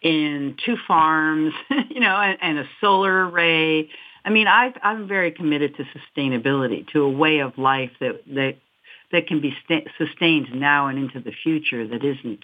in 0.02 0.56
two 0.64 0.76
farms, 0.86 1.54
you 1.90 2.00
know, 2.00 2.16
and, 2.16 2.38
and 2.42 2.58
a 2.58 2.64
solar 2.80 3.28
array. 3.28 3.88
I 4.24 4.30
mean, 4.30 4.46
i 4.46 4.72
am 4.82 5.08
very 5.08 5.32
committed 5.32 5.76
to 5.76 5.84
sustainability, 5.84 6.86
to 6.92 7.02
a 7.02 7.10
way 7.10 7.38
of 7.38 7.58
life 7.58 7.90
that, 8.00 8.22
that 8.34 8.56
that 9.12 9.26
can 9.26 9.40
be 9.40 9.54
st- 9.64 9.88
sustained 9.98 10.48
now 10.54 10.88
and 10.88 10.98
into 10.98 11.20
the 11.20 11.32
future 11.42 11.86
that 11.86 12.02
isn't, 12.02 12.40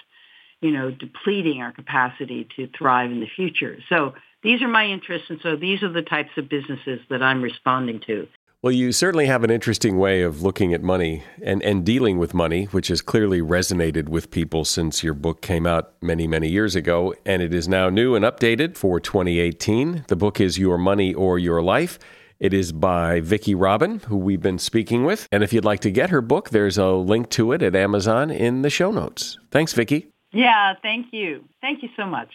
you 0.60 0.70
know, 0.70 0.90
depleting 0.90 1.62
our 1.62 1.72
capacity 1.72 2.46
to 2.56 2.68
thrive 2.76 3.10
in 3.10 3.20
the 3.20 3.28
future. 3.34 3.78
So 3.88 4.14
these 4.42 4.62
are 4.62 4.68
my 4.68 4.84
interests, 4.84 5.30
and 5.30 5.40
so 5.42 5.56
these 5.56 5.82
are 5.82 5.90
the 5.90 6.02
types 6.02 6.30
of 6.36 6.48
businesses 6.48 7.00
that 7.10 7.22
I'm 7.22 7.42
responding 7.42 8.00
to. 8.06 8.28
Well, 8.60 8.72
you 8.72 8.90
certainly 8.90 9.26
have 9.26 9.44
an 9.44 9.50
interesting 9.50 9.98
way 9.98 10.22
of 10.22 10.42
looking 10.42 10.74
at 10.74 10.82
money 10.82 11.22
and, 11.40 11.62
and 11.62 11.86
dealing 11.86 12.18
with 12.18 12.34
money, 12.34 12.64
which 12.64 12.88
has 12.88 13.00
clearly 13.00 13.40
resonated 13.40 14.08
with 14.08 14.32
people 14.32 14.64
since 14.64 15.04
your 15.04 15.14
book 15.14 15.42
came 15.42 15.64
out 15.64 15.92
many, 16.02 16.26
many 16.26 16.48
years 16.48 16.74
ago. 16.74 17.14
And 17.24 17.40
it 17.40 17.54
is 17.54 17.68
now 17.68 17.88
new 17.88 18.16
and 18.16 18.24
updated 18.24 18.76
for 18.76 18.98
2018. 18.98 20.06
The 20.08 20.16
book 20.16 20.40
is 20.40 20.58
Your 20.58 20.76
Money 20.76 21.14
or 21.14 21.38
Your 21.38 21.62
Life. 21.62 22.00
It 22.40 22.52
is 22.52 22.72
by 22.72 23.20
Vicki 23.20 23.54
Robin, 23.54 24.00
who 24.00 24.16
we've 24.16 24.42
been 24.42 24.58
speaking 24.58 25.04
with. 25.04 25.28
And 25.30 25.44
if 25.44 25.52
you'd 25.52 25.64
like 25.64 25.80
to 25.80 25.92
get 25.92 26.10
her 26.10 26.20
book, 26.20 26.50
there's 26.50 26.78
a 26.78 26.88
link 26.88 27.30
to 27.30 27.52
it 27.52 27.62
at 27.62 27.76
Amazon 27.76 28.28
in 28.28 28.62
the 28.62 28.70
show 28.70 28.90
notes. 28.90 29.38
Thanks, 29.52 29.72
Vicki. 29.72 30.08
Yeah, 30.32 30.74
thank 30.82 31.12
you. 31.12 31.44
Thank 31.60 31.84
you 31.84 31.90
so 31.96 32.06
much. 32.06 32.32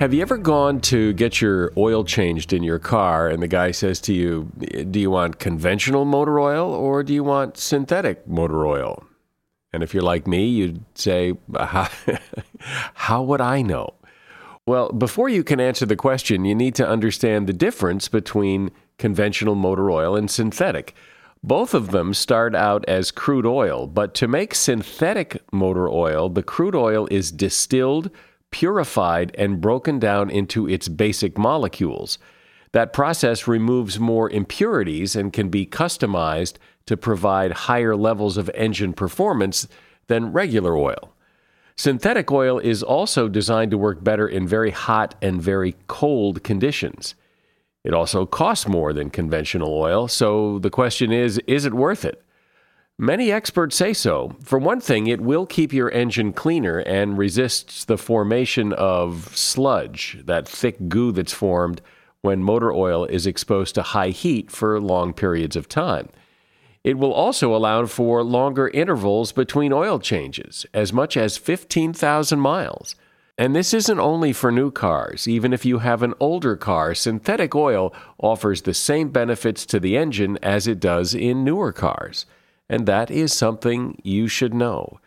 Have 0.00 0.14
you 0.14 0.22
ever 0.22 0.38
gone 0.38 0.80
to 0.82 1.12
get 1.14 1.40
your 1.40 1.72
oil 1.76 2.04
changed 2.04 2.52
in 2.52 2.62
your 2.62 2.78
car 2.78 3.26
and 3.26 3.42
the 3.42 3.48
guy 3.48 3.72
says 3.72 4.00
to 4.02 4.14
you, 4.14 4.48
Do 4.90 5.00
you 5.00 5.10
want 5.10 5.40
conventional 5.40 6.04
motor 6.04 6.38
oil 6.38 6.72
or 6.72 7.02
do 7.02 7.12
you 7.12 7.24
want 7.24 7.56
synthetic 7.56 8.24
motor 8.28 8.64
oil? 8.64 9.04
And 9.72 9.82
if 9.82 9.92
you're 9.92 10.04
like 10.04 10.28
me, 10.28 10.46
you'd 10.46 10.84
say, 10.94 11.34
How 12.94 13.22
would 13.24 13.40
I 13.40 13.62
know? 13.62 13.94
Well, 14.66 14.90
before 14.90 15.28
you 15.28 15.42
can 15.42 15.58
answer 15.58 15.84
the 15.84 15.96
question, 15.96 16.44
you 16.44 16.54
need 16.54 16.76
to 16.76 16.88
understand 16.88 17.48
the 17.48 17.52
difference 17.52 18.06
between 18.06 18.70
conventional 18.98 19.56
motor 19.56 19.90
oil 19.90 20.14
and 20.14 20.30
synthetic. 20.30 20.94
Both 21.42 21.74
of 21.74 21.90
them 21.90 22.14
start 22.14 22.54
out 22.54 22.84
as 22.86 23.10
crude 23.10 23.46
oil, 23.46 23.88
but 23.88 24.14
to 24.14 24.28
make 24.28 24.54
synthetic 24.54 25.42
motor 25.52 25.88
oil, 25.88 26.28
the 26.28 26.44
crude 26.44 26.76
oil 26.76 27.08
is 27.10 27.32
distilled, 27.32 28.10
purified, 28.50 29.34
and 29.36 29.60
broken 29.60 29.98
down 29.98 30.30
into 30.30 30.68
its 30.68 30.88
basic 30.88 31.36
molecules. 31.38 32.18
That 32.72 32.92
process 32.92 33.48
removes 33.48 33.98
more 33.98 34.30
impurities 34.30 35.16
and 35.16 35.32
can 35.32 35.48
be 35.48 35.66
customized 35.66 36.54
to 36.86 36.96
provide 36.96 37.52
higher 37.52 37.96
levels 37.96 38.36
of 38.36 38.50
engine 38.54 38.92
performance 38.92 39.68
than 40.06 40.32
regular 40.32 40.76
oil. 40.76 41.14
Synthetic 41.76 42.32
oil 42.32 42.58
is 42.58 42.82
also 42.82 43.28
designed 43.28 43.70
to 43.70 43.78
work 43.78 44.02
better 44.02 44.26
in 44.26 44.48
very 44.48 44.70
hot 44.70 45.14
and 45.22 45.40
very 45.40 45.76
cold 45.86 46.42
conditions. 46.42 47.14
It 47.84 47.94
also 47.94 48.26
costs 48.26 48.66
more 48.66 48.92
than 48.92 49.10
conventional 49.10 49.72
oil, 49.72 50.08
so 50.08 50.58
the 50.58 50.70
question 50.70 51.12
is 51.12 51.38
is 51.46 51.64
it 51.64 51.74
worth 51.74 52.04
it? 52.04 52.22
Many 53.00 53.30
experts 53.30 53.76
say 53.76 53.92
so. 53.92 54.34
For 54.42 54.58
one 54.58 54.80
thing, 54.80 55.06
it 55.06 55.20
will 55.20 55.46
keep 55.46 55.72
your 55.72 55.88
engine 55.92 56.32
cleaner 56.32 56.78
and 56.80 57.16
resists 57.16 57.84
the 57.84 57.96
formation 57.96 58.72
of 58.72 59.36
sludge, 59.36 60.18
that 60.24 60.48
thick 60.48 60.88
goo 60.88 61.12
that's 61.12 61.32
formed 61.32 61.80
when 62.22 62.42
motor 62.42 62.72
oil 62.72 63.04
is 63.04 63.24
exposed 63.24 63.76
to 63.76 63.82
high 63.82 64.08
heat 64.08 64.50
for 64.50 64.80
long 64.80 65.12
periods 65.12 65.54
of 65.54 65.68
time. 65.68 66.08
It 66.82 66.98
will 66.98 67.12
also 67.12 67.54
allow 67.54 67.86
for 67.86 68.24
longer 68.24 68.66
intervals 68.66 69.30
between 69.30 69.72
oil 69.72 70.00
changes, 70.00 70.66
as 70.74 70.92
much 70.92 71.16
as 71.16 71.36
15,000 71.36 72.40
miles. 72.40 72.96
And 73.36 73.54
this 73.54 73.72
isn't 73.72 74.00
only 74.00 74.32
for 74.32 74.50
new 74.50 74.72
cars. 74.72 75.28
Even 75.28 75.52
if 75.52 75.64
you 75.64 75.78
have 75.78 76.02
an 76.02 76.14
older 76.18 76.56
car, 76.56 76.96
synthetic 76.96 77.54
oil 77.54 77.94
offers 78.18 78.62
the 78.62 78.74
same 78.74 79.10
benefits 79.10 79.64
to 79.66 79.78
the 79.78 79.96
engine 79.96 80.36
as 80.42 80.66
it 80.66 80.80
does 80.80 81.14
in 81.14 81.44
newer 81.44 81.72
cars. 81.72 82.26
And 82.68 82.86
that 82.86 83.10
is 83.10 83.32
something 83.32 83.98
you 84.02 84.28
should 84.28 84.54
know. 84.54 85.00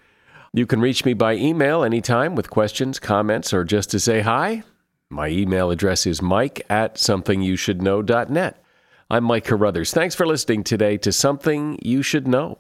You 0.53 0.65
can 0.65 0.81
reach 0.81 1.05
me 1.05 1.13
by 1.13 1.35
email 1.35 1.83
anytime 1.83 2.35
with 2.35 2.49
questions, 2.49 2.99
comments, 2.99 3.53
or 3.53 3.63
just 3.63 3.89
to 3.91 3.99
say 3.99 4.21
hi. 4.21 4.63
My 5.09 5.27
email 5.27 5.71
address 5.71 6.05
is 6.05 6.21
mike 6.21 6.65
at 6.69 6.95
somethingyoushouldknow.net. 6.95 8.63
I'm 9.09 9.23
Mike 9.25 9.45
Carruthers. 9.45 9.93
Thanks 9.93 10.15
for 10.15 10.25
listening 10.25 10.63
today 10.63 10.97
to 10.97 11.11
Something 11.11 11.77
You 11.81 12.01
Should 12.01 12.27
Know. 12.27 12.59